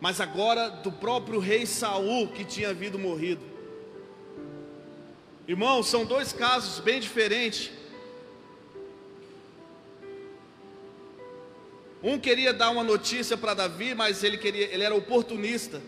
mas 0.00 0.20
agora 0.20 0.70
do 0.70 0.92
próprio 0.92 1.40
rei 1.40 1.66
Saul 1.66 2.28
que 2.28 2.44
tinha 2.44 2.70
havido 2.70 3.00
morrido. 3.00 3.44
Irmãos, 5.48 5.86
são 5.86 6.04
dois 6.04 6.30
casos 6.30 6.78
bem 6.78 7.00
diferentes. 7.00 7.70
Um 12.02 12.18
queria 12.18 12.52
dar 12.52 12.68
uma 12.68 12.84
notícia 12.84 13.34
para 13.34 13.54
Davi, 13.54 13.94
mas 13.94 14.22
ele 14.22 14.36
queria, 14.36 14.66
ele 14.70 14.84
era 14.84 14.94
oportunista. 14.94 15.80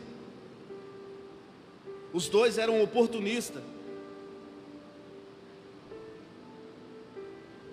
Os 2.10 2.26
dois 2.26 2.56
eram 2.56 2.82
oportunistas. 2.82 3.62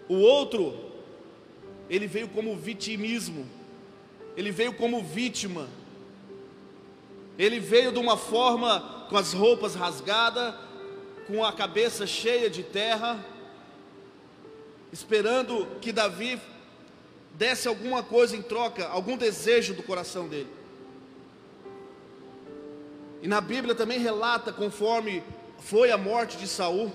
O 0.10 0.16
outro, 0.16 0.92
ele 1.90 2.06
veio 2.06 2.28
como 2.28 2.54
vitimismo. 2.58 3.48
Ele 4.36 4.52
veio 4.52 4.74
como 4.74 5.02
vítima. 5.02 5.70
Ele 7.40 7.62
veio 7.62 7.94
de 7.94 7.98
uma 7.98 8.18
forma 8.18 9.08
com 9.10 9.16
as 9.16 9.32
roupas 9.32 9.74
rasgadas, 9.74 10.54
com 11.28 11.44
a 11.44 11.52
cabeça 11.52 12.08
cheia 12.08 12.50
de 12.50 12.64
terra, 12.64 13.24
esperando 14.94 15.68
que 15.82 15.92
Davi 15.92 16.40
desse 17.34 17.68
alguma 17.68 18.02
coisa 18.02 18.36
em 18.36 18.42
troca, 18.42 18.88
algum 18.88 19.18
desejo 19.18 19.74
do 19.74 19.84
coração 19.84 20.28
dele. 20.28 20.50
E 23.22 23.28
na 23.28 23.42
Bíblia 23.42 23.76
também 23.76 24.00
relata 24.00 24.54
conforme 24.54 25.22
foi 25.60 25.92
a 25.92 25.98
morte 25.98 26.38
de 26.38 26.48
Saul. 26.48 26.92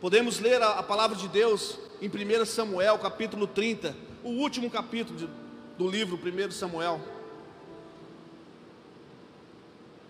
Podemos 0.00 0.40
ler 0.40 0.60
a, 0.60 0.70
a 0.78 0.82
palavra 0.82 1.16
de 1.16 1.28
Deus 1.28 1.78
em 2.02 2.08
1 2.08 2.44
Samuel, 2.44 2.98
capítulo 2.98 3.46
30, 3.46 3.94
o 4.24 4.30
último 4.30 4.70
capítulo 4.70 5.16
de, 5.16 5.28
do 5.78 5.88
livro 5.88 6.18
1 6.18 6.50
Samuel. 6.50 7.00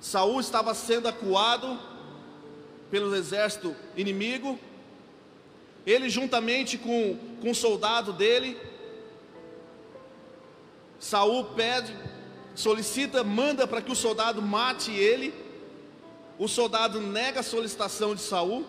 Saul 0.01 0.41
estava 0.41 0.75
sendo 0.75 1.09
acuado 1.09 1.79
pelo 2.91 3.15
exército 3.15 3.77
inimigo. 3.97 4.59
Ele 5.87 6.09
juntamente 6.09 6.79
com, 6.79 7.17
com 7.41 7.51
um 7.51 7.55
soldado 7.55 8.13
dele, 8.13 8.57
Saul 10.99 11.45
pede, 11.57 11.97
solicita, 12.55 13.25
manda 13.25 13.67
para 13.67 13.81
que 13.81 13.91
o 13.91 13.97
soldado 13.97 14.43
mate 14.43 14.91
ele. 14.91 15.33
O 16.39 16.47
soldado 16.47 17.01
nega 17.01 17.41
a 17.41 17.43
solicitação 17.43 18.15
de 18.15 18.21
Saul. 18.21 18.67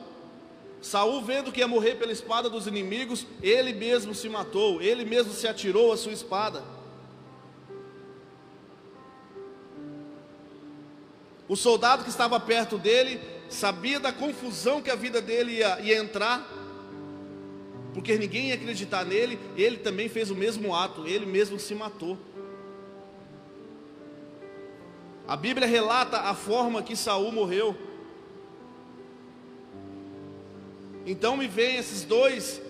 Saul, 0.82 1.22
vendo 1.22 1.52
que 1.52 1.60
ia 1.60 1.68
morrer 1.68 1.96
pela 1.96 2.12
espada 2.12 2.50
dos 2.50 2.68
inimigos, 2.68 3.26
ele 3.42 3.74
mesmo 3.74 4.16
se 4.16 4.28
matou, 4.28 4.82
ele 4.82 5.06
mesmo 5.06 5.32
se 5.32 5.48
atirou 5.48 5.92
a 5.92 5.98
sua 5.98 6.12
espada. 6.12 6.64
O 11.52 11.56
soldado 11.58 12.06
que 12.06 12.10
estava 12.10 12.40
perto 12.40 12.78
dele 12.78 13.20
sabia 13.50 14.00
da 14.00 14.14
confusão 14.14 14.82
que 14.82 14.90
a 14.90 14.96
vida 14.96 15.22
dele 15.22 15.58
ia, 15.58 15.82
ia 15.82 15.98
entrar, 15.98 16.50
porque 17.94 18.18
ninguém 18.18 18.48
ia 18.48 18.56
acreditar 18.56 19.04
nele, 19.04 19.38
ele 19.58 19.76
também 19.76 20.08
fez 20.08 20.32
o 20.32 20.36
mesmo 20.36 20.74
ato, 20.74 21.06
ele 21.06 21.26
mesmo 21.26 21.60
se 21.60 21.76
matou. 21.76 22.18
A 25.28 25.36
Bíblia 25.36 25.68
relata 25.68 26.20
a 26.20 26.34
forma 26.34 26.82
que 26.82 26.96
Saul 26.96 27.34
morreu. 27.34 27.76
Então 31.06 31.36
me 31.36 31.50
vem 31.50 31.76
esses 31.76 32.06
dois, 32.06 32.62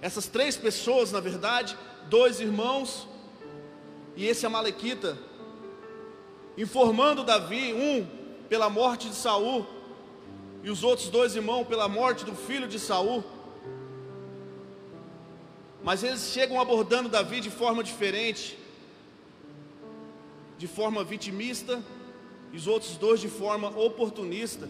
essas 0.00 0.26
três 0.26 0.56
pessoas, 0.56 1.12
na 1.12 1.20
verdade, 1.20 1.76
dois 2.08 2.40
irmãos 2.40 3.06
e 4.16 4.26
esse 4.26 4.46
amalequita, 4.46 5.18
informando 6.56 7.22
Davi, 7.22 7.74
um 7.74 8.19
pela 8.50 8.68
morte 8.68 9.08
de 9.08 9.14
Saul, 9.14 9.64
e 10.64 10.70
os 10.70 10.82
outros 10.82 11.08
dois 11.08 11.36
irmãos 11.36 11.64
pela 11.68 11.88
morte 11.88 12.24
do 12.24 12.34
filho 12.34 12.66
de 12.66 12.80
Saul. 12.80 13.22
Mas 15.84 16.02
eles 16.02 16.32
chegam 16.32 16.60
abordando 16.60 17.08
Davi 17.08 17.40
de 17.40 17.48
forma 17.48 17.82
diferente, 17.84 18.58
de 20.58 20.66
forma 20.66 21.04
vitimista, 21.04 21.80
e 22.52 22.56
os 22.56 22.66
outros 22.66 22.96
dois 22.96 23.20
de 23.20 23.28
forma 23.28 23.68
oportunista. 23.78 24.68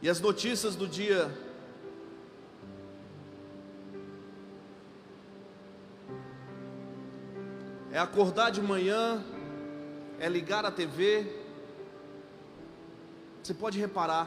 E 0.00 0.08
as 0.08 0.20
notícias 0.20 0.74
do 0.74 0.88
dia 0.88 1.30
é 7.96 7.98
acordar 7.98 8.50
de 8.50 8.60
manhã, 8.60 9.24
é 10.20 10.28
ligar 10.28 10.66
a 10.66 10.70
TV. 10.70 11.26
Você 13.42 13.54
pode 13.54 13.78
reparar, 13.78 14.26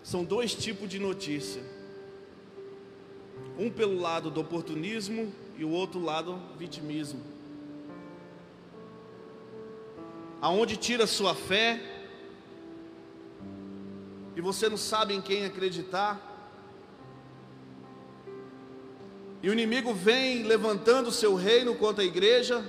são 0.00 0.22
dois 0.22 0.54
tipos 0.54 0.88
de 0.88 1.00
notícia: 1.00 1.60
um 3.58 3.68
pelo 3.68 4.00
lado 4.00 4.30
do 4.30 4.40
oportunismo 4.42 5.34
e 5.58 5.64
o 5.64 5.70
outro 5.70 5.98
lado 6.00 6.40
vitimismo. 6.56 7.20
Aonde 10.40 10.76
tira 10.76 11.08
sua 11.08 11.34
fé 11.34 11.82
e 14.36 14.40
você 14.40 14.68
não 14.68 14.76
sabe 14.76 15.14
em 15.14 15.20
quem 15.20 15.44
acreditar. 15.44 16.29
E 19.42 19.48
o 19.48 19.52
inimigo 19.52 19.94
vem 19.94 20.42
levantando 20.42 21.10
seu 21.10 21.34
reino 21.34 21.74
contra 21.74 22.02
a 22.02 22.06
igreja, 22.06 22.62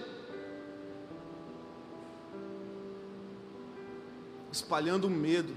espalhando 4.50 5.10
medo. 5.10 5.54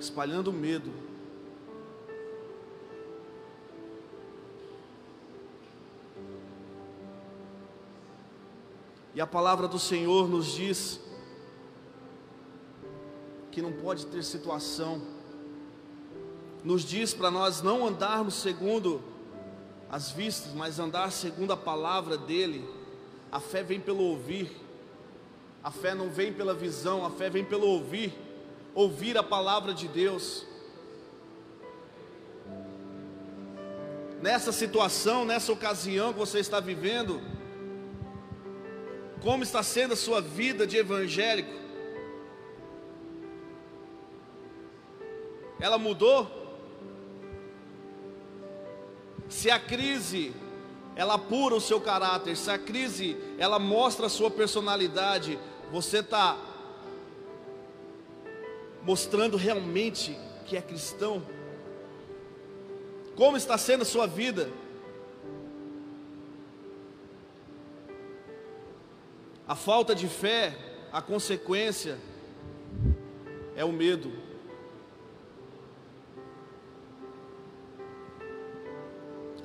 Espalhando 0.00 0.52
medo. 0.52 0.90
E 9.14 9.20
a 9.20 9.26
palavra 9.26 9.66
do 9.68 9.78
Senhor 9.78 10.28
nos 10.28 10.46
diz 10.52 11.00
que 13.56 13.62
não 13.62 13.72
pode 13.72 14.04
ter 14.04 14.22
situação. 14.22 15.00
Nos 16.62 16.82
diz 16.82 17.14
para 17.14 17.30
nós 17.30 17.62
não 17.62 17.86
andarmos 17.86 18.34
segundo 18.34 19.02
as 19.88 20.10
vistas, 20.10 20.52
mas 20.52 20.78
andar 20.78 21.10
segundo 21.10 21.54
a 21.54 21.56
palavra 21.56 22.18
dele. 22.18 22.68
A 23.32 23.40
fé 23.40 23.62
vem 23.62 23.80
pelo 23.80 24.02
ouvir. 24.02 24.54
A 25.64 25.70
fé 25.70 25.94
não 25.94 26.10
vem 26.10 26.34
pela 26.34 26.52
visão, 26.52 27.02
a 27.02 27.08
fé 27.08 27.30
vem 27.30 27.46
pelo 27.46 27.66
ouvir. 27.66 28.12
Ouvir 28.74 29.16
a 29.16 29.22
palavra 29.22 29.72
de 29.72 29.88
Deus. 29.88 30.46
Nessa 34.20 34.52
situação, 34.52 35.24
nessa 35.24 35.50
ocasião 35.50 36.12
que 36.12 36.18
você 36.18 36.40
está 36.40 36.60
vivendo, 36.60 37.22
como 39.22 39.42
está 39.42 39.62
sendo 39.62 39.94
a 39.94 39.96
sua 39.96 40.20
vida 40.20 40.66
de 40.66 40.76
evangélico? 40.76 41.65
Ela 45.58 45.78
mudou? 45.78 46.30
Se 49.28 49.50
a 49.50 49.58
crise 49.58 50.34
ela 50.94 51.14
apura 51.14 51.54
o 51.54 51.60
seu 51.60 51.80
caráter, 51.80 52.36
se 52.36 52.50
a 52.50 52.58
crise 52.58 53.16
ela 53.38 53.58
mostra 53.58 54.06
a 54.06 54.08
sua 54.08 54.30
personalidade, 54.30 55.38
você 55.70 55.98
está 55.98 56.38
mostrando 58.82 59.36
realmente 59.36 60.16
que 60.46 60.56
é 60.56 60.62
cristão? 60.62 61.22
Como 63.14 63.36
está 63.36 63.58
sendo 63.58 63.82
a 63.82 63.86
sua 63.86 64.06
vida? 64.06 64.50
A 69.46 69.54
falta 69.54 69.94
de 69.94 70.08
fé, 70.08 70.56
a 70.92 71.02
consequência 71.02 71.98
é 73.54 73.64
o 73.64 73.72
medo. 73.72 74.25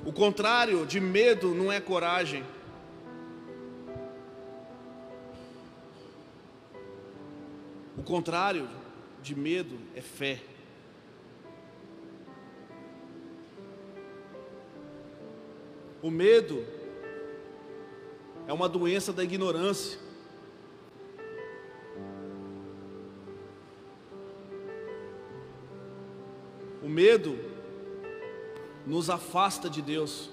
O 0.04 0.12
contrário 0.12 0.84
de 0.84 1.00
medo 1.00 1.54
não 1.54 1.70
é 1.70 1.80
coragem. 1.80 2.44
O 7.96 8.02
contrário 8.02 8.68
de 9.22 9.36
medo 9.36 9.78
é 9.94 10.00
fé. 10.00 10.40
O 16.02 16.10
medo 16.10 16.66
é 18.48 18.52
uma 18.52 18.68
doença 18.68 19.12
da 19.12 19.22
ignorância. 19.22 20.00
O 26.82 26.88
medo 26.88 27.51
nos 28.86 29.08
afasta 29.08 29.70
de 29.70 29.80
Deus. 29.80 30.30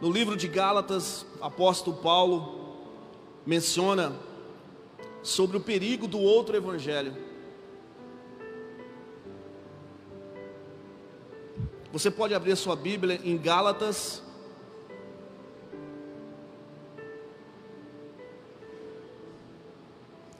No 0.00 0.10
livro 0.10 0.36
de 0.36 0.46
Gálatas, 0.46 1.26
apóstolo 1.40 1.96
Paulo 1.96 2.76
menciona 3.46 4.14
sobre 5.22 5.56
o 5.56 5.60
perigo 5.60 6.06
do 6.06 6.20
outro 6.20 6.56
evangelho. 6.56 7.16
Você 11.92 12.10
pode 12.10 12.34
abrir 12.34 12.54
sua 12.56 12.76
Bíblia 12.76 13.18
em 13.24 13.38
Gálatas, 13.38 14.22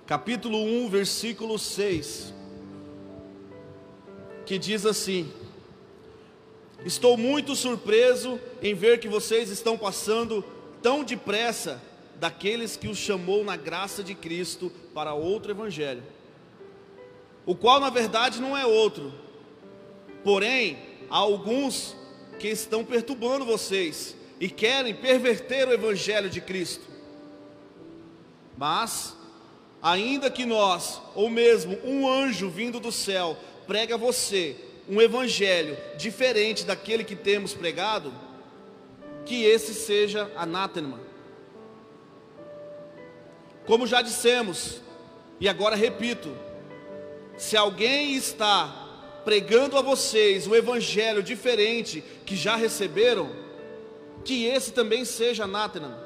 capítulo 0.07 0.63
1, 0.63 0.89
versículo 0.89 1.59
6, 1.59 2.33
que 4.47 4.57
diz 4.57 4.87
assim: 4.87 5.33
Estou 6.85 7.17
muito 7.17 7.57
surpreso 7.57 8.39
em 8.63 8.73
ver 8.73 9.01
que 9.01 9.09
vocês 9.09 9.51
estão 9.51 9.77
passando 9.77 10.45
tão 10.81 11.03
depressa 11.03 11.83
daqueles 12.21 12.77
que 12.77 12.87
os 12.87 12.97
chamou 12.97 13.45
na 13.45 13.57
graça 13.57 14.03
de 14.03 14.15
Cristo 14.15 14.71
para 14.95 15.13
outro 15.13 15.51
evangelho, 15.51 16.05
o 17.45 17.57
qual 17.57 17.81
na 17.81 17.91
verdade 17.91 18.41
não 18.41 18.57
é 18.57 18.65
outro. 18.65 19.13
Porém, 20.23 20.79
há 21.11 21.17
alguns 21.17 21.97
que 22.39 22.49
estão 22.49 22.85
perturbando 22.85 23.45
vocês 23.45 24.17
e 24.39 24.49
querem 24.49 24.95
perverter 24.95 25.67
o 25.67 25.73
evangelho 25.73 26.31
de 26.31 26.41
Cristo. 26.41 26.85
Mas, 28.57 29.16
ainda 29.87 30.29
que 30.29 30.45
nós, 30.45 31.01
ou 31.15 31.31
mesmo 31.31 31.79
um 31.85 32.11
anjo 32.11 32.51
vindo 32.51 32.81
do 32.81 32.91
céu, 32.91 33.37
prega 33.69 33.95
a 33.95 33.97
você 33.97 34.57
um 34.89 35.01
evangelho 35.01 35.79
diferente 35.97 36.65
daquele 36.65 37.05
que 37.05 37.15
temos 37.15 37.55
pregado, 37.55 38.13
que 39.25 39.45
esse 39.45 39.73
seja 39.75 40.29
anátema. 40.35 40.99
Como 43.65 43.87
já 43.87 44.03
dissemos, 44.03 44.81
e 45.39 45.49
agora 45.49 45.77
repito, 45.77 46.37
se 47.37 47.57
alguém 47.57 48.17
está 48.17 49.21
pregando 49.25 49.79
a 49.79 49.83
vocês 49.83 50.49
um 50.49 50.55
evangelho 50.57 51.23
diferente 51.23 52.03
que 52.25 52.35
já 52.35 52.57
receberam, 52.57 53.31
que 54.25 54.47
esse 54.47 54.73
também 54.73 55.05
seja 55.05 55.45
anátema. 55.45 56.06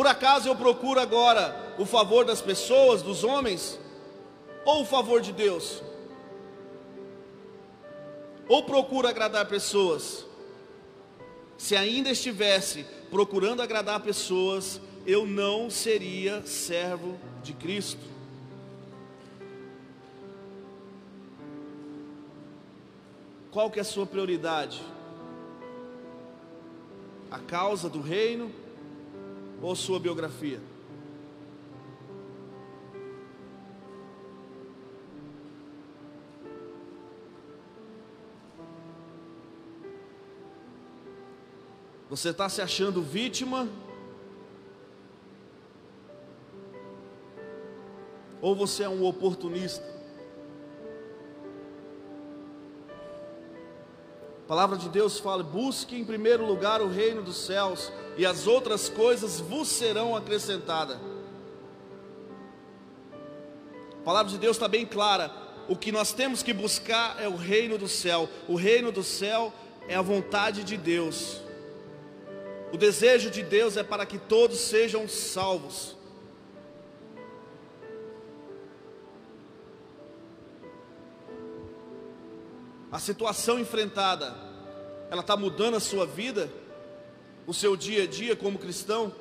Por 0.00 0.06
acaso 0.06 0.48
eu 0.48 0.56
procuro 0.56 0.98
agora 0.98 1.74
o 1.76 1.84
favor 1.84 2.24
das 2.24 2.40
pessoas, 2.40 3.02
dos 3.02 3.22
homens, 3.22 3.78
ou 4.64 4.80
o 4.80 4.86
favor 4.86 5.20
de 5.20 5.30
Deus? 5.30 5.82
ou 8.48 8.62
procura 8.62 9.10
agradar 9.10 9.46
pessoas? 9.46 10.24
Se 11.58 11.76
ainda 11.76 12.08
estivesse 12.08 12.86
procurando 13.10 13.60
agradar 13.60 14.00
pessoas, 14.00 14.80
eu 15.06 15.26
não 15.26 15.68
seria 15.68 16.46
servo 16.46 17.18
de 17.42 17.52
Cristo. 17.52 18.06
Qual 23.50 23.70
que 23.70 23.78
é 23.78 23.82
a 23.82 23.84
sua 23.84 24.06
prioridade? 24.06 24.80
A 27.30 27.38
causa 27.38 27.86
do 27.90 28.00
reino 28.00 28.50
ou 29.60 29.76
sua 29.76 30.00
biografia? 30.00 30.60
Você 42.10 42.30
está 42.30 42.48
se 42.48 42.60
achando 42.60 43.00
vítima? 43.00 43.68
Ou 48.42 48.56
você 48.56 48.82
é 48.82 48.88
um 48.88 49.04
oportunista? 49.04 49.84
A 54.44 54.48
palavra 54.48 54.76
de 54.76 54.88
Deus 54.88 55.20
fala: 55.20 55.44
busque 55.44 55.94
em 55.94 56.04
primeiro 56.04 56.44
lugar 56.44 56.82
o 56.82 56.88
reino 56.88 57.22
dos 57.22 57.36
céus, 57.36 57.92
e 58.20 58.26
as 58.26 58.46
outras 58.46 58.86
coisas 58.86 59.40
vos 59.40 59.66
serão 59.66 60.14
acrescentadas. 60.14 60.98
A 63.94 64.04
palavra 64.04 64.30
de 64.30 64.36
Deus 64.36 64.58
está 64.58 64.68
bem 64.68 64.84
clara: 64.84 65.32
o 65.66 65.74
que 65.74 65.90
nós 65.90 66.12
temos 66.12 66.42
que 66.42 66.52
buscar 66.52 67.16
é 67.18 67.26
o 67.26 67.34
reino 67.34 67.78
do 67.78 67.88
céu, 67.88 68.28
o 68.46 68.56
reino 68.56 68.92
do 68.92 69.02
céu 69.02 69.50
é 69.88 69.94
a 69.94 70.02
vontade 70.02 70.64
de 70.64 70.76
Deus. 70.76 71.40
O 72.70 72.76
desejo 72.76 73.30
de 73.30 73.42
Deus 73.42 73.78
é 73.78 73.82
para 73.82 74.04
que 74.04 74.18
todos 74.18 74.58
sejam 74.58 75.08
salvos. 75.08 75.96
A 82.92 82.98
situação 82.98 83.58
enfrentada, 83.58 84.36
ela 85.10 85.22
está 85.22 85.38
mudando 85.38 85.78
a 85.78 85.80
sua 85.80 86.04
vida, 86.04 86.59
o 87.50 87.52
seu 87.52 87.74
dia 87.74 88.04
a 88.04 88.06
dia 88.06 88.36
como 88.36 88.60
cristão. 88.60 89.12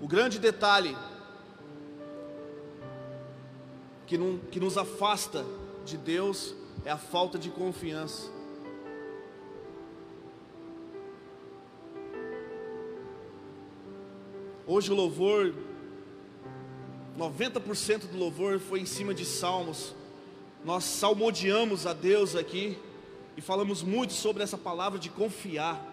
O 0.00 0.08
grande 0.08 0.38
detalhe 0.38 0.96
que, 4.06 4.16
não, 4.16 4.38
que 4.38 4.58
nos 4.58 4.78
afasta 4.78 5.44
de 5.84 5.98
Deus 5.98 6.54
é 6.86 6.90
a 6.90 6.96
falta 6.96 7.38
de 7.38 7.50
confiança. 7.50 8.32
Hoje 14.66 14.90
o 14.90 14.94
louvor, 14.94 15.52
90% 17.18 18.06
do 18.10 18.16
louvor 18.16 18.60
foi 18.60 18.80
em 18.80 18.86
cima 18.86 19.12
de 19.12 19.24
salmos. 19.24 19.94
Nós 20.64 20.84
salmodiamos 20.84 21.86
a 21.86 21.92
Deus 21.92 22.36
aqui 22.36 22.78
e 23.36 23.40
falamos 23.40 23.82
muito 23.82 24.12
sobre 24.12 24.42
essa 24.42 24.56
palavra 24.56 24.98
de 24.98 25.10
confiar. 25.10 25.84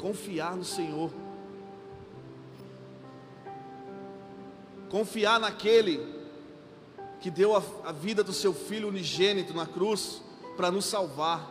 Confiar 0.00 0.56
no 0.56 0.64
Senhor. 0.64 1.10
confiar 4.92 5.40
naquele 5.40 6.06
que 7.18 7.30
deu 7.30 7.56
a, 7.56 7.62
a 7.82 7.92
vida 7.92 8.22
do 8.22 8.30
seu 8.30 8.52
filho 8.52 8.88
unigênito 8.88 9.54
na 9.54 9.64
cruz 9.64 10.22
para 10.54 10.70
nos 10.70 10.84
salvar. 10.84 11.50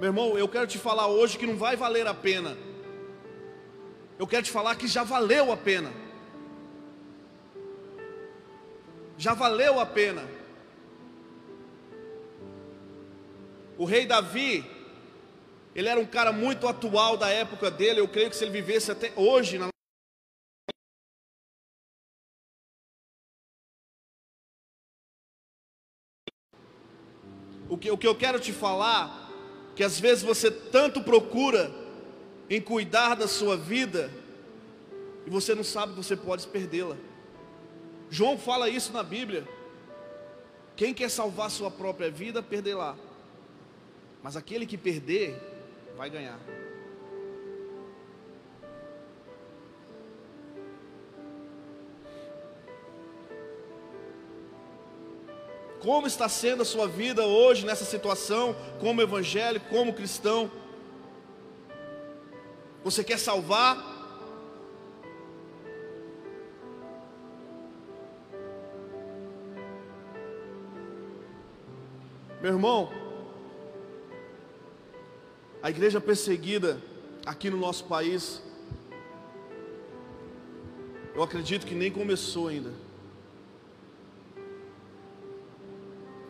Meu 0.00 0.08
irmão, 0.08 0.38
eu 0.38 0.48
quero 0.48 0.66
te 0.66 0.78
falar 0.78 1.06
hoje 1.06 1.36
que 1.36 1.46
não 1.46 1.54
vai 1.54 1.76
valer 1.76 2.06
a 2.06 2.14
pena. 2.14 2.56
Eu 4.18 4.26
quero 4.26 4.44
te 4.44 4.50
falar 4.50 4.76
que 4.76 4.86
já 4.86 5.02
valeu 5.02 5.50
a 5.50 5.56
pena. 5.56 5.92
Já 9.18 9.34
valeu 9.34 9.80
a 9.80 9.86
pena. 9.86 10.28
O 13.76 13.84
rei 13.84 14.06
Davi, 14.06 14.64
ele 15.74 15.88
era 15.88 15.98
um 15.98 16.06
cara 16.06 16.32
muito 16.32 16.68
atual 16.68 17.16
da 17.16 17.28
época 17.28 17.70
dele. 17.70 18.00
Eu 18.00 18.08
creio 18.08 18.30
que 18.30 18.36
se 18.36 18.44
ele 18.44 18.52
vivesse 18.52 18.90
até 18.92 19.12
hoje 19.16 19.58
na 19.58 19.68
O 27.68 27.76
que, 27.76 27.90
o 27.90 27.98
que 27.98 28.06
eu 28.06 28.14
quero 28.14 28.38
te 28.38 28.52
falar, 28.52 29.28
que 29.74 29.82
às 29.82 29.98
vezes 29.98 30.22
você 30.22 30.48
tanto 30.48 31.02
procura 31.02 31.83
em 32.48 32.60
cuidar 32.60 33.14
da 33.14 33.26
sua 33.26 33.56
vida, 33.56 34.10
e 35.26 35.30
você 35.30 35.54
não 35.54 35.64
sabe 35.64 35.92
que 35.92 36.02
você 36.02 36.16
pode 36.16 36.46
perdê-la. 36.46 36.96
João 38.10 38.36
fala 38.38 38.68
isso 38.68 38.92
na 38.92 39.02
Bíblia. 39.02 39.46
Quem 40.76 40.92
quer 40.92 41.08
salvar 41.08 41.50
sua 41.50 41.70
própria 41.70 42.10
vida, 42.10 42.42
perderá. 42.42 42.94
Mas 44.22 44.36
aquele 44.36 44.66
que 44.66 44.76
perder, 44.76 45.40
vai 45.96 46.10
ganhar. 46.10 46.38
Como 55.80 56.06
está 56.06 56.28
sendo 56.30 56.62
a 56.62 56.64
sua 56.64 56.88
vida 56.88 57.26
hoje 57.26 57.66
nessa 57.66 57.84
situação, 57.84 58.56
como 58.80 59.02
evangélico, 59.02 59.68
como 59.68 59.92
cristão? 59.92 60.50
Você 62.84 63.02
quer 63.02 63.18
salvar? 63.18 63.92
Meu 72.42 72.52
irmão, 72.52 72.92
a 75.62 75.70
igreja 75.70 75.98
perseguida 75.98 76.78
aqui 77.24 77.48
no 77.48 77.56
nosso 77.56 77.86
país, 77.86 78.42
eu 81.14 81.22
acredito 81.22 81.66
que 81.66 81.74
nem 81.74 81.90
começou 81.90 82.48
ainda. 82.48 82.70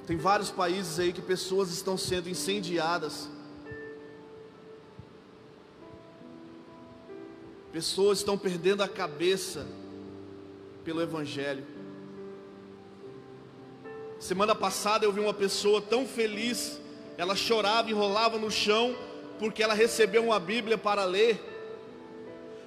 Tem 0.07 0.17
vários 0.17 0.53
países 0.53 1.01
aí 1.01 1.13
que 1.13 1.21
pessoas 1.21 1.71
estão 1.71 1.99
sendo 1.99 2.29
incendiadas. 2.29 3.29
Pessoas 7.75 8.19
estão 8.19 8.39
perdendo 8.39 8.85
a 8.85 8.89
cabeça 8.89 9.67
pelo 10.85 11.03
Evangelho. 11.03 11.67
Semana 14.21 14.55
passada 14.55 15.05
eu 15.05 15.13
vi 15.13 15.19
uma 15.19 15.35
pessoa 15.35 15.83
tão 15.83 16.07
feliz, 16.07 16.81
ela 17.19 17.35
chorava 17.35 17.91
e 17.91 17.93
rolava 17.93 18.39
no 18.39 18.49
chão, 18.49 18.97
porque 19.41 19.61
ela 19.61 19.75
recebeu 19.75 20.23
uma 20.23 20.39
Bíblia 20.39 20.79
para 20.79 21.05
ler. 21.05 21.43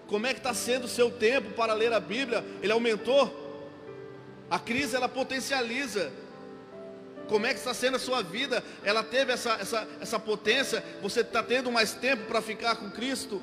Como 0.07 0.27
é 0.27 0.33
que 0.33 0.41
está 0.41 0.53
sendo 0.53 0.83
o 0.83 0.89
seu 0.89 1.09
tempo 1.09 1.53
para 1.53 1.73
ler 1.73 1.93
a 1.93 2.01
Bíblia? 2.01 2.43
Ele 2.61 2.73
aumentou? 2.73 3.31
A 4.49 4.59
crise 4.59 4.93
ela 4.93 5.07
potencializa. 5.07 6.11
Como 7.29 7.45
é 7.45 7.53
que 7.53 7.59
está 7.59 7.73
sendo 7.73 7.95
a 7.95 7.99
sua 7.99 8.21
vida? 8.21 8.61
Ela 8.83 9.03
teve 9.03 9.31
essa, 9.31 9.53
essa, 9.53 9.87
essa 10.01 10.19
potência? 10.19 10.83
Você 11.01 11.21
está 11.21 11.41
tendo 11.41 11.71
mais 11.71 11.93
tempo 11.93 12.25
para 12.25 12.41
ficar 12.41 12.75
com 12.75 12.91
Cristo? 12.91 13.41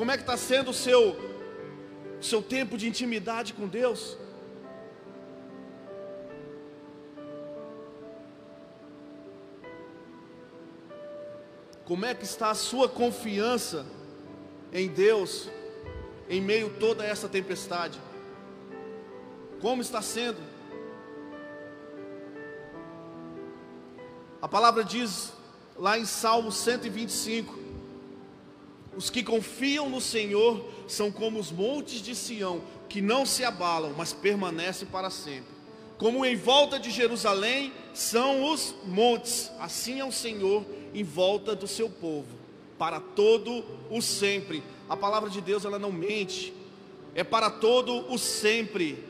Como 0.00 0.10
é 0.10 0.16
que 0.16 0.22
está 0.22 0.34
sendo 0.34 0.70
o 0.70 0.72
seu, 0.72 1.14
seu 2.22 2.40
tempo 2.40 2.78
de 2.78 2.88
intimidade 2.88 3.52
com 3.52 3.68
Deus? 3.68 4.16
Como 11.84 12.06
é 12.06 12.14
que 12.14 12.24
está 12.24 12.48
a 12.48 12.54
sua 12.54 12.88
confiança 12.88 13.84
em 14.72 14.88
Deus 14.88 15.50
em 16.30 16.40
meio 16.40 16.70
a 16.74 16.78
toda 16.80 17.04
essa 17.04 17.28
tempestade? 17.28 18.00
Como 19.60 19.82
está 19.82 20.00
sendo? 20.00 20.40
A 24.40 24.48
palavra 24.48 24.82
diz 24.82 25.34
lá 25.76 25.98
em 25.98 26.06
Salmo 26.06 26.50
125: 26.50 27.59
Os 29.00 29.08
que 29.08 29.22
confiam 29.22 29.88
no 29.88 29.98
Senhor 29.98 30.62
são 30.86 31.10
como 31.10 31.40
os 31.40 31.50
montes 31.50 32.02
de 32.02 32.14
Sião, 32.14 32.60
que 32.86 33.00
não 33.00 33.24
se 33.24 33.42
abalam, 33.42 33.94
mas 33.96 34.12
permanecem 34.12 34.86
para 34.86 35.08
sempre. 35.08 35.54
Como 35.96 36.22
em 36.22 36.36
volta 36.36 36.78
de 36.78 36.90
Jerusalém 36.90 37.72
são 37.94 38.52
os 38.52 38.74
montes, 38.84 39.50
assim 39.58 40.00
é 40.00 40.04
o 40.04 40.12
Senhor 40.12 40.66
em 40.92 41.02
volta 41.02 41.56
do 41.56 41.66
seu 41.66 41.88
povo, 41.88 42.28
para 42.78 43.00
todo 43.00 43.64
o 43.88 44.02
sempre. 44.02 44.62
A 44.86 44.98
palavra 44.98 45.30
de 45.30 45.40
Deus 45.40 45.64
ela 45.64 45.78
não 45.78 45.90
mente, 45.90 46.52
é 47.14 47.24
para 47.24 47.48
todo 47.48 48.12
o 48.12 48.18
sempre. 48.18 49.02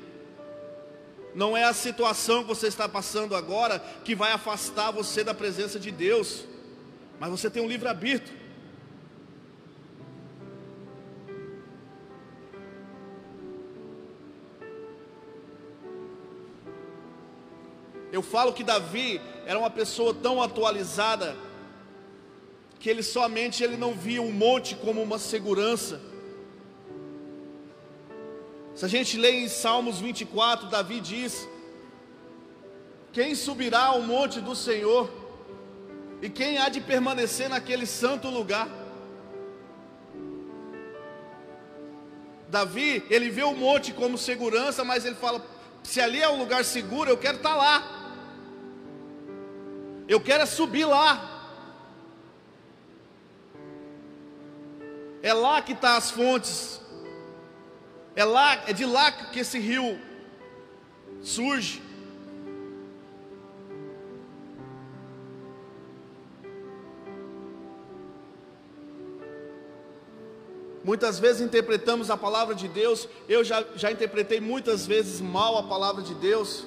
Não 1.34 1.56
é 1.56 1.64
a 1.64 1.72
situação 1.72 2.42
que 2.42 2.48
você 2.48 2.68
está 2.68 2.88
passando 2.88 3.34
agora 3.34 3.80
que 4.04 4.14
vai 4.14 4.30
afastar 4.30 4.92
você 4.92 5.24
da 5.24 5.34
presença 5.34 5.80
de 5.80 5.90
Deus, 5.90 6.44
mas 7.18 7.28
você 7.28 7.50
tem 7.50 7.60
um 7.60 7.66
livre-arbítrio. 7.66 8.38
Eu 18.20 18.24
falo 18.24 18.52
que 18.52 18.62
Davi 18.62 19.18
era 19.46 19.58
uma 19.58 19.70
pessoa 19.70 20.12
tão 20.12 20.42
atualizada 20.42 21.34
que 22.78 22.90
ele 22.90 23.02
somente 23.02 23.64
ele 23.64 23.78
não 23.78 23.94
via 23.94 24.20
um 24.20 24.30
monte 24.30 24.74
como 24.74 25.00
uma 25.02 25.18
segurança. 25.18 25.98
Se 28.74 28.84
a 28.84 28.88
gente 28.88 29.16
lê 29.16 29.30
em 29.30 29.48
Salmos 29.48 30.00
24, 30.00 30.68
Davi 30.68 31.00
diz: 31.00 31.48
Quem 33.10 33.34
subirá 33.34 33.84
ao 33.84 34.02
monte 34.02 34.38
do 34.38 34.54
Senhor? 34.54 35.10
E 36.20 36.28
quem 36.28 36.58
há 36.58 36.68
de 36.68 36.82
permanecer 36.82 37.48
naquele 37.48 37.86
santo 37.86 38.28
lugar? 38.28 38.68
Davi, 42.50 43.02
ele 43.08 43.30
vê 43.30 43.44
o 43.44 43.54
monte 43.54 43.94
como 43.94 44.18
segurança, 44.18 44.84
mas 44.84 45.06
ele 45.06 45.14
fala: 45.14 45.42
se 45.82 46.02
ali 46.02 46.20
é 46.20 46.28
um 46.28 46.38
lugar 46.38 46.66
seguro, 46.66 47.08
eu 47.08 47.16
quero 47.16 47.38
estar 47.38 47.56
lá. 47.56 47.96
Eu 50.14 50.20
quero 50.20 50.42
é 50.42 50.46
subir 50.46 50.86
lá. 50.86 51.12
É 55.22 55.32
lá 55.32 55.62
que 55.62 55.70
estão 55.70 55.92
tá 55.92 55.96
as 55.96 56.10
fontes. 56.10 56.80
É 58.16 58.24
lá, 58.24 58.54
é 58.66 58.72
de 58.72 58.84
lá 58.84 59.12
que 59.12 59.38
esse 59.38 59.56
rio 59.60 60.00
surge. 61.22 61.80
Muitas 70.82 71.20
vezes 71.20 71.40
interpretamos 71.40 72.10
a 72.10 72.16
palavra 72.16 72.56
de 72.56 72.66
Deus, 72.66 73.08
eu 73.28 73.44
já, 73.44 73.64
já 73.76 73.92
interpretei 73.92 74.40
muitas 74.40 74.84
vezes 74.88 75.20
mal 75.20 75.56
a 75.56 75.62
palavra 75.62 76.02
de 76.02 76.14
Deus. 76.14 76.66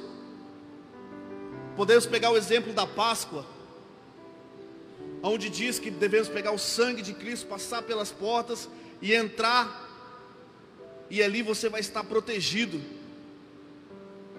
Podemos 1.75 2.05
pegar 2.05 2.31
o 2.31 2.37
exemplo 2.37 2.73
da 2.73 2.85
Páscoa 2.85 3.45
onde 5.23 5.49
diz 5.49 5.79
que 5.79 5.89
devemos 5.89 6.27
pegar 6.27 6.51
o 6.51 6.59
sangue 6.59 7.01
de 7.01 7.13
Cristo, 7.13 7.47
passar 7.47 7.81
pelas 7.83 8.11
portas 8.11 8.69
e 9.01 9.13
entrar, 9.13 9.89
e 11.09 11.23
ali 11.23 11.41
você 11.41 11.69
vai 11.69 11.79
estar 11.79 12.03
protegido. 12.03 12.81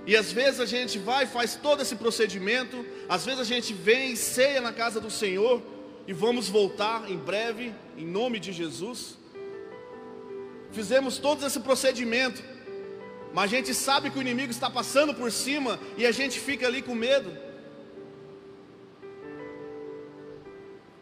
E 0.06 0.14
às 0.14 0.30
vezes 0.30 0.60
a 0.60 0.66
gente 0.66 0.98
vai, 0.98 1.26
faz 1.26 1.54
todo 1.54 1.80
esse 1.80 1.96
procedimento, 1.96 2.84
às 3.08 3.24
vezes 3.24 3.40
a 3.40 3.44
gente 3.44 3.72
vem 3.72 4.12
e 4.12 4.16
ceia 4.16 4.60
na 4.60 4.74
casa 4.74 5.00
do 5.00 5.10
Senhor, 5.10 5.62
e 6.06 6.12
vamos 6.12 6.50
voltar 6.50 7.10
em 7.10 7.16
breve, 7.16 7.74
em 7.96 8.04
nome 8.04 8.38
de 8.38 8.52
Jesus. 8.52 9.16
Fizemos 10.70 11.16
todo 11.16 11.46
esse 11.46 11.60
procedimento, 11.60 12.42
mas 13.34 13.52
a 13.52 13.56
gente 13.56 13.74
sabe 13.74 14.10
que 14.10 14.18
o 14.18 14.22
inimigo 14.22 14.52
está 14.52 14.70
passando 14.70 15.12
por 15.12 15.30
cima 15.32 15.80
e 15.98 16.06
a 16.06 16.12
gente 16.12 16.38
fica 16.38 16.68
ali 16.68 16.80
com 16.80 16.94
medo. 16.94 17.36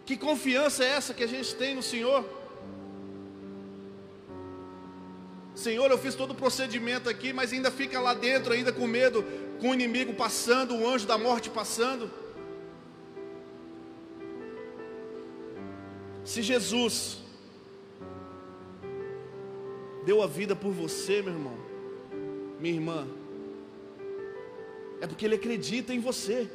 Que 0.06 0.16
confiança 0.16 0.82
é 0.82 0.88
essa 0.88 1.12
que 1.12 1.22
a 1.22 1.26
gente 1.26 1.54
tem 1.54 1.74
no 1.74 1.82
Senhor? 1.82 2.24
Senhor, 5.54 5.90
eu 5.90 5.98
fiz 5.98 6.14
todo 6.14 6.30
o 6.30 6.34
procedimento 6.34 7.06
aqui, 7.10 7.34
mas 7.34 7.52
ainda 7.52 7.70
fica 7.70 8.00
lá 8.00 8.14
dentro, 8.14 8.54
ainda 8.54 8.72
com 8.72 8.86
medo, 8.86 9.22
com 9.60 9.68
o 9.68 9.74
inimigo 9.74 10.14
passando, 10.14 10.74
o 10.74 10.88
anjo 10.88 11.06
da 11.06 11.18
morte 11.18 11.50
passando. 11.50 12.10
Se 16.24 16.40
Jesus 16.40 17.18
deu 20.06 20.22
a 20.22 20.26
vida 20.26 20.56
por 20.56 20.72
você, 20.72 21.20
meu 21.20 21.34
irmão, 21.34 21.71
minha 22.62 22.74
irmã, 22.74 23.06
é 25.00 25.06
porque 25.06 25.24
Ele 25.24 25.34
acredita 25.34 25.92
em 25.92 26.00
você. 26.00 26.48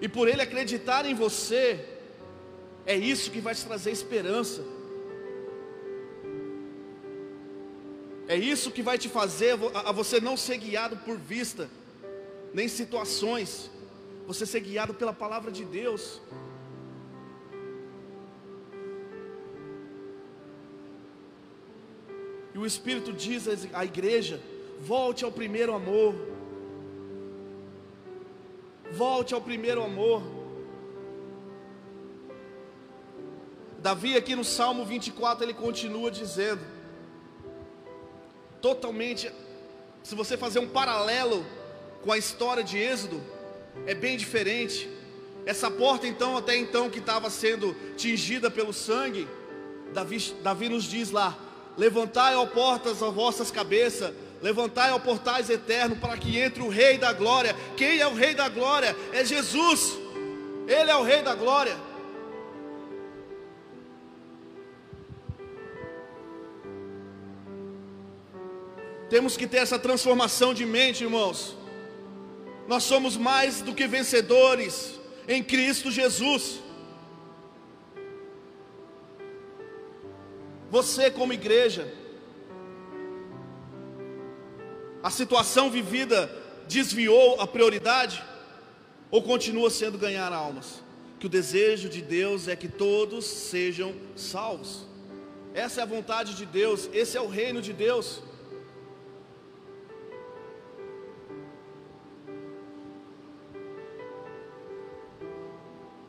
E 0.00 0.08
por 0.08 0.28
ele 0.28 0.42
acreditar 0.42 1.06
em 1.06 1.14
você, 1.14 1.84
é 2.84 2.94
isso 2.94 3.30
que 3.30 3.40
vai 3.40 3.54
te 3.54 3.64
trazer 3.64 3.90
esperança. 3.90 4.62
É 8.28 8.36
isso 8.36 8.70
que 8.70 8.82
vai 8.82 8.98
te 8.98 9.08
fazer 9.08 9.56
a 9.74 9.92
você 9.92 10.20
não 10.20 10.36
ser 10.36 10.58
guiado 10.58 10.96
por 10.98 11.16
vista, 11.16 11.70
nem 12.52 12.68
situações, 12.68 13.70
você 14.26 14.44
ser 14.44 14.60
guiado 14.60 14.92
pela 14.94 15.12
palavra 15.12 15.50
de 15.50 15.64
Deus. 15.64 16.20
E 22.56 22.58
o 22.58 22.64
Espírito 22.64 23.12
diz 23.12 23.46
à 23.74 23.84
igreja: 23.84 24.40
volte 24.80 25.26
ao 25.26 25.30
primeiro 25.30 25.74
amor. 25.74 26.14
Volte 28.90 29.34
ao 29.34 29.42
primeiro 29.42 29.82
amor. 29.84 30.22
Davi, 33.78 34.16
aqui 34.16 34.34
no 34.34 34.42
Salmo 34.42 34.86
24, 34.86 35.44
ele 35.44 35.52
continua 35.52 36.10
dizendo, 36.10 36.62
totalmente, 38.62 39.30
se 40.02 40.14
você 40.14 40.38
fazer 40.38 40.58
um 40.58 40.66
paralelo 40.66 41.44
com 42.02 42.10
a 42.10 42.16
história 42.16 42.64
de 42.64 42.78
Êxodo, 42.78 43.22
é 43.84 43.94
bem 43.94 44.16
diferente. 44.16 44.88
Essa 45.44 45.70
porta, 45.70 46.06
então, 46.06 46.38
até 46.38 46.56
então, 46.56 46.88
que 46.88 47.00
estava 47.00 47.28
sendo 47.28 47.76
tingida 47.98 48.50
pelo 48.50 48.72
sangue, 48.72 49.28
Davi, 49.92 50.34
Davi 50.42 50.70
nos 50.70 50.84
diz 50.84 51.10
lá: 51.10 51.45
Levantai, 51.76 52.34
ó 52.36 52.46
portas, 52.46 53.02
as 53.02 53.14
vossas 53.14 53.50
cabeças, 53.50 54.12
Levantai 54.42 54.90
ao 54.90 55.00
portais 55.00 55.48
eterno 55.48 55.96
para 55.96 56.16
que 56.16 56.38
entre 56.38 56.62
o 56.62 56.68
Rei 56.68 56.98
da 56.98 57.12
Glória. 57.12 57.54
Quem 57.76 57.98
é 57.98 58.06
o 58.06 58.14
Rei 58.14 58.34
da 58.34 58.48
Glória? 58.48 58.94
É 59.12 59.24
Jesus. 59.24 59.98
Ele 60.68 60.90
é 60.90 60.96
o 60.96 61.02
Rei 61.02 61.22
da 61.22 61.34
Glória. 61.34 61.76
Temos 69.08 69.36
que 69.36 69.46
ter 69.46 69.58
essa 69.58 69.78
transformação 69.78 70.52
de 70.52 70.66
mente, 70.66 71.04
irmãos. 71.04 71.56
Nós 72.68 72.82
somos 72.82 73.16
mais 73.16 73.62
do 73.62 73.72
que 73.72 73.86
vencedores 73.86 75.00
em 75.26 75.42
Cristo 75.42 75.90
Jesus. 75.90 76.60
Você, 80.70 81.10
como 81.10 81.32
igreja, 81.32 81.92
a 85.02 85.10
situação 85.10 85.70
vivida 85.70 86.30
desviou 86.66 87.40
a 87.40 87.46
prioridade 87.46 88.22
ou 89.10 89.22
continua 89.22 89.70
sendo 89.70 89.96
ganhar 89.96 90.32
almas? 90.32 90.82
Que 91.20 91.26
o 91.26 91.28
desejo 91.28 91.88
de 91.88 92.02
Deus 92.02 92.48
é 92.48 92.56
que 92.56 92.68
todos 92.68 93.24
sejam 93.24 93.94
salvos. 94.16 94.86
Essa 95.54 95.80
é 95.80 95.82
a 95.82 95.86
vontade 95.86 96.34
de 96.34 96.44
Deus, 96.44 96.90
esse 96.92 97.16
é 97.16 97.20
o 97.20 97.28
reino 97.28 97.62
de 97.62 97.72
Deus. 97.72 98.20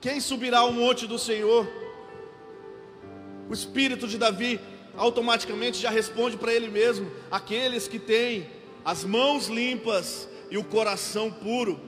Quem 0.02 0.20
subirá 0.20 0.60
ao 0.60 0.74
monte 0.74 1.08
do 1.08 1.18
Senhor? 1.18 1.68
O 3.50 3.54
espírito 3.54 4.08
de 4.08 4.18
Davi 4.18 4.60
automaticamente 4.96 5.82
já 5.82 5.90
responde 5.90 6.38
para 6.38 6.54
ele 6.54 6.68
mesmo: 6.68 7.10
aqueles 7.32 7.88
que 7.88 8.00
têm 8.00 8.48
as 8.84 9.04
mãos 9.04 9.48
limpas 9.48 10.28
e 10.50 10.58
o 10.58 10.64
coração 10.64 11.32
puro. 11.32 11.80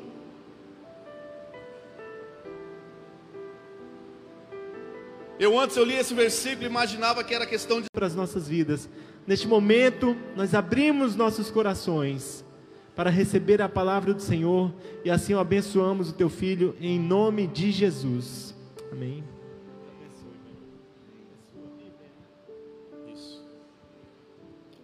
Eu 5.40 5.58
antes 5.58 5.78
eu 5.78 5.86
li 5.86 5.96
esse 5.96 6.14
versículo 6.14 6.64
e 6.64 6.66
imaginava 6.66 7.24
que 7.24 7.34
era 7.34 7.46
questão 7.46 7.80
de 7.80 7.88
para 7.94 8.06
as 8.06 8.14
nossas 8.14 8.48
vidas. 8.48 8.90
Neste 9.26 9.48
momento, 9.48 10.16
nós 10.36 10.54
abrimos 10.54 11.16
nossos 11.16 11.50
corações 11.50 12.44
para 12.94 13.10
receber 13.10 13.62
a 13.62 13.70
palavra 13.70 14.14
do 14.14 14.22
Senhor 14.22 14.74
e 15.06 15.10
assim 15.10 15.34
abençoamos 15.34 16.10
o 16.10 16.14
teu 16.14 16.30
filho 16.30 16.76
em 16.82 17.00
nome 17.00 17.48
de 17.48 17.72
Jesus. 17.72 18.54
Amém. 18.92 19.24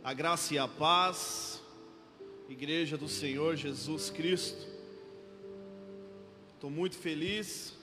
A 0.05 0.13
graça 0.13 0.53
e 0.53 0.59
a 0.59 0.67
paz, 0.67 1.59
Igreja 2.47 2.95
do 2.95 3.09
Senhor 3.09 3.55
Jesus 3.55 4.11
Cristo. 4.11 4.67
Estou 6.53 6.69
muito 6.69 6.95
feliz 6.95 7.73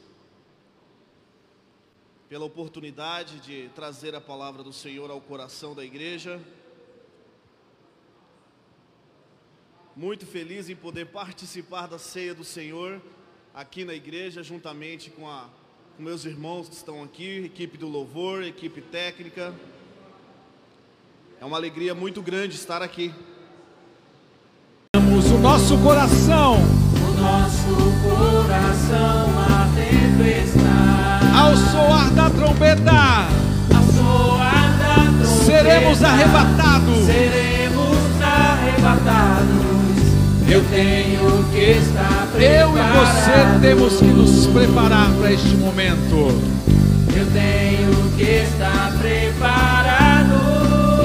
pela 2.28 2.44
oportunidade 2.44 3.40
de 3.40 3.70
trazer 3.74 4.14
a 4.14 4.20
palavra 4.20 4.62
do 4.62 4.72
Senhor 4.72 5.10
ao 5.10 5.20
coração 5.20 5.74
da 5.74 5.84
igreja. 5.84 6.40
muito 9.96 10.24
feliz 10.24 10.68
em 10.68 10.76
poder 10.76 11.06
participar 11.06 11.88
da 11.88 11.98
ceia 11.98 12.32
do 12.32 12.44
Senhor 12.44 13.02
aqui 13.52 13.84
na 13.84 13.94
igreja, 13.94 14.44
juntamente 14.44 15.10
com, 15.10 15.28
a, 15.28 15.50
com 15.96 16.04
meus 16.04 16.24
irmãos 16.24 16.68
que 16.68 16.76
estão 16.76 17.02
aqui, 17.02 17.46
equipe 17.46 17.76
do 17.76 17.88
louvor, 17.88 18.44
equipe 18.44 18.80
técnica. 18.80 19.52
É 21.42 21.44
uma 21.44 21.56
alegria 21.56 21.92
muito 21.92 22.22
grande 22.22 22.54
estar 22.54 22.82
aqui. 22.82 23.12
O 24.94 25.38
nosso 25.38 25.76
coração, 25.78 26.54
o 26.54 27.20
nosso 27.20 27.74
coração 28.00 29.28
atento 29.50 30.22
está. 30.22 31.20
Ao 31.36 31.56
soar 31.56 32.10
da 32.12 32.30
trombeta, 32.30 32.92
ao 33.74 33.82
soar 33.92 34.78
da 34.78 34.94
trombeta, 34.94 35.24
seremos 35.44 36.04
arrebatados. 36.04 37.06
Seremos 37.06 38.22
arrebatados. 38.22 39.62
Eu 40.48 40.64
tenho 40.70 41.44
que 41.50 41.70
estar 41.72 42.28
preparado. 42.32 42.40
Eu 42.40 42.78
e 42.78 42.82
você 42.92 43.66
temos 43.66 43.98
que 43.98 44.04
nos 44.04 44.46
preparar 44.46 45.10
para 45.14 45.32
este 45.32 45.56
momento. 45.56 46.40
Eu 47.16 47.26
tenho 47.32 48.12
que 48.16 48.22
estar 48.22 48.96
preparado. 48.96 49.81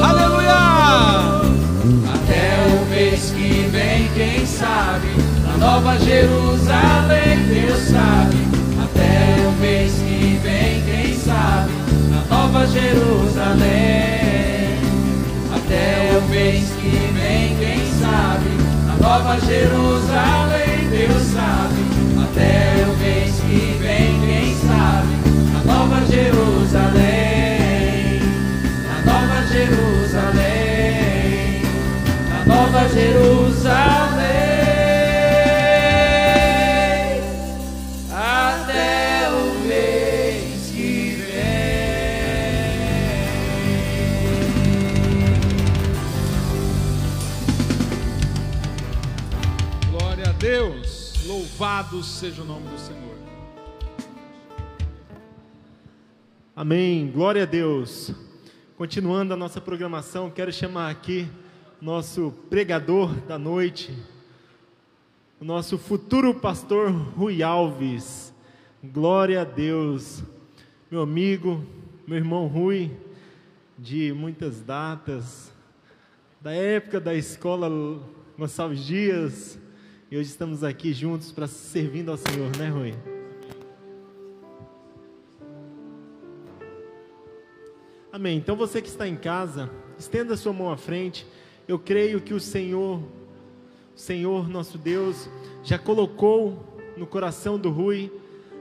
Aleluia! 0.10 1.42
Até 2.14 2.58
o 2.68 2.86
mês 2.90 3.32
que 3.32 3.70
vem, 3.72 4.10
quem 4.16 4.46
sabe, 4.46 5.08
na 5.44 5.58
Nova 5.58 5.98
Jerusalém, 6.00 7.46
Deus 7.48 7.80
sabe. 7.90 8.38
Até 8.84 9.48
o 9.48 9.52
mês 9.62 9.94
que 9.94 10.40
vem, 10.44 10.82
quem 10.84 11.18
sabe, 11.18 11.74
na 12.10 12.36
Nova 12.36 12.66
Jerusalém. 12.68 13.68
Até 15.56 16.18
o 16.18 16.22
mês 16.30 16.70
que 16.82 17.12
vem, 17.14 17.58
quem 17.58 18.00
sabe 18.00 18.58
Nova 19.08 19.40
Jerusalém, 19.40 20.90
Deus 20.90 21.24
sabe, 21.28 21.76
até 22.22 22.84
o 22.84 22.98
mês 22.98 23.07
Louvado 51.88 52.04
seja 52.04 52.42
o 52.42 52.46
nome 52.46 52.68
do 52.68 52.78
Senhor. 52.78 53.16
Amém. 56.54 57.10
Glória 57.10 57.44
a 57.44 57.46
Deus. 57.46 58.12
Continuando 58.76 59.34
a 59.34 59.38
nossa 59.38 59.62
programação, 59.62 60.30
quero 60.30 60.52
chamar 60.52 60.90
aqui 60.90 61.30
nosso 61.82 62.34
pregador 62.50 63.14
da 63.22 63.38
noite, 63.38 63.98
o 65.40 65.46
nosso 65.46 65.78
futuro 65.78 66.34
pastor 66.34 66.92
Rui 66.92 67.42
Alves. 67.42 68.34
Glória 68.84 69.42
a 69.42 69.46
Deus. 69.46 70.24
Meu 70.92 71.02
amigo, 71.02 71.66
meu 72.06 72.18
irmão 72.18 72.48
Rui, 72.48 72.92
de 73.78 74.12
muitas 74.12 74.62
datas, 74.62 75.54
da 76.42 76.52
época 76.52 77.00
da 77.00 77.16
escola 77.16 77.70
Gonçalves 78.38 78.86
Dias, 78.86 79.58
e 80.10 80.18
hoje 80.18 80.30
estamos 80.30 80.64
aqui 80.64 80.94
juntos 80.94 81.34
para 81.34 81.48
servindo 81.48 82.10
ao 82.12 82.18
Senhor, 82.18 82.56
né, 82.58 82.70
Rui? 82.70 82.94
Amém. 88.12 88.38
Então 88.38 88.56
você 88.56 88.82
que 88.82 88.88
está 88.88 89.06
em 89.06 89.18
casa, 89.18 89.70
estenda 90.00 90.34
a 90.34 90.38
sua 90.38 90.54
mão 90.54 90.72
à 90.72 90.78
frente. 90.78 91.28
Eu 91.68 91.78
creio 91.78 92.22
que 92.22 92.34
o 92.34 92.40
Senhor, 92.40 93.00
o 93.00 94.00
Senhor 94.00 94.48
nosso 94.48 94.78
Deus, 94.78 95.30
já 95.62 95.78
colocou 95.78 96.64
no 96.96 97.06
coração 97.06 97.60
do 97.60 97.70
Rui 97.70 98.10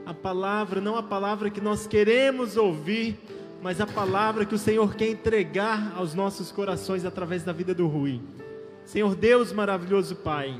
a 0.04 0.12
palavra, 0.12 0.80
não 0.80 0.96
a 0.96 1.02
palavra 1.02 1.48
que 1.48 1.60
nós 1.60 1.86
queremos 1.86 2.56
ouvir, 2.56 3.20
mas 3.62 3.80
a 3.80 3.86
palavra 3.86 4.44
que 4.44 4.54
o 4.54 4.58
Senhor 4.58 4.96
quer 4.96 5.10
entregar 5.10 5.92
aos 5.96 6.12
nossos 6.12 6.50
corações 6.50 7.04
através 7.04 7.44
da 7.44 7.52
vida 7.52 7.72
do 7.72 7.86
Rui. 7.86 8.20
Senhor 8.84 9.14
Deus 9.14 9.52
maravilhoso 9.52 10.16
Pai, 10.16 10.58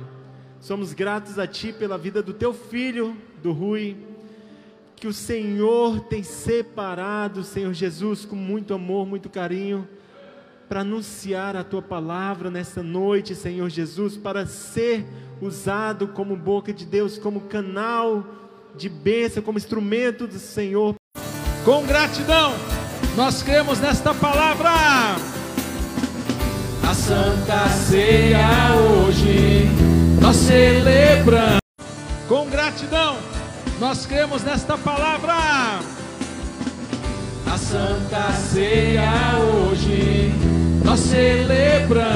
Somos 0.67 0.93
gratos 0.93 1.39
a 1.39 1.47
Ti 1.47 1.73
pela 1.73 1.97
vida 1.97 2.21
do 2.21 2.33
Teu 2.33 2.53
filho, 2.53 3.17
do 3.41 3.53
Rui, 3.53 3.97
que 4.97 5.07
o 5.07 5.13
Senhor 5.13 6.01
tem 6.01 6.25
separado, 6.25 7.45
Senhor 7.45 7.73
Jesus, 7.73 8.25
com 8.25 8.35
muito 8.35 8.75
amor, 8.75 9.07
muito 9.07 9.31
carinho, 9.31 9.87
para 10.69 10.81
anunciar 10.81 11.55
a 11.55 11.63
Tua 11.63 11.81
palavra 11.81 12.51
nesta 12.51 12.83
noite, 12.83 13.33
Senhor 13.33 13.69
Jesus, 13.69 14.17
para 14.17 14.45
ser 14.45 15.07
usado 15.41 16.09
como 16.09 16.35
boca 16.35 16.73
de 16.73 16.85
Deus, 16.85 17.17
como 17.17 17.43
canal 17.43 18.27
de 18.77 18.89
bênção, 18.89 19.45
como 19.45 19.59
instrumento 19.59 20.27
do 20.27 20.41
Senhor. 20.41 20.97
Com 21.65 21.87
gratidão, 21.87 22.53
nós 23.17 23.41
cremos 23.41 23.79
nesta 23.79 24.13
palavra. 24.13 24.73
A 26.83 26.93
Santa 26.93 27.69
Ceia 27.69 28.75
hoje 28.75 29.86
nós 30.27 30.37
celebramos. 30.39 31.61
Com 32.27 32.47
gratidão, 32.47 33.17
nós 33.79 34.07
cremos 34.07 34.43
nesta 34.43 34.77
palavra. 34.77 35.35
A 37.47 37.57
Santa 37.57 38.33
Ceia 38.33 39.39
hoje 39.39 40.33
nós 40.85 40.99
celebramos. 40.99 42.07